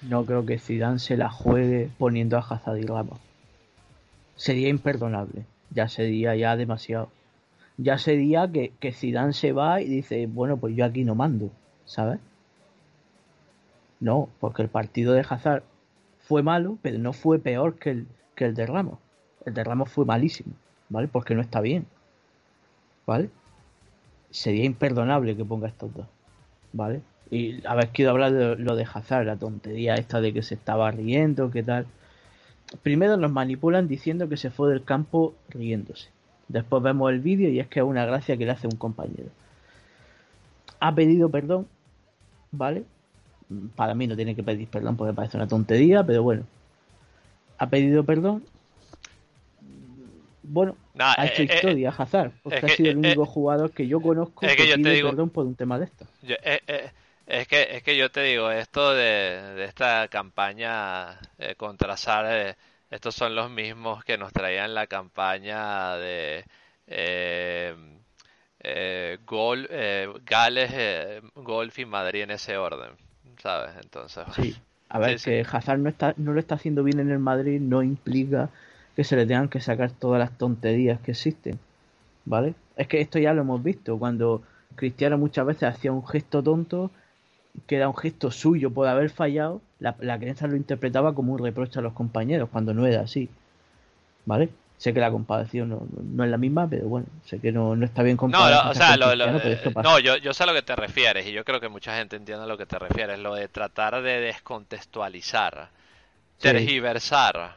no 0.00 0.24
creo 0.24 0.46
que 0.46 0.58
Zidane 0.58 1.00
se 1.00 1.18
la 1.18 1.28
juegue 1.28 1.90
poniendo 1.98 2.38
a 2.38 2.40
Hazard 2.40 2.78
y 2.78 2.86
Ramos. 2.86 3.20
Sería 4.36 4.70
imperdonable. 4.70 5.44
Ya 5.74 5.88
sería 5.88 6.34
ya 6.36 6.56
demasiado. 6.56 7.10
Ya 7.76 7.98
sería 7.98 8.50
que, 8.50 8.72
que 8.80 8.92
Zidane 8.92 9.32
se 9.32 9.52
va 9.52 9.80
y 9.80 9.88
dice, 9.88 10.26
bueno, 10.26 10.56
pues 10.56 10.76
yo 10.76 10.84
aquí 10.84 11.04
no 11.04 11.14
mando, 11.14 11.50
¿sabes? 11.84 12.20
No, 14.00 14.28
porque 14.40 14.62
el 14.62 14.68
partido 14.68 15.12
de 15.12 15.24
Hazard 15.28 15.62
fue 16.20 16.42
malo, 16.42 16.78
pero 16.82 16.98
no 16.98 17.12
fue 17.12 17.38
peor 17.38 17.76
que 17.78 17.90
el, 17.90 18.06
que 18.34 18.44
el 18.44 18.54
de 18.54 18.66
Ramos. 18.66 18.98
El 19.44 19.54
de 19.54 19.64
Ramos 19.64 19.90
fue 19.90 20.04
malísimo, 20.04 20.54
¿vale? 20.88 21.08
Porque 21.08 21.34
no 21.34 21.40
está 21.40 21.60
bien, 21.60 21.86
¿vale? 23.06 23.30
Sería 24.30 24.64
imperdonable 24.64 25.36
que 25.36 25.44
ponga 25.44 25.68
estos 25.68 25.92
dos, 25.94 26.06
¿vale? 26.72 27.02
Y 27.30 27.66
habéis 27.66 27.90
querido 27.90 28.10
hablar 28.10 28.32
de 28.32 28.56
lo 28.56 28.76
de 28.76 28.86
Hazard, 28.92 29.26
la 29.26 29.36
tontería 29.36 29.94
esta 29.94 30.20
de 30.20 30.32
que 30.32 30.42
se 30.42 30.54
estaba 30.54 30.90
riendo, 30.90 31.50
qué 31.50 31.62
tal. 31.62 31.86
Primero 32.82 33.16
nos 33.16 33.30
manipulan 33.30 33.88
diciendo 33.88 34.28
que 34.28 34.36
se 34.36 34.50
fue 34.50 34.70
del 34.70 34.84
campo 34.84 35.34
riéndose. 35.48 36.08
Después 36.48 36.82
vemos 36.82 37.10
el 37.10 37.20
vídeo 37.20 37.50
y 37.50 37.60
es 37.60 37.68
que 37.68 37.80
es 37.80 37.86
una 37.86 38.04
gracia 38.04 38.36
que 38.36 38.44
le 38.44 38.52
hace 38.52 38.66
un 38.66 38.76
compañero. 38.76 39.28
Ha 40.80 40.94
pedido 40.94 41.30
perdón, 41.30 41.66
¿vale? 42.50 42.84
Para 43.76 43.94
mí 43.94 44.06
no 44.06 44.16
tiene 44.16 44.34
que 44.34 44.42
pedir 44.42 44.68
perdón 44.68 44.96
porque 44.96 45.14
parece 45.14 45.36
una 45.36 45.46
tontería, 45.46 46.04
pero 46.04 46.22
bueno. 46.22 46.44
Ha 47.58 47.68
pedido 47.68 48.04
perdón. 48.04 48.44
Bueno, 50.42 50.76
ha 50.98 51.26
hecho 51.26 51.42
eh, 51.42 51.48
eh, 51.50 51.54
historia 51.54 51.94
Hazard, 51.96 52.32
porque 52.42 52.58
ha 52.58 52.68
sido 52.68 52.90
el 52.90 52.98
único 52.98 53.24
jugador 53.24 53.70
que 53.70 53.86
yo 53.88 54.00
conozco 54.00 54.46
que, 54.46 54.54
pide 54.76 55.02
perdón 55.02 55.30
por 55.30 55.46
un 55.46 55.54
tema 55.54 55.78
de 55.78 55.86
esto. 55.86 56.06
Es 57.26 57.48
que, 57.48 57.76
es 57.76 57.82
que 57.82 57.96
yo 57.96 58.10
te 58.10 58.22
digo, 58.22 58.50
esto 58.50 58.92
de, 58.92 59.54
de 59.56 59.64
esta 59.64 60.08
campaña 60.08 61.18
eh, 61.38 61.54
contra 61.56 61.96
Sar, 61.96 62.56
estos 62.90 63.14
son 63.14 63.34
los 63.34 63.50
mismos 63.50 64.04
que 64.04 64.18
nos 64.18 64.32
traían 64.32 64.74
la 64.74 64.86
campaña 64.86 65.96
de 65.96 66.44
eh, 66.86 67.74
eh, 68.60 69.18
gol, 69.24 69.68
Gales, 70.26 71.22
Golf 71.34 71.78
y 71.78 71.86
Madrid 71.86 72.22
en 72.22 72.32
ese 72.32 72.58
orden, 72.58 72.90
¿sabes? 73.42 73.70
Entonces, 73.82 74.24
sí. 74.36 74.56
A 74.90 74.98
ver, 74.98 75.18
que 75.18 75.44
Hazard 75.50 75.78
no, 75.78 75.88
está, 75.88 76.14
no 76.18 76.34
lo 76.34 76.40
está 76.40 76.56
haciendo 76.56 76.84
bien 76.84 77.00
en 77.00 77.10
el 77.10 77.18
Madrid 77.18 77.58
no 77.58 77.82
implica 77.82 78.50
que 78.94 79.02
se 79.02 79.16
le 79.16 79.26
tengan 79.26 79.48
que 79.48 79.60
sacar 79.60 79.90
todas 79.90 80.20
las 80.20 80.36
tonterías 80.36 81.00
que 81.00 81.12
existen, 81.12 81.58
¿vale? 82.26 82.54
Es 82.76 82.86
que 82.86 83.00
esto 83.00 83.18
ya 83.18 83.32
lo 83.32 83.40
hemos 83.40 83.62
visto, 83.62 83.98
cuando 83.98 84.42
Cristiano 84.76 85.16
muchas 85.16 85.46
veces 85.46 85.64
hacía 85.64 85.90
un 85.90 86.06
gesto 86.06 86.42
tonto 86.42 86.90
que 87.66 87.76
era 87.76 87.88
un 87.88 87.96
gesto 87.96 88.30
suyo 88.30 88.70
por 88.70 88.86
haber 88.88 89.10
fallado, 89.10 89.60
la, 89.78 89.94
la 90.00 90.18
creencia 90.18 90.46
lo 90.46 90.56
interpretaba 90.56 91.14
como 91.14 91.32
un 91.32 91.38
reproche 91.38 91.78
a 91.78 91.82
los 91.82 91.92
compañeros, 91.92 92.48
cuando 92.50 92.74
no 92.74 92.86
era 92.86 93.02
así. 93.02 93.28
¿Vale? 94.26 94.48
Sé 94.76 94.92
que 94.92 95.00
la 95.00 95.10
comparación 95.10 95.70
no, 95.70 96.24
es 96.24 96.30
la 96.30 96.36
misma, 96.36 96.68
pero 96.68 96.86
bueno, 96.88 97.06
sé 97.24 97.38
que 97.38 97.52
no, 97.52 97.74
está 97.82 98.02
bien 98.02 98.16
comparado. 98.16 98.64
No, 98.64 98.70
o 98.70 98.74
sea, 98.74 98.96
no 98.96 99.98
yo, 99.98 100.16
yo 100.16 100.34
sé 100.34 100.42
a 100.42 100.46
lo 100.46 100.52
que 100.52 100.62
te 100.62 100.74
refieres 100.74 101.26
y 101.26 101.32
yo 101.32 101.44
creo 101.44 101.60
que 101.60 101.68
mucha 101.68 101.96
gente 101.96 102.16
entiende 102.16 102.44
a 102.44 102.46
lo 102.46 102.58
que 102.58 102.66
te 102.66 102.78
refieres, 102.78 103.18
lo 103.18 103.34
de 103.34 103.48
tratar 103.48 104.02
de 104.02 104.20
descontextualizar, 104.20 105.68
tergiversar. 106.40 107.54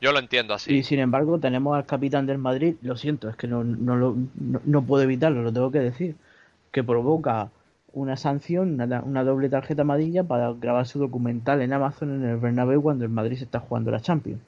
Yo 0.00 0.12
lo 0.12 0.18
entiendo 0.18 0.52
así. 0.52 0.74
Y 0.74 0.82
sin 0.82 1.00
embargo, 1.00 1.38
tenemos 1.38 1.74
al 1.74 1.86
capitán 1.86 2.26
del 2.26 2.38
Madrid, 2.38 2.74
lo 2.82 2.96
siento, 2.96 3.30
es 3.30 3.36
que 3.36 3.48
no, 3.48 3.64
no, 3.64 4.14
no 4.36 4.82
puedo 4.82 5.02
evitarlo, 5.02 5.42
lo 5.42 5.52
tengo 5.52 5.72
que 5.72 5.80
decir, 5.80 6.16
que 6.70 6.84
provoca 6.84 7.48
una 7.94 8.16
sanción, 8.16 8.80
una, 8.80 9.24
doble 9.24 9.48
tarjeta 9.48 9.82
amarilla 9.82 10.24
para 10.24 10.52
grabar 10.52 10.86
su 10.86 10.98
documental 10.98 11.62
en 11.62 11.72
Amazon 11.72 12.22
en 12.22 12.28
el 12.28 12.36
Bernabéu 12.36 12.82
cuando 12.82 13.04
el 13.04 13.10
Madrid 13.10 13.38
se 13.38 13.44
está 13.44 13.60
jugando 13.60 13.90
la 13.90 14.00
Champions. 14.00 14.40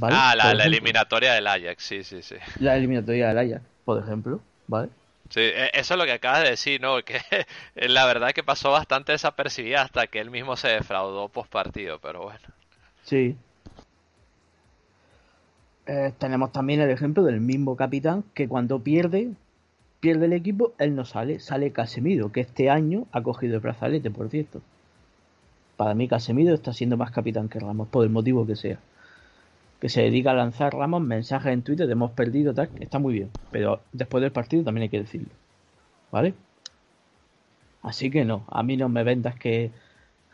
Ah, 0.00 0.34
la, 0.36 0.64
eliminatoria 0.64 1.34
del 1.34 1.46
Ajax, 1.46 1.84
sí, 1.84 2.02
sí, 2.02 2.22
sí. 2.22 2.34
La 2.58 2.76
eliminatoria 2.76 3.28
del 3.28 3.38
Ajax, 3.38 3.62
por 3.84 4.02
ejemplo, 4.02 4.40
¿vale? 4.66 4.88
Sí, 5.28 5.40
e, 5.40 5.70
eso 5.72 5.94
es 5.94 5.98
lo 5.98 6.04
que 6.04 6.12
acabas 6.12 6.42
de 6.42 6.50
decir, 6.50 6.80
¿no? 6.80 7.02
Que 7.02 7.20
la 7.74 8.06
verdad 8.06 8.32
que 8.32 8.42
pasó 8.42 8.72
bastante 8.72 9.12
desapercibida 9.12 9.82
hasta 9.82 10.06
que 10.06 10.20
él 10.20 10.30
mismo 10.30 10.56
se 10.56 10.68
defraudó 10.68 11.28
post 11.28 11.50
partido, 11.50 11.98
pero 12.00 12.22
bueno. 12.22 12.46
Sí. 13.04 13.36
Eh, 15.86 16.12
tenemos 16.18 16.52
también 16.52 16.80
el 16.80 16.90
ejemplo 16.90 17.22
del 17.22 17.40
mismo 17.40 17.76
capitán 17.76 18.24
que 18.34 18.48
cuando 18.48 18.80
pierde 18.80 19.30
pierde 20.02 20.26
el 20.26 20.32
equipo, 20.32 20.72
él 20.78 20.96
no 20.96 21.04
sale, 21.04 21.38
sale 21.38 21.70
Casemiro, 21.70 22.32
que 22.32 22.40
este 22.40 22.68
año 22.68 23.06
ha 23.12 23.22
cogido 23.22 23.54
el 23.54 23.60
brazalete, 23.60 24.10
por 24.10 24.28
cierto. 24.30 24.60
Para 25.76 25.94
mí 25.94 26.08
Casemiro 26.08 26.52
está 26.52 26.72
siendo 26.72 26.96
más 26.96 27.12
capitán 27.12 27.48
que 27.48 27.60
Ramos, 27.60 27.86
por 27.86 28.02
el 28.02 28.10
motivo 28.10 28.44
que 28.44 28.56
sea. 28.56 28.80
Que 29.80 29.88
se 29.88 30.02
dedica 30.02 30.32
a 30.32 30.34
lanzar 30.34 30.74
Ramos 30.74 31.02
mensajes 31.02 31.52
en 31.52 31.62
Twitter 31.62 31.86
de 31.86 31.92
hemos 31.92 32.10
perdido, 32.10 32.52
tal, 32.52 32.68
está 32.80 32.98
muy 32.98 33.14
bien. 33.14 33.30
Pero 33.52 33.80
después 33.92 34.20
del 34.22 34.32
partido 34.32 34.64
también 34.64 34.82
hay 34.82 34.88
que 34.88 34.98
decirlo. 34.98 35.28
¿Vale? 36.10 36.34
Así 37.82 38.10
que 38.10 38.24
no, 38.24 38.44
a 38.48 38.64
mí 38.64 38.76
no 38.76 38.88
me 38.88 39.04
vendas 39.04 39.36
que 39.36 39.70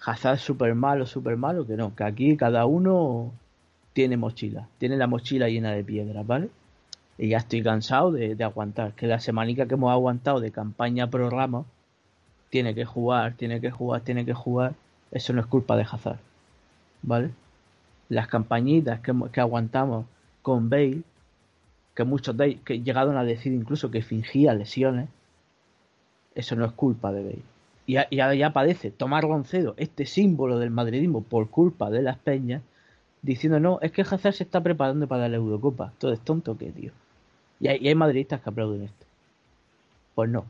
Hazard 0.03 0.37
es 0.37 0.41
súper 0.41 0.75
malo, 0.77 1.05
súper 1.05 1.37
malo, 1.37 1.67
que 1.67 1.77
no, 1.77 1.95
que 1.95 2.05
aquí 2.05 2.39
cada 2.39 2.65
uno 2.65 3.33
tiene 3.93 4.17
mochila, 4.17 4.67
tiene 4.79 4.97
la 4.97 5.07
mochila 5.07 5.51
llena 5.51 5.73
de 5.73 5.85
piedras, 5.85 6.27
¿vale? 6.27 6.49
Y 7.19 7.29
ya 7.29 7.39
estoy 7.39 7.63
cansado 7.63 8.13
de, 8.13 8.43
aguantar. 8.43 8.93
Que 8.93 9.09
la 9.09 9.19
semanica 9.19 9.67
que 9.67 9.75
hemos 9.75 9.91
aguantado 9.91 10.41
de 10.41 10.53
campaña 10.53 11.11
pro 11.11 11.29
Ramos, 11.29 11.67
tiene 12.49 12.75
que 12.75 12.85
jugar, 12.85 13.35
tiene 13.35 13.61
que 13.61 13.71
jugar, 13.71 14.03
tiene 14.03 14.25
que 14.25 14.35
jugar. 14.35 14.75
Eso 15.11 15.33
no 15.33 15.41
es 15.41 15.47
culpa 15.47 15.77
de 15.77 15.83
Hazard. 15.83 16.21
¿Vale? 17.03 17.31
Las 18.09 18.29
campañitas 18.29 19.01
que, 19.01 19.13
que 19.33 19.41
aguantamos 19.41 20.07
con 20.43 20.71
Bale, 20.71 21.03
que 21.95 22.05
muchos 22.05 22.37
de 22.37 22.57
que 22.61 22.81
llegaron 22.81 23.17
a 23.17 23.25
decir 23.25 23.53
incluso 23.53 23.91
que 23.91 24.03
fingía 24.03 24.55
lesiones, 24.55 25.09
eso 26.35 26.55
no 26.55 26.65
es 26.65 26.73
culpa 26.73 27.13
de 27.13 27.23
Bale. 27.25 27.43
Y, 27.87 27.97
ahora 27.97 28.35
ya 28.35 28.53
padece 28.53 28.91
Tomás 28.91 29.25
Roncedo, 29.25 29.75
este 29.79 30.07
símbolo 30.07 30.59
del 30.59 30.71
madridismo, 30.71 31.23
por 31.23 31.49
culpa 31.49 31.91
de 31.91 32.03
las 32.03 32.19
peñas, 32.19 32.63
diciendo 33.23 33.61
no, 33.61 33.79
es 33.81 33.93
que 33.93 34.03
Hazard 34.03 34.35
se 34.35 34.45
está 34.45 34.63
preparando 34.63 35.09
para 35.09 35.29
la 35.29 35.37
Eurocopa. 35.37 35.93
Todo 35.99 36.13
es 36.13 36.21
tonto 36.21 36.57
que, 36.57 36.71
tío. 36.71 36.93
Y 37.61 37.69
hay, 37.69 37.95
madridistas 37.95 38.41
que 38.41 38.51
aplauden 38.51 38.85
esto. 38.85 39.07
Pues 40.15 40.31
no. 40.31 40.47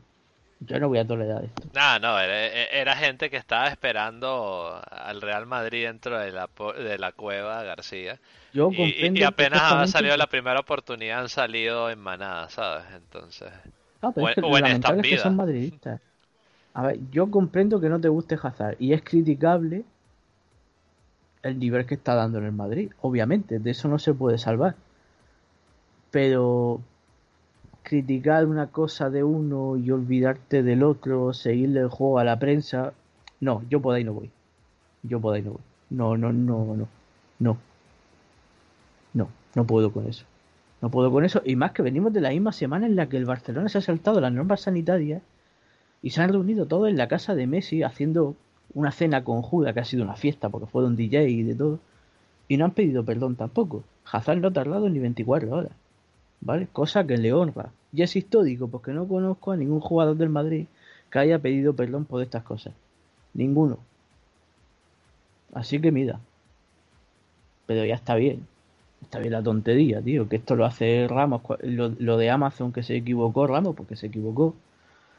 Yo 0.61 0.79
no 0.79 0.89
voy 0.89 0.99
a 0.99 1.07
tolerar 1.07 1.45
esto. 1.45 1.63
No, 1.73 1.99
no, 1.99 2.19
era, 2.19 2.95
gente 2.97 3.29
que 3.29 3.37
estaba 3.37 3.67
esperando 3.67 4.81
al 4.91 5.21
Real 5.21 5.45
Madrid 5.45 5.85
dentro 5.85 6.19
de 6.19 6.31
la, 6.31 6.49
de 6.77 6.97
la 6.97 7.13
cueva 7.13 7.63
García. 7.63 8.19
Yo 8.51 8.69
y, 8.71 9.23
apenas 9.23 9.61
ha 9.61 9.87
salido 9.87 10.17
la 10.17 10.27
primera 10.27 10.59
oportunidad 10.59 11.21
han 11.21 11.29
salido 11.29 11.89
en 11.89 11.99
manada, 11.99 12.49
¿sabes? 12.49 12.85
Entonces. 12.93 13.49
Ah, 14.01 14.11
pero 14.13 14.47
o, 14.47 14.57
en 14.57 14.65
estas 14.65 15.01
vidas. 15.01 15.21
son 15.21 15.35
madridistas. 15.35 16.01
A 16.73 16.87
ver, 16.87 16.99
yo 17.11 17.31
comprendo 17.31 17.79
que 17.79 17.89
no 17.89 17.99
te 17.99 18.09
guste 18.09 18.37
Hazard 18.41 18.75
y 18.79 18.93
es 18.93 19.01
criticable 19.01 19.83
el 21.41 21.57
nivel 21.57 21.85
que 21.85 21.95
está 21.95 22.15
dando 22.15 22.37
en 22.39 22.45
el 22.45 22.51
Madrid, 22.51 22.91
obviamente, 23.01 23.59
de 23.59 23.71
eso 23.71 23.87
no 23.87 23.97
se 23.97 24.13
puede 24.13 24.37
salvar. 24.37 24.75
Pero 26.11 26.81
criticar 27.83 28.45
una 28.45 28.67
cosa 28.67 29.09
de 29.09 29.23
uno 29.23 29.77
y 29.77 29.91
olvidarte 29.91 30.63
del 30.63 30.83
otro, 30.83 31.33
seguirle 31.33 31.81
el 31.81 31.89
juego 31.89 32.19
a 32.19 32.23
la 32.23 32.39
prensa. 32.39 32.93
No, 33.39 33.63
yo 33.69 33.81
por 33.81 33.95
ahí 33.95 34.03
no 34.03 34.13
voy. 34.13 34.31
Yo 35.03 35.19
por 35.19 35.35
ahí 35.35 35.41
no 35.41 35.51
voy. 35.51 35.61
No, 35.89 36.17
no, 36.17 36.31
no, 36.31 36.75
no. 36.75 36.87
No. 37.39 37.57
No, 39.13 39.29
no 39.55 39.65
puedo 39.65 39.91
con 39.91 40.07
eso. 40.07 40.25
No 40.81 40.89
puedo 40.89 41.11
con 41.11 41.25
eso. 41.25 41.41
Y 41.45 41.55
más 41.55 41.71
que 41.71 41.81
venimos 41.81 42.13
de 42.13 42.21
la 42.21 42.29
misma 42.29 42.51
semana 42.51 42.85
en 42.85 42.95
la 42.95 43.09
que 43.09 43.17
el 43.17 43.25
Barcelona 43.25 43.69
se 43.69 43.79
ha 43.79 43.81
saltado 43.81 44.21
las 44.21 44.31
normas 44.31 44.61
sanitarias 44.61 45.21
y 46.01 46.11
se 46.11 46.21
han 46.21 46.29
reunido 46.29 46.65
todos 46.67 46.89
en 46.89 46.97
la 46.97 47.07
casa 47.07 47.35
de 47.35 47.47
Messi 47.47 47.83
haciendo 47.83 48.35
una 48.73 48.91
cena 48.91 49.23
con 49.23 49.41
Judas 49.41 49.73
que 49.73 49.79
ha 49.79 49.85
sido 49.85 50.03
una 50.03 50.15
fiesta 50.15 50.49
porque 50.49 50.67
fue 50.67 50.85
un 50.85 50.95
DJ 50.95 51.29
y 51.29 51.43
de 51.43 51.55
todo. 51.55 51.79
Y 52.47 52.57
no 52.57 52.65
han 52.65 52.71
pedido 52.71 53.03
perdón 53.03 53.35
tampoco. 53.35 53.83
Hazard 54.11 54.39
no 54.39 54.49
ha 54.49 54.53
tardado 54.53 54.89
ni 54.89 54.99
24 54.99 55.51
horas. 55.51 55.71
¿Vale? 56.41 56.67
Cosa 56.71 57.05
que 57.05 57.17
le 57.17 57.33
honra. 57.33 57.71
Y 57.91 58.03
es 58.03 58.15
histórico 58.15 58.67
porque 58.67 58.91
no 58.91 59.07
conozco 59.07 59.51
a 59.51 59.57
ningún 59.57 59.79
jugador 59.79 60.15
del 60.17 60.29
Madrid 60.29 60.67
que 61.09 61.19
haya 61.19 61.39
pedido 61.39 61.73
perdón 61.75 62.05
por 62.05 62.21
estas 62.21 62.43
cosas. 62.43 62.73
Ninguno. 63.33 63.79
Así 65.53 65.79
que 65.81 65.91
mira. 65.91 66.19
Pero 67.65 67.85
ya 67.85 67.95
está 67.95 68.15
bien. 68.15 68.47
Está 69.01 69.19
bien 69.19 69.33
la 69.33 69.43
tontería, 69.43 70.01
tío. 70.01 70.29
Que 70.29 70.37
esto 70.37 70.55
lo 70.55 70.65
hace 70.65 71.07
Ramos. 71.07 71.41
Lo, 71.61 71.89
lo 71.97 72.17
de 72.17 72.29
Amazon 72.29 72.71
que 72.71 72.83
se 72.83 72.95
equivocó 72.95 73.47
Ramos 73.47 73.75
porque 73.75 73.95
se 73.95 74.07
equivocó. 74.07 74.55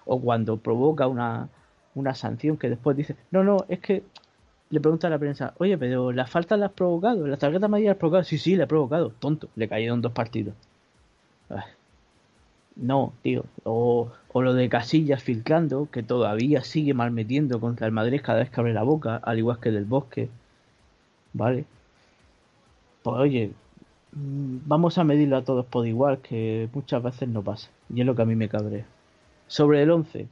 O 0.07 0.21
cuando 0.21 0.57
provoca 0.57 1.07
una, 1.07 1.49
una 1.95 2.15
sanción 2.15 2.57
que 2.57 2.69
después 2.69 2.97
dice, 2.97 3.17
no, 3.31 3.45
no, 3.45 3.65
es 3.69 3.81
que 3.81 4.03
le 4.71 4.81
pregunta 4.81 5.09
a 5.09 5.11
la 5.11 5.19
prensa, 5.19 5.55
oye, 5.59 5.77
pero 5.77 6.13
la 6.13 6.27
falta 6.27 6.57
la 6.57 6.67
has 6.67 6.73
provocado, 6.73 7.27
la 7.27 7.37
tarjeta 7.37 7.67
amarilla 7.67 7.91
la 7.91 7.93
has 7.93 7.99
provocado. 7.99 8.25
Sí, 8.25 8.39
sí, 8.39 8.57
la 8.57 8.65
he 8.65 8.67
provocado. 8.67 9.11
Tonto, 9.19 9.49
le 9.57 9.69
cayeron 9.69 10.01
dos 10.01 10.13
partidos. 10.13 10.55
No, 12.77 13.13
tío. 13.23 13.45
O, 13.65 14.11
o 14.33 14.43
lo 14.43 14.55
de 14.55 14.69
Casillas 14.69 15.23
filtrando, 15.23 15.89
que 15.91 16.03
todavía 16.03 16.63
sigue 16.65 16.95
mal 16.95 17.11
metiendo 17.11 17.61
contra 17.61 17.87
el 17.87 17.93
Madrid 17.93 18.21
cada 18.25 18.39
vez 18.41 18.51
que 18.51 18.61
abre 18.61 18.73
la 18.75 18.83
boca, 18.83 19.17
al 19.17 19.39
igual 19.39 19.61
que 19.61 19.71
del 19.71 19.85
Bosque. 19.85 20.31
¿Vale? 21.33 21.65
Pues 23.03 23.17
oye, 23.17 23.53
mm, 24.13 24.59
vamos 24.67 24.99
a 24.99 25.05
medirlo 25.05 25.37
a 25.37 25.45
todos 25.45 25.67
por 25.67 25.87
igual, 25.87 26.19
que 26.21 26.69
muchas 26.73 27.03
veces 27.03 27.29
no 27.29 27.43
pasa. 27.43 27.69
Y 27.95 28.01
es 28.01 28.07
lo 28.07 28.15
que 28.15 28.23
a 28.23 28.27
mí 28.27 28.37
me 28.37 28.49
cabrea. 28.49 28.87
Sobre 29.47 29.83
el 29.83 29.91
11, 29.91 30.29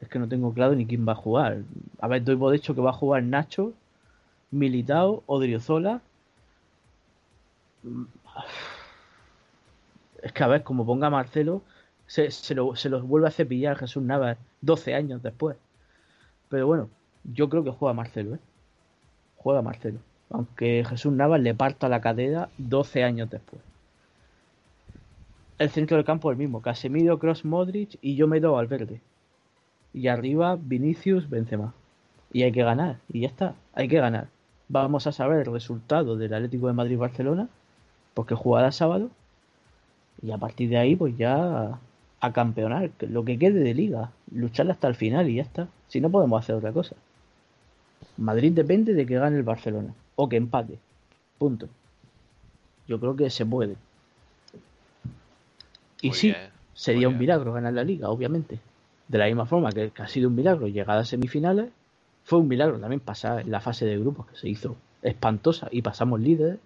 es 0.00 0.08
que 0.08 0.18
no 0.18 0.28
tengo 0.28 0.52
claro 0.52 0.74
ni 0.74 0.86
quién 0.86 1.06
va 1.06 1.12
a 1.12 1.16
jugar. 1.16 1.62
A 2.00 2.08
ver, 2.08 2.24
doy 2.24 2.36
por 2.36 2.54
hecho 2.54 2.74
que 2.74 2.80
va 2.80 2.90
a 2.90 2.92
jugar 2.94 3.22
Nacho, 3.22 3.72
Militao, 4.50 5.22
Odriozola. 5.26 6.00
Es 10.24 10.32
que 10.32 10.42
a 10.42 10.46
ver, 10.46 10.62
como 10.62 10.86
ponga 10.86 11.10
Marcelo, 11.10 11.62
se, 12.06 12.30
se, 12.30 12.54
lo, 12.54 12.74
se 12.76 12.88
los 12.88 13.06
vuelve 13.06 13.28
a 13.28 13.30
cepillar 13.30 13.76
Jesús 13.76 14.02
Navas 14.02 14.38
12 14.62 14.94
años 14.94 15.22
después. 15.22 15.58
Pero 16.48 16.66
bueno, 16.66 16.88
yo 17.24 17.50
creo 17.50 17.62
que 17.62 17.70
juega 17.70 17.92
Marcelo, 17.92 18.36
¿eh? 18.36 18.38
Juega 19.36 19.60
Marcelo. 19.60 19.98
Aunque 20.30 20.82
Jesús 20.88 21.12
Navas 21.12 21.42
le 21.42 21.54
parta 21.54 21.90
la 21.90 22.00
cadera 22.00 22.48
12 22.56 23.04
años 23.04 23.28
después. 23.28 23.60
El 25.58 25.68
centro 25.68 25.98
del 25.98 26.06
campo 26.06 26.30
es 26.30 26.36
el 26.36 26.38
mismo. 26.38 26.62
Casemiro, 26.62 27.18
Cross, 27.18 27.44
Modric 27.44 27.98
y 28.00 28.16
yo 28.16 28.26
me 28.26 28.40
doy 28.40 28.58
al 28.58 28.66
verde. 28.66 29.02
Y 29.92 30.08
arriba 30.08 30.56
Vinicius, 30.58 31.28
Benzema. 31.28 31.74
Y 32.32 32.44
hay 32.44 32.52
que 32.52 32.64
ganar. 32.64 32.96
Y 33.10 33.20
ya 33.20 33.28
está. 33.28 33.56
Hay 33.74 33.88
que 33.88 34.00
ganar. 34.00 34.28
Vamos 34.68 35.06
a 35.06 35.12
saber 35.12 35.46
el 35.46 35.52
resultado 35.52 36.16
del 36.16 36.32
Atlético 36.32 36.66
de 36.66 36.72
Madrid-Barcelona. 36.72 37.50
Porque 38.14 38.34
jugará 38.34 38.72
sábado. 38.72 39.10
Y 40.24 40.32
a 40.32 40.38
partir 40.38 40.70
de 40.70 40.78
ahí, 40.78 40.96
pues 40.96 41.16
ya 41.18 41.78
a 42.20 42.32
campeonar. 42.32 42.90
Lo 43.00 43.24
que 43.24 43.38
quede 43.38 43.60
de 43.60 43.74
liga. 43.74 44.10
Luchar 44.32 44.70
hasta 44.70 44.88
el 44.88 44.94
final 44.94 45.28
y 45.28 45.34
ya 45.36 45.42
está. 45.42 45.68
Si 45.88 46.00
no 46.00 46.08
podemos 46.10 46.42
hacer 46.42 46.54
otra 46.54 46.72
cosa. 46.72 46.96
Madrid 48.16 48.52
depende 48.52 48.94
de 48.94 49.04
que 49.04 49.18
gane 49.18 49.36
el 49.36 49.42
Barcelona. 49.42 49.92
O 50.16 50.28
que 50.28 50.36
empate. 50.36 50.78
Punto. 51.38 51.68
Yo 52.88 52.98
creo 53.00 53.14
que 53.16 53.28
se 53.28 53.44
puede. 53.44 53.76
Y 56.00 56.08
Muy 56.08 56.16
sí, 56.16 56.26
bien, 56.28 56.50
sería 56.74 57.08
un 57.08 57.14
bien. 57.14 57.20
milagro 57.20 57.52
ganar 57.52 57.72
la 57.74 57.84
liga, 57.84 58.08
obviamente. 58.08 58.58
De 59.08 59.18
la 59.18 59.26
misma 59.26 59.46
forma 59.46 59.70
que, 59.72 59.90
que 59.90 60.02
ha 60.02 60.08
sido 60.08 60.28
un 60.28 60.34
milagro 60.34 60.66
llegar 60.68 60.96
a 60.96 61.04
semifinales, 61.04 61.70
fue 62.24 62.38
un 62.38 62.48
milagro 62.48 62.78
también 62.78 63.00
pasar 63.00 63.40
en 63.40 63.50
la 63.50 63.60
fase 63.60 63.84
de 63.84 63.98
grupos 63.98 64.26
que 64.28 64.36
se 64.36 64.48
hizo 64.48 64.76
espantosa 65.02 65.68
y 65.70 65.82
pasamos 65.82 66.20
líderes, 66.20 66.58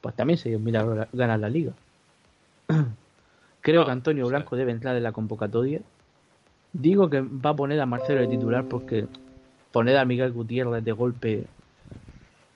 pues 0.00 0.16
también 0.16 0.38
sería 0.38 0.58
un 0.58 0.64
milagro 0.64 0.94
la- 0.96 1.08
ganar 1.12 1.38
la 1.38 1.48
liga. 1.48 1.72
Creo 3.60 3.84
que 3.84 3.90
Antonio. 3.90 4.26
Blanco 4.28 4.56
debe 4.56 4.72
entrar 4.72 4.96
en 4.96 5.02
la 5.02 5.12
convocatoria. 5.12 5.80
Digo 6.72 7.10
que 7.10 7.20
va 7.20 7.50
a 7.50 7.56
poner 7.56 7.80
a 7.80 7.86
Marcelo 7.86 8.20
de 8.20 8.28
titular 8.28 8.64
porque 8.64 9.06
poner 9.72 9.96
a 9.96 10.04
Miguel 10.04 10.32
Gutiérrez 10.32 10.84
de 10.84 10.92
golpe 10.92 11.46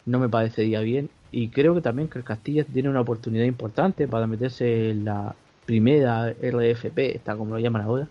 no 0.07 0.19
me 0.19 0.29
parecería 0.29 0.81
bien. 0.81 1.11
Y 1.33 1.49
creo 1.49 1.75
que 1.75 1.81
también 1.81 2.09
que 2.09 2.19
el 2.19 2.25
Castilla 2.25 2.65
tiene 2.65 2.89
una 2.89 3.01
oportunidad 3.01 3.45
importante 3.45 4.07
para 4.07 4.27
meterse 4.27 4.91
en 4.91 5.05
la 5.05 5.35
primera 5.67 6.31
RFP, 6.31 6.99
está 7.17 7.37
como 7.37 7.55
lo 7.55 7.59
llaman 7.59 7.83
ahora, 7.83 8.09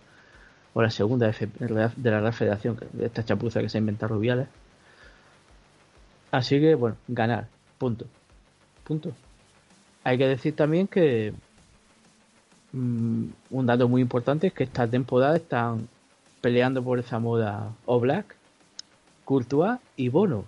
o 0.74 0.82
la 0.82 0.90
segunda 0.90 1.28
de 1.28 1.70
la 1.70 2.20
Real 2.20 2.34
Federación, 2.34 2.78
esta 3.00 3.24
chapuza 3.24 3.62
que 3.62 3.70
se 3.70 3.78
inventa 3.78 4.08
Rubiales. 4.08 4.48
Así 6.32 6.60
que, 6.60 6.76
bueno, 6.76 6.98
ganar, 7.08 7.48
punto. 7.78 8.06
Punto. 8.84 9.14
Hay 10.04 10.18
que 10.18 10.28
decir 10.28 10.56
también 10.56 10.88
que 10.88 11.34
mm, 12.74 13.26
un 13.52 13.66
dato 13.66 13.88
muy 13.88 14.02
importante 14.02 14.48
es 14.48 14.54
que 14.54 14.66
esta 14.66 14.88
temporada 14.88 15.38
están 15.38 15.88
peleando 16.42 16.84
por 16.84 17.00
esa 17.00 17.20
moda 17.20 17.72
Oblak, 17.86 18.36
Courtois 19.24 19.80
y 19.96 20.10
Bono. 20.10 20.46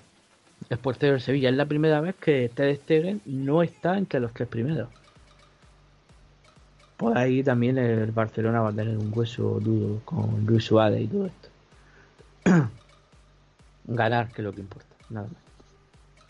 El 0.69 0.77
portero 0.77 1.13
del 1.13 1.21
Sevilla. 1.21 1.49
Es 1.49 1.55
la 1.55 1.65
primera 1.65 2.01
vez 2.01 2.15
que 2.15 2.49
Ter 2.49 2.75
Stegen 2.75 3.21
no 3.25 3.61
está 3.63 3.97
entre 3.97 4.19
los 4.19 4.33
tres 4.33 4.47
primeros. 4.49 4.89
Por 6.97 7.17
ahí 7.17 7.43
también 7.43 7.77
el 7.77 8.11
Barcelona 8.11 8.61
va 8.61 8.69
a 8.69 8.73
tener 8.73 8.97
un 8.97 9.11
hueso 9.13 9.59
duro 9.59 10.01
con 10.05 10.45
Luis 10.45 10.65
Suárez 10.65 11.01
y 11.01 11.07
todo 11.07 11.25
esto. 11.27 11.49
Ganar, 13.85 14.29
que 14.29 14.41
es 14.41 14.45
lo 14.45 14.53
que 14.53 14.61
importa. 14.61 14.95
Nada 15.09 15.27
más. 15.27 15.45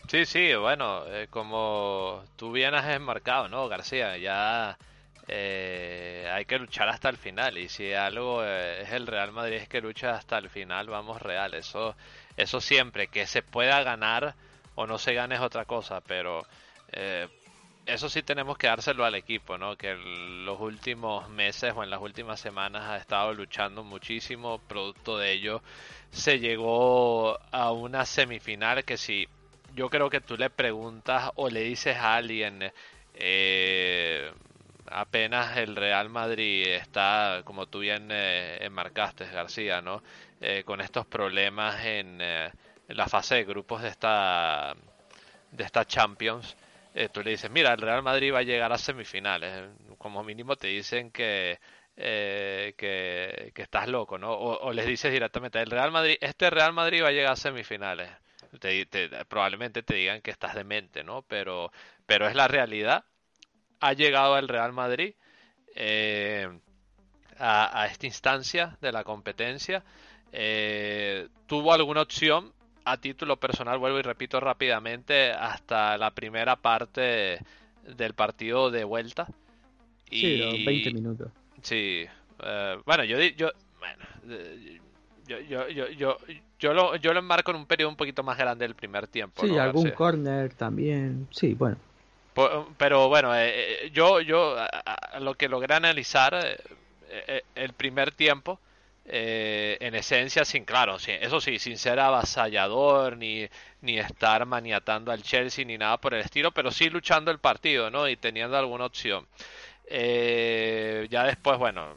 Sí, 0.08 0.24
sí, 0.24 0.54
bueno, 0.54 1.04
eh, 1.08 1.26
como 1.30 2.22
tú 2.36 2.52
bien 2.52 2.74
has 2.74 2.94
enmarcado, 2.94 3.48
¿no, 3.48 3.68
García? 3.68 4.16
Ya 4.18 4.78
eh, 5.28 6.30
hay 6.32 6.44
que 6.44 6.58
luchar 6.58 6.88
hasta 6.88 7.08
el 7.08 7.16
final 7.16 7.58
y 7.58 7.68
si 7.68 7.92
algo 7.92 8.44
eh, 8.44 8.82
es 8.82 8.92
el 8.92 9.06
Real 9.06 9.32
Madrid 9.32 9.56
es 9.56 9.68
que 9.68 9.80
lucha 9.80 10.14
hasta 10.14 10.38
el 10.38 10.48
final, 10.50 10.88
vamos 10.88 11.20
real, 11.20 11.54
eso, 11.54 11.96
eso 12.36 12.60
siempre, 12.60 13.08
que 13.08 13.26
se 13.26 13.42
pueda 13.42 13.82
ganar 13.82 14.34
o 14.74 14.86
no 14.86 14.98
se 14.98 15.14
gane 15.14 15.34
es 15.34 15.40
otra 15.40 15.64
cosa, 15.64 16.00
pero 16.00 16.46
eh, 16.92 17.28
eso 17.86 18.08
sí 18.08 18.22
tenemos 18.22 18.58
que 18.58 18.66
dárselo 18.66 19.04
al 19.04 19.14
equipo, 19.14 19.56
¿no? 19.58 19.76
Que 19.76 19.92
en 19.92 20.44
los 20.44 20.60
últimos 20.60 21.28
meses 21.28 21.72
o 21.74 21.82
en 21.82 21.90
las 21.90 22.00
últimas 22.00 22.40
semanas 22.40 22.82
ha 22.84 22.96
estado 22.96 23.32
luchando 23.32 23.84
muchísimo, 23.84 24.58
producto 24.58 25.18
de 25.18 25.32
ello 25.32 25.62
se 26.10 26.38
llegó 26.38 27.38
a 27.52 27.72
una 27.72 28.04
semifinal 28.04 28.84
que 28.84 28.96
si 28.96 29.28
yo 29.74 29.90
creo 29.90 30.08
que 30.08 30.20
tú 30.20 30.36
le 30.36 30.50
preguntas 30.50 31.30
o 31.36 31.50
le 31.50 31.60
dices 31.60 31.96
a 31.96 32.14
alguien 32.14 32.72
eh, 33.14 34.32
apenas 34.90 35.56
el 35.58 35.76
Real 35.76 36.08
Madrid 36.10 36.66
está, 36.68 37.42
como 37.44 37.66
tú 37.66 37.80
bien 37.80 38.08
eh, 38.10 38.58
enmarcaste, 38.62 39.26
García, 39.26 39.80
¿no? 39.82 40.02
Eh, 40.40 40.62
con 40.64 40.80
estos 40.80 41.06
problemas 41.06 41.84
en, 41.84 42.18
eh, 42.20 42.50
en 42.88 42.96
la 42.96 43.06
fase 43.08 43.36
de 43.36 43.44
grupos 43.44 43.82
de 43.82 43.88
esta 43.88 44.74
de 45.50 45.64
esta 45.64 45.84
Champions, 45.84 46.56
eh, 46.94 47.08
tú 47.12 47.22
le 47.22 47.30
dices, 47.30 47.50
mira, 47.50 47.72
el 47.72 47.78
Real 47.80 48.02
Madrid 48.02 48.32
va 48.32 48.38
a 48.40 48.42
llegar 48.42 48.72
a 48.72 48.78
semifinales. 48.78 49.70
Como 49.98 50.22
mínimo 50.24 50.56
te 50.56 50.68
dicen 50.68 51.10
que 51.10 51.58
eh, 51.96 52.74
que, 52.76 53.52
que 53.54 53.62
estás 53.62 53.88
loco, 53.88 54.18
¿no? 54.18 54.32
O, 54.32 54.72
les 54.72 54.86
dices 54.86 55.10
directamente, 55.12 55.60
el 55.60 55.70
Real 55.70 55.90
Madrid, 55.92 56.16
este 56.20 56.50
Real 56.50 56.72
Madrid 56.74 57.02
va 57.02 57.08
a 57.08 57.12
llegar 57.12 57.32
a 57.32 57.36
semifinales. 57.36 58.10
Te- 58.60 58.86
te- 58.86 59.08
probablemente 59.26 59.82
te 59.82 59.94
digan 59.94 60.20
que 60.22 60.30
estás 60.30 60.54
demente, 60.54 61.02
¿no? 61.04 61.22
Pero, 61.22 61.72
pero 62.06 62.28
es 62.28 62.34
la 62.34 62.48
realidad. 62.48 63.04
Ha 63.80 63.92
llegado 63.92 64.38
el 64.38 64.48
Real 64.48 64.72
Madrid 64.72 65.14
eh, 65.74 66.48
a, 67.38 67.82
a 67.82 67.86
esta 67.86 68.06
instancia 68.06 68.76
de 68.80 68.92
la 68.92 69.04
competencia. 69.04 69.82
Eh, 70.32 71.28
tuvo 71.46 71.72
alguna 71.72 72.02
opción 72.02 72.52
a 72.84 72.96
título 72.98 73.36
personal, 73.38 73.78
vuelvo 73.78 73.98
y 73.98 74.02
repito 74.02 74.38
rápidamente, 74.38 75.32
hasta 75.32 75.98
la 75.98 76.12
primera 76.12 76.56
parte 76.56 77.40
del 77.96 78.14
partido 78.14 78.70
de 78.70 78.84
vuelta. 78.84 79.26
Sí, 80.08 80.36
los 80.36 80.64
20 80.64 80.92
minutos. 80.92 81.32
Sí, 81.62 82.06
eh, 82.42 82.78
bueno, 82.84 83.04
yo, 83.04 83.20
yo, 83.20 83.50
bueno, 83.78 84.04
eh, 84.28 84.80
yo, 85.26 85.40
yo, 85.40 85.68
yo, 85.68 85.88
yo, 85.88 86.16
yo 86.60 86.74
lo, 86.74 86.94
yo 86.96 87.12
lo 87.12 87.18
enmarco 87.18 87.50
en 87.50 87.56
un 87.56 87.66
periodo 87.66 87.90
un 87.90 87.96
poquito 87.96 88.22
más 88.22 88.38
grande 88.38 88.64
del 88.64 88.76
primer 88.76 89.08
tiempo. 89.08 89.42
Sí, 89.42 89.48
¿no, 89.48 89.60
algún 89.60 89.82
García? 89.84 89.96
corner 89.96 90.54
también. 90.54 91.26
Sí, 91.32 91.54
bueno. 91.54 91.76
Pero 92.76 93.08
bueno, 93.08 93.34
eh, 93.34 93.86
eh, 93.86 93.90
yo, 93.92 94.20
yo 94.20 94.56
lo 95.20 95.34
que 95.34 95.48
logré 95.48 95.74
analizar 95.74 96.34
eh, 96.34 96.58
eh, 97.08 97.42
el 97.54 97.72
primer 97.72 98.12
tiempo, 98.12 98.60
en 99.08 99.94
esencia, 99.94 100.44
sin 100.44 100.64
claro, 100.64 100.98
sí, 100.98 101.12
eso 101.12 101.40
sí, 101.40 101.60
sin 101.60 101.78
ser 101.78 102.00
avasallador 102.00 103.16
ni, 103.16 103.46
ni 103.80 103.98
estar 104.00 104.44
maniatando 104.46 105.12
al 105.12 105.22
Chelsea 105.22 105.64
ni 105.64 105.78
nada 105.78 105.96
por 105.98 106.12
el 106.12 106.22
estilo, 106.22 106.50
pero 106.50 106.72
sí 106.72 106.90
luchando 106.90 107.30
el 107.30 107.38
partido, 107.38 107.88
¿no? 107.88 108.08
Y 108.08 108.16
teniendo 108.16 108.58
alguna 108.58 108.84
opción. 108.86 109.24
Eh, 109.88 111.06
ya 111.10 111.24
después, 111.24 111.58
bueno, 111.58 111.94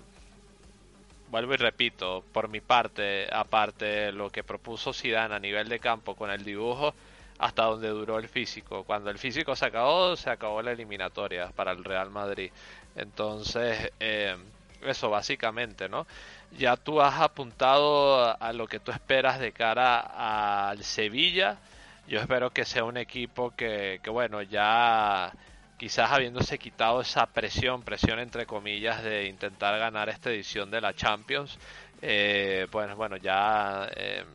vuelvo 1.27 1.53
y 1.53 1.57
repito, 1.57 2.23
por 2.31 2.47
mi 2.49 2.61
parte, 2.61 3.27
aparte 3.31 3.85
de 3.85 4.11
lo 4.11 4.29
que 4.29 4.43
propuso 4.43 4.93
Zidane 4.93 5.35
a 5.35 5.39
nivel 5.39 5.69
de 5.69 5.79
campo 5.79 6.15
con 6.15 6.31
el 6.31 6.43
dibujo, 6.43 6.93
hasta 7.39 7.63
donde 7.65 7.89
duró 7.89 8.19
el 8.19 8.29
físico. 8.29 8.83
Cuando 8.85 9.09
el 9.09 9.17
físico 9.19 9.55
se 9.55 9.65
acabó, 9.65 10.15
se 10.15 10.29
acabó 10.29 10.61
la 10.61 10.71
eliminatoria 10.71 11.49
para 11.55 11.71
el 11.71 11.83
Real 11.83 12.11
Madrid. 12.11 12.51
Entonces, 12.95 13.91
eh, 13.99 14.37
eso 14.81 15.09
básicamente, 15.09 15.89
¿no? 15.89 16.07
Ya 16.51 16.77
tú 16.77 17.01
has 17.01 17.19
apuntado 17.21 18.35
a- 18.41 18.53
lo 18.53 18.67
que 18.67 18.79
tú 18.79 18.91
esperas 18.91 19.39
de 19.39 19.51
cara 19.53 20.69
al 20.69 20.83
Sevilla. 20.83 21.59
Yo 22.07 22.19
espero 22.19 22.51
que 22.51 22.65
sea 22.65 22.83
un 22.85 22.97
equipo 22.97 23.51
que, 23.55 23.99
que 24.03 24.09
bueno, 24.09 24.41
ya 24.41 25.31
quizás 25.77 26.11
habiéndose 26.11 26.57
quitado 26.59 27.01
esa 27.01 27.25
presión, 27.27 27.83
presión 27.83 28.19
entre 28.19 28.45
comillas, 28.45 29.03
de 29.03 29.25
intentar 29.27 29.77
ganar 29.79 30.09
esta 30.09 30.29
edición 30.31 30.71
de 30.71 30.81
la 30.81 30.93
Champions, 30.93 31.57
eh, 32.01 32.67
pues 32.71 32.93
bueno, 32.95 33.17
ya 33.17 33.87
eh, 33.95 34.25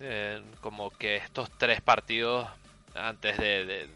eh, 0.00 0.42
como 0.60 0.90
que 0.90 1.16
estos 1.16 1.50
tres 1.58 1.80
partidos 1.80 2.48
antes 2.94 3.36
de, 3.38 3.64
de- 3.64 3.88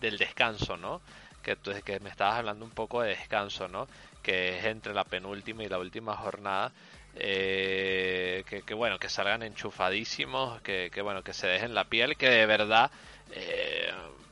del 0.00 0.18
descanso, 0.18 0.76
¿no? 0.76 1.00
que, 1.42 1.56
tú, 1.56 1.72
que 1.84 2.00
me 2.00 2.10
estabas 2.10 2.36
hablando 2.38 2.64
un 2.64 2.70
poco 2.72 3.02
de 3.02 3.10
descanso, 3.10 3.68
¿no? 3.68 3.86
Que 4.22 4.58
es 4.58 4.64
entre 4.64 4.92
la 4.94 5.04
penúltima 5.04 5.62
y 5.62 5.68
la 5.68 5.78
última 5.78 6.16
jornada. 6.16 6.72
Eh, 7.14 8.44
que, 8.66 8.74
bueno, 8.74 8.98
que 8.98 9.08
salgan 9.08 9.42
enchufadísimos, 9.42 10.60
que, 10.62 10.90
bueno, 11.02 11.22
que 11.22 11.32
se 11.32 11.46
dejen 11.46 11.72
la 11.74 11.84
piel, 11.84 12.16
que 12.16 12.28
de 12.28 12.44
verdad 12.46 12.90
eh, 13.30 13.90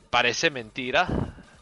parece 0.09 0.49
mentira, 0.51 1.07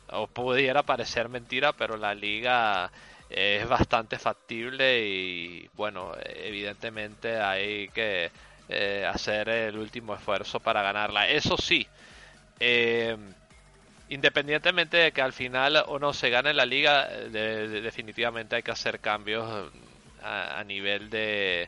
o 0.09 0.27
pudiera 0.27 0.83
parecer 0.83 1.29
mentira, 1.29 1.73
pero 1.73 1.97
la 1.97 2.13
liga 2.13 2.91
es 3.29 3.67
bastante 3.67 4.19
factible 4.19 4.99
y 5.07 5.69
bueno, 5.75 6.11
evidentemente 6.25 7.39
hay 7.39 7.87
que 7.89 8.31
eh, 8.69 9.05
hacer 9.05 9.49
el 9.49 9.77
último 9.77 10.15
esfuerzo 10.15 10.59
para 10.59 10.81
ganarla. 10.81 11.27
Eso 11.27 11.57
sí, 11.57 11.85
eh, 12.59 13.17
independientemente 14.09 14.97
de 14.97 15.11
que 15.11 15.21
al 15.21 15.33
final 15.33 15.83
o 15.87 15.99
no 15.99 16.13
se 16.13 16.29
gane 16.29 16.53
la 16.53 16.65
liga, 16.65 17.07
definitivamente 17.07 18.55
hay 18.55 18.63
que 18.63 18.71
hacer 18.71 18.99
cambios 18.99 19.71
a, 20.21 20.63
nivel 20.63 21.09
de, 21.09 21.67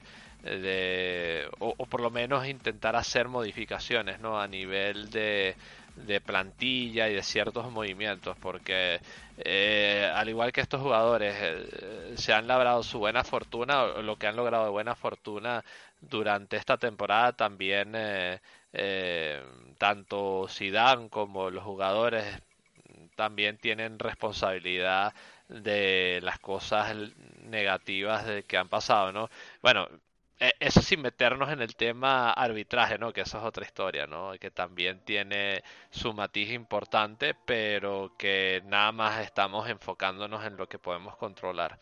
o, 1.60 1.86
por 1.86 2.02
lo 2.02 2.10
menos 2.10 2.48
intentar 2.48 2.96
hacer 2.96 3.28
modificaciones, 3.28 4.20
¿no? 4.20 4.40
A 4.40 4.48
nivel 4.48 5.10
de, 5.10 5.56
de 5.96 6.22
plantilla 6.22 7.10
y 7.10 7.14
de 7.16 7.24
ciertos 7.24 7.72
movimientos, 7.72 8.38
porque 8.38 9.00
eh, 9.38 10.12
al 10.14 10.30
igual 10.30 10.52
que 10.52 10.62
estos 10.62 10.82
jugadores 10.82 11.36
eh, 11.40 12.14
se 12.18 12.34
han 12.34 12.48
labrado 12.48 12.84
su 12.84 13.00
buena 13.00 13.24
fortuna, 13.24 13.84
o 13.84 14.02
lo 14.02 14.18
que 14.18 14.28
han 14.28 14.36
logrado 14.36 14.66
de 14.66 14.72
buena 14.72 14.96
fortuna 14.96 15.64
durante 16.02 16.58
esta 16.58 16.78
temporada, 16.78 17.34
también 17.34 17.94
eh, 17.96 19.42
tanto 19.78 20.48
Zidane 20.50 21.10
como 21.10 21.50
los 21.50 21.64
jugadores 21.64 22.26
también 23.16 23.58
tienen 23.58 24.00
responsabilidad 24.00 25.14
de 25.48 26.20
las 26.24 26.40
cosas 26.40 26.96
negativas 27.44 28.26
de 28.26 28.44
que 28.44 28.58
han 28.58 28.70
pasado, 28.70 29.12
¿no? 29.12 29.30
Bueno, 29.62 29.88
eso 30.38 30.82
sin 30.82 31.02
meternos 31.02 31.50
en 31.50 31.62
el 31.62 31.76
tema 31.76 32.32
arbitraje, 32.32 32.98
¿no? 32.98 33.14
Que 33.14 33.22
eso 33.22 33.38
es 33.38 33.44
otra 33.44 33.66
historia, 33.66 34.06
¿no? 34.06 34.34
Que 34.40 34.52
también 34.52 35.00
tiene 35.06 35.64
su 35.90 36.14
matiz 36.14 36.52
importante, 36.52 37.36
pero 37.46 38.14
que 38.18 38.62
nada 38.66 38.92
más 38.92 39.22
estamos 39.22 39.70
enfocándonos 39.70 40.46
en 40.46 40.58
lo 40.58 40.68
que 40.68 40.80
podemos 40.80 41.16
controlar. 41.16 41.80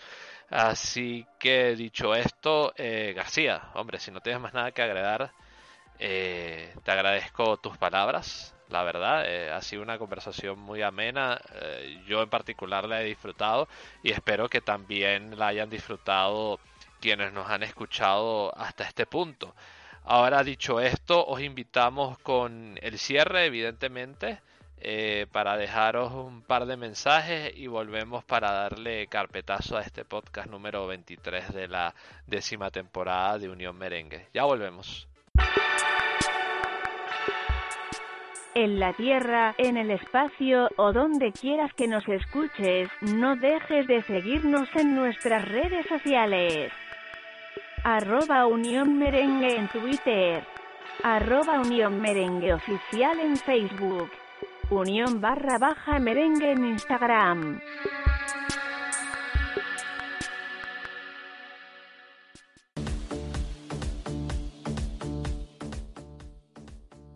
Así 0.50 1.26
que 1.40 1.76
dicho 1.76 2.14
esto, 2.14 2.74
eh, 2.78 3.14
García, 3.16 3.72
hombre, 3.74 4.00
si 4.00 4.12
no 4.12 4.22
tienes 4.22 4.42
más 4.42 4.54
nada 4.54 4.72
que 4.72 4.84
agregar, 4.84 5.32
eh, 6.00 6.76
te 6.84 6.92
agradezco 6.92 7.58
tus 7.58 7.78
palabras, 7.78 8.56
la 8.70 8.84
verdad, 8.84 9.26
eh, 9.28 9.52
ha 9.52 9.62
sido 9.62 9.82
una 9.82 9.98
conversación 9.98 10.60
muy 10.60 10.82
amena, 10.82 11.40
yo 12.08 12.22
en 12.22 12.30
particular 12.30 12.88
la 12.88 13.02
he 13.02 13.06
disfrutado 13.06 13.68
y 14.04 14.12
espero 14.12 14.50
que 14.50 14.62
también 14.62 15.38
la 15.40 15.48
hayan 15.48 15.70
disfrutado 15.70 16.60
quienes 17.04 17.34
nos 17.34 17.50
han 17.50 17.64
escuchado 17.64 18.58
hasta 18.58 18.86
este 18.86 19.06
punto. 19.06 19.54
Ahora 20.06 20.42
dicho 20.42 20.80
esto, 20.80 21.26
os 21.26 21.42
invitamos 21.42 22.18
con 22.20 22.80
el 22.82 22.98
cierre, 22.98 23.46
evidentemente, 23.46 24.40
eh, 24.80 25.28
para 25.34 25.58
dejaros 25.58 26.14
un 26.14 26.44
par 26.44 26.66
de 26.66 26.78
mensajes 26.78 27.52
y 27.58 27.68
volvemos 27.68 28.24
para 28.24 28.54
darle 28.54 29.08
carpetazo 29.08 29.76
a 29.76 29.82
este 29.82 30.06
podcast 30.06 30.50
número 30.50 30.88
23 30.88 31.54
de 31.54 31.68
la 31.68 31.94
décima 32.26 32.72
temporada 32.72 33.38
de 33.38 33.50
Unión 33.50 33.78
Merengue. 33.78 34.28
Ya 34.34 34.46
volvemos. 34.46 35.10
En 38.56 38.80
la 38.80 38.94
Tierra, 38.94 39.56
en 39.58 39.76
el 39.76 39.92
espacio 39.92 40.70
o 40.78 40.94
donde 40.94 41.34
quieras 41.34 41.74
que 41.74 41.90
nos 41.90 42.08
escuches, 42.08 42.88
no 43.02 43.36
dejes 43.36 43.88
de 43.88 44.04
seguirnos 44.04 44.70
en 44.76 44.96
nuestras 44.96 45.44
redes 45.46 45.86
sociales 45.88 46.72
arroba 47.84 48.46
Unión 48.46 48.98
Merengue 48.98 49.58
en 49.58 49.68
Twitter, 49.68 50.46
arroba 51.04 51.60
Unión 51.60 52.00
Merengue 52.00 52.54
Oficial 52.54 53.20
en 53.20 53.36
Facebook, 53.36 54.10
Unión 54.70 55.20
barra 55.20 55.58
baja 55.58 56.00
merengue 56.00 56.52
en 56.52 56.66
Instagram. 56.66 57.60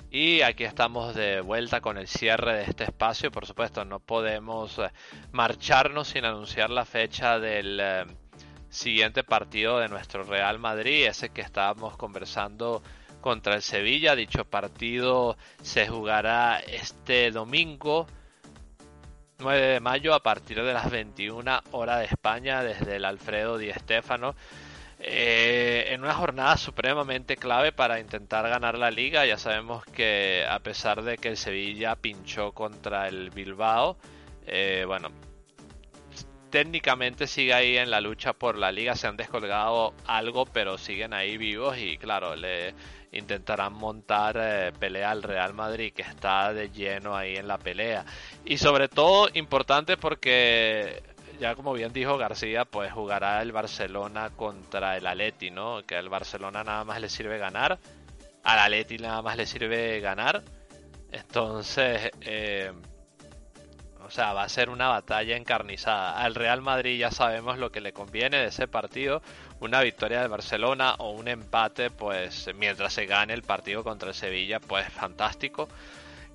Y 0.10 0.42
aquí 0.42 0.64
estamos 0.64 1.14
de 1.16 1.42
vuelta 1.42 1.80
con 1.80 1.98
el 1.98 2.08
cierre 2.08 2.56
de 2.56 2.64
este 2.64 2.86
espacio. 2.86 3.32
Por 3.32 3.46
supuesto, 3.46 3.86
no 3.86 4.00
podemos 4.00 4.80
eh, 4.80 4.90
marcharnos 5.32 6.08
sin 6.08 6.26
anunciar 6.26 6.72
la 6.72 6.86
fecha 6.86 7.40
del 7.40 7.80
eh, 7.80 8.06
siguiente 8.78 9.24
partido 9.24 9.80
de 9.80 9.90
nuestro 9.90 10.24
Real 10.24 10.60
Madrid, 10.60 11.08
ese 11.08 11.30
que 11.30 11.42
estábamos 11.42 11.98
conversando 11.98 12.82
contra 13.20 13.56
el 13.56 13.62
Sevilla. 13.62 14.16
Dicho 14.16 14.46
partido 14.46 15.36
se 15.62 15.88
jugará 15.88 16.60
este 16.60 17.32
domingo 17.32 18.08
9 19.40 19.68
de 19.68 19.80
mayo 19.80 20.14
a 20.14 20.24
partir 20.24 20.64
de 20.64 20.74
las 20.74 20.90
21 20.90 21.62
horas 21.72 22.00
de 22.00 22.06
España 22.06 22.64
desde 22.64 22.96
el 22.96 23.06
Alfredo 23.06 23.58
Di 23.58 23.72
Stéfano. 23.72 24.36
Eh, 25.00 25.90
en 25.90 26.02
una 26.04 26.16
jornada 26.16 26.58
supremamente 26.58 27.38
clave 27.38 27.72
para 27.72 28.00
intentar 28.00 28.50
ganar 28.50 28.78
la 28.78 28.90
liga. 28.90 29.26
Ya 29.26 29.38
sabemos 29.38 29.86
que 29.86 30.46
a 30.50 30.60
pesar 30.60 31.04
de 31.04 31.18
que 31.18 31.30
el 31.30 31.38
Sevilla 31.38 31.96
pinchó 31.96 32.52
contra 32.52 33.08
el 33.08 33.30
Bilbao, 33.30 33.98
eh, 34.48 34.86
bueno, 34.88 35.10
técnicamente 36.50 37.28
sigue 37.28 37.54
ahí 37.54 37.78
en 37.78 37.90
la 37.90 38.02
lucha 38.02 38.34
por 38.34 38.58
la 38.58 38.72
liga, 38.72 38.96
se 38.96 39.08
han 39.08 39.18
descolgado 39.18 39.94
algo, 40.06 40.46
pero 40.46 40.78
siguen 40.78 41.14
ahí 41.14 41.38
vivos 41.38 41.78
y 41.78 41.98
claro, 41.98 42.36
le 42.36 42.74
intentarán 43.12 43.74
montar 43.74 44.38
eh, 44.40 44.72
pelea 44.78 45.12
al 45.12 45.24
Real 45.24 45.54
Madrid, 45.54 45.94
que 45.94 46.02
está 46.02 46.54
de 46.54 46.70
lleno 46.70 47.16
ahí 47.16 47.36
en 47.36 47.48
la 47.48 47.58
pelea. 47.58 48.06
Y 48.46 48.58
sobre 48.58 48.88
todo 48.88 49.30
importante 49.34 49.98
porque, 49.98 51.02
ya 51.40 51.56
como 51.56 51.74
bien 51.74 51.94
dijo 51.94 52.18
García, 52.18 52.66
pues 52.66 52.92
jugará 52.92 53.42
el 53.42 53.52
Barcelona 53.52 54.30
contra 54.36 54.98
el 54.98 55.08
Atleti, 55.08 55.52
¿no? 55.52 55.84
Que 55.86 55.96
al 55.96 56.10
Barcelona 56.10 56.64
nada 56.64 56.84
más 56.84 57.00
le 57.02 57.10
sirve 57.10 57.38
ganar, 57.38 57.80
al 58.44 58.60
Atleti 58.60 58.98
nada 58.98 59.22
más 59.22 59.38
le 59.38 59.46
sirve 59.46 60.00
ganar. 60.00 60.44
Entonces, 61.12 62.12
eh, 62.22 62.72
o 64.08 64.12
sea, 64.12 64.32
va 64.32 64.44
a 64.44 64.50
ser 64.50 64.70
una 64.70 64.88
batalla 64.88 65.36
encarnizada. 65.36 66.18
Al 66.18 66.34
Real 66.34 66.62
Madrid 66.62 66.98
ya 66.98 67.12
sabemos 67.12 67.58
lo 67.58 67.72
que 67.72 67.82
le 67.82 67.92
conviene 67.92 68.38
de 68.38 68.48
ese 68.48 68.66
partido. 68.66 69.22
Una 69.60 69.82
victoria 69.82 70.22
de 70.22 70.30
Barcelona 70.30 70.96
o 71.00 71.12
un 71.12 71.28
empate, 71.28 71.90
pues 71.90 72.50
mientras 72.56 72.94
se 72.94 73.06
gane 73.06 73.34
el 73.34 73.44
partido 73.44 73.84
contra 73.84 74.10
el 74.10 74.16
Sevilla, 74.16 74.62
pues 74.62 74.88
fantástico. 74.94 75.68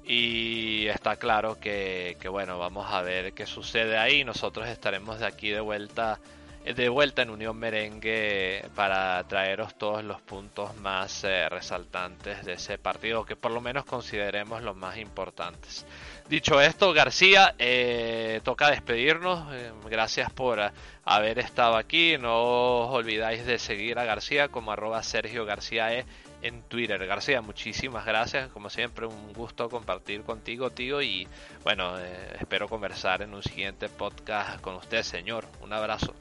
Y 0.04 0.86
está 0.88 1.16
claro 1.16 1.58
que, 1.58 2.18
que 2.20 2.28
bueno, 2.28 2.58
vamos 2.58 2.92
a 2.92 3.00
ver 3.00 3.32
qué 3.32 3.46
sucede 3.46 3.96
ahí. 3.96 4.22
Nosotros 4.22 4.68
estaremos 4.68 5.20
de 5.20 5.26
aquí 5.26 5.48
de 5.48 5.60
vuelta 5.60 6.18
de 6.64 6.88
vuelta 6.88 7.22
en 7.22 7.30
Unión 7.30 7.56
Merengue 7.56 8.64
para 8.76 9.22
traeros 9.24 9.74
todos 9.74 10.04
los 10.04 10.20
puntos 10.20 10.76
más 10.76 11.24
eh, 11.24 11.48
resaltantes 11.48 12.44
de 12.44 12.52
ese 12.52 12.78
partido, 12.78 13.24
que 13.24 13.34
por 13.34 13.50
lo 13.50 13.60
menos 13.60 13.84
consideremos 13.84 14.62
los 14.62 14.76
más 14.76 14.96
importantes. 14.96 15.84
Dicho 16.28 16.60
esto, 16.60 16.92
García, 16.92 17.54
eh, 17.58 18.40
toca 18.44 18.70
despedirnos. 18.70 19.52
Eh, 19.52 19.72
gracias 19.90 20.32
por 20.32 20.60
haber 21.04 21.38
estado 21.40 21.76
aquí. 21.76 22.16
No 22.16 22.86
os 22.86 22.94
olvidáis 22.94 23.44
de 23.44 23.58
seguir 23.58 23.98
a 23.98 24.04
García 24.04 24.48
como 24.48 24.70
arroba 24.70 25.02
Sergio 25.02 25.44
García 25.44 25.92
e 25.92 26.06
en 26.42 26.62
Twitter. 26.62 27.04
García, 27.06 27.42
muchísimas 27.42 28.06
gracias. 28.06 28.50
Como 28.50 28.70
siempre, 28.70 29.06
un 29.06 29.32
gusto 29.32 29.68
compartir 29.68 30.22
contigo, 30.22 30.70
tío. 30.70 31.02
Y 31.02 31.26
bueno, 31.64 31.98
espero 32.38 32.68
conversar 32.68 33.22
en 33.22 33.34
un 33.34 33.42
siguiente 33.42 33.88
podcast 33.88 34.60
con 34.60 34.76
usted, 34.76 35.02
señor. 35.02 35.46
Un 35.60 35.72
abrazo. 35.72 36.14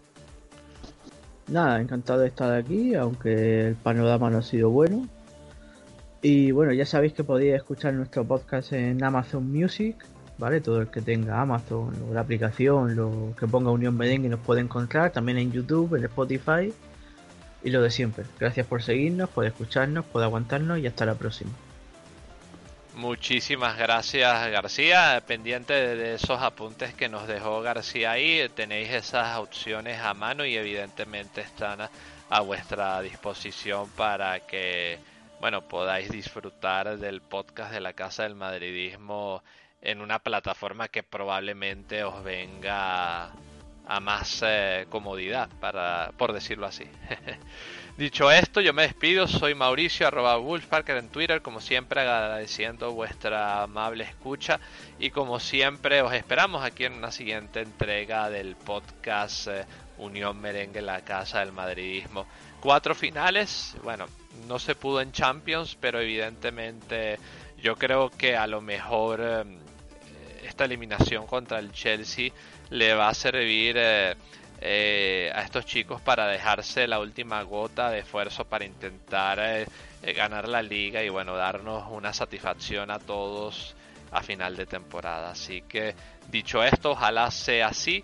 Nada, 1.51 1.81
encantado 1.81 2.21
de 2.21 2.27
estar 2.29 2.49
aquí, 2.53 2.95
aunque 2.95 3.67
el 3.67 3.75
panorama 3.75 4.29
no 4.29 4.37
ha 4.37 4.41
sido 4.41 4.69
bueno. 4.69 5.05
Y 6.21 6.51
bueno, 6.51 6.71
ya 6.71 6.85
sabéis 6.85 7.11
que 7.11 7.25
podéis 7.25 7.55
escuchar 7.55 7.93
nuestro 7.93 8.23
podcast 8.23 8.71
en 8.71 9.03
Amazon 9.03 9.51
Music, 9.51 9.97
¿vale? 10.37 10.61
Todo 10.61 10.79
el 10.79 10.87
que 10.87 11.01
tenga 11.01 11.41
Amazon 11.41 11.91
o 12.09 12.13
la 12.13 12.21
aplicación, 12.21 12.95
lo 12.95 13.33
que 13.37 13.47
ponga 13.47 13.69
Unión 13.69 13.97
Merengue 13.97 14.29
nos 14.29 14.39
puede 14.39 14.61
encontrar, 14.61 15.11
también 15.11 15.39
en 15.39 15.51
YouTube, 15.51 15.95
en 15.95 16.05
Spotify 16.05 16.73
y 17.65 17.69
lo 17.69 17.81
de 17.81 17.91
siempre. 17.91 18.23
Gracias 18.39 18.65
por 18.65 18.81
seguirnos, 18.81 19.29
por 19.29 19.45
escucharnos, 19.45 20.05
por 20.05 20.23
aguantarnos 20.23 20.79
y 20.79 20.87
hasta 20.87 21.05
la 21.05 21.15
próxima. 21.15 21.51
Muchísimas 22.95 23.77
gracias 23.77 24.51
García. 24.51 25.23
Pendiente 25.25 25.73
de 25.73 26.15
esos 26.15 26.41
apuntes 26.41 26.93
que 26.93 27.07
nos 27.07 27.25
dejó 27.25 27.61
García 27.61 28.11
ahí, 28.11 28.47
tenéis 28.53 28.89
esas 28.91 29.37
opciones 29.37 29.99
a 30.01 30.13
mano 30.13 30.45
y 30.45 30.57
evidentemente 30.57 31.41
están 31.41 31.79
a, 32.29 32.39
vuestra 32.41 33.01
disposición 33.01 33.89
para 33.91 34.41
que 34.41 34.99
bueno 35.39 35.61
podáis 35.67 36.09
disfrutar 36.09 36.97
del 36.97 37.21
podcast 37.21 37.71
de 37.71 37.79
la 37.79 37.93
Casa 37.93 38.23
del 38.23 38.35
Madridismo 38.35 39.41
en 39.81 40.01
una 40.01 40.19
plataforma 40.19 40.89
que 40.89 41.01
probablemente 41.01 42.03
os 42.03 42.21
venga 42.23 43.31
a 43.87 43.99
más 43.99 44.43
eh, 44.45 44.85
comodidad, 44.89 45.49
para, 45.59 46.11
por 46.17 46.33
decirlo 46.33 46.67
así. 46.67 46.85
Dicho 47.97 48.31
esto, 48.31 48.61
yo 48.61 48.73
me 48.73 48.83
despido, 48.83 49.27
soy 49.27 49.53
Mauricio, 49.53 50.07
arroba 50.07 50.37
Wolfparker 50.37 50.95
en 50.95 51.09
Twitter, 51.09 51.41
como 51.41 51.59
siempre 51.59 52.01
agradeciendo 52.01 52.93
vuestra 52.93 53.63
amable 53.63 54.05
escucha. 54.05 54.59
Y 54.97 55.09
como 55.11 55.39
siempre 55.39 56.01
os 56.01 56.13
esperamos 56.13 56.63
aquí 56.63 56.85
en 56.85 56.93
una 56.93 57.11
siguiente 57.11 57.59
entrega 57.59 58.29
del 58.29 58.55
podcast 58.55 59.47
eh, 59.47 59.65
Unión 59.97 60.39
Merengue, 60.39 60.81
la 60.81 61.01
Casa 61.01 61.41
del 61.41 61.51
Madridismo. 61.51 62.25
Cuatro 62.61 62.95
finales, 62.95 63.75
bueno, 63.83 64.05
no 64.47 64.57
se 64.57 64.73
pudo 64.73 65.01
en 65.01 65.11
Champions, 65.11 65.77
pero 65.79 65.99
evidentemente 65.99 67.19
yo 67.61 67.75
creo 67.75 68.09
que 68.09 68.37
a 68.37 68.47
lo 68.47 68.61
mejor 68.61 69.19
eh, 69.21 69.43
esta 70.43 70.63
eliminación 70.63 71.27
contra 71.27 71.59
el 71.59 71.71
Chelsea 71.73 72.31
le 72.69 72.93
va 72.93 73.09
a 73.09 73.13
servir 73.13 73.75
eh, 73.77 74.15
eh, 74.63 75.31
a 75.33 75.41
estos 75.41 75.65
chicos 75.65 76.01
para 76.01 76.27
dejarse 76.27 76.87
la 76.87 76.99
última 76.99 77.41
gota 77.41 77.89
de 77.89 77.99
esfuerzo 77.99 78.45
para 78.45 78.63
intentar 78.63 79.39
eh, 79.39 79.65
ganar 80.13 80.47
la 80.47 80.61
liga 80.61 81.03
y 81.03 81.09
bueno, 81.09 81.35
darnos 81.35 81.85
una 81.89 82.13
satisfacción 82.13 82.91
a 82.91 82.99
todos 82.99 83.75
a 84.11 84.21
final 84.21 84.55
de 84.55 84.67
temporada. 84.67 85.31
Así 85.31 85.63
que 85.63 85.95
dicho 86.29 86.63
esto, 86.63 86.91
ojalá 86.91 87.31
sea 87.31 87.67
así. 87.67 88.03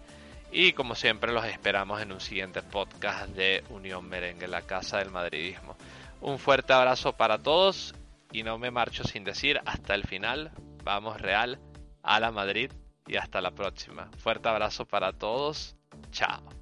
Y 0.51 0.73
como 0.73 0.95
siempre 0.95 1.31
los 1.31 1.45
esperamos 1.45 2.01
en 2.01 2.11
un 2.11 2.21
siguiente 2.21 2.63
podcast 2.63 3.27
de 3.29 3.63
Unión 3.69 4.07
Merengue, 4.07 4.47
la 4.47 4.63
Casa 4.63 4.97
del 4.97 5.11
Madridismo. 5.11 5.75
Un 6.21 6.39
fuerte 6.39 6.73
abrazo 6.73 7.13
para 7.13 7.38
todos 7.38 7.93
y 8.31 8.43
no 8.43 8.57
me 8.57 8.71
marcho 8.71 9.03
sin 9.03 9.23
decir 9.23 9.61
hasta 9.65 9.93
el 9.93 10.03
final. 10.03 10.51
Vamos 10.84 11.21
Real 11.21 11.59
a 12.01 12.19
la 12.19 12.31
Madrid 12.31 12.71
y 13.05 13.17
hasta 13.17 13.41
la 13.41 13.51
próxima. 13.51 14.09
Fuerte 14.17 14.49
abrazo 14.49 14.85
para 14.85 15.13
todos. 15.13 15.77
Ciao. 16.18 16.56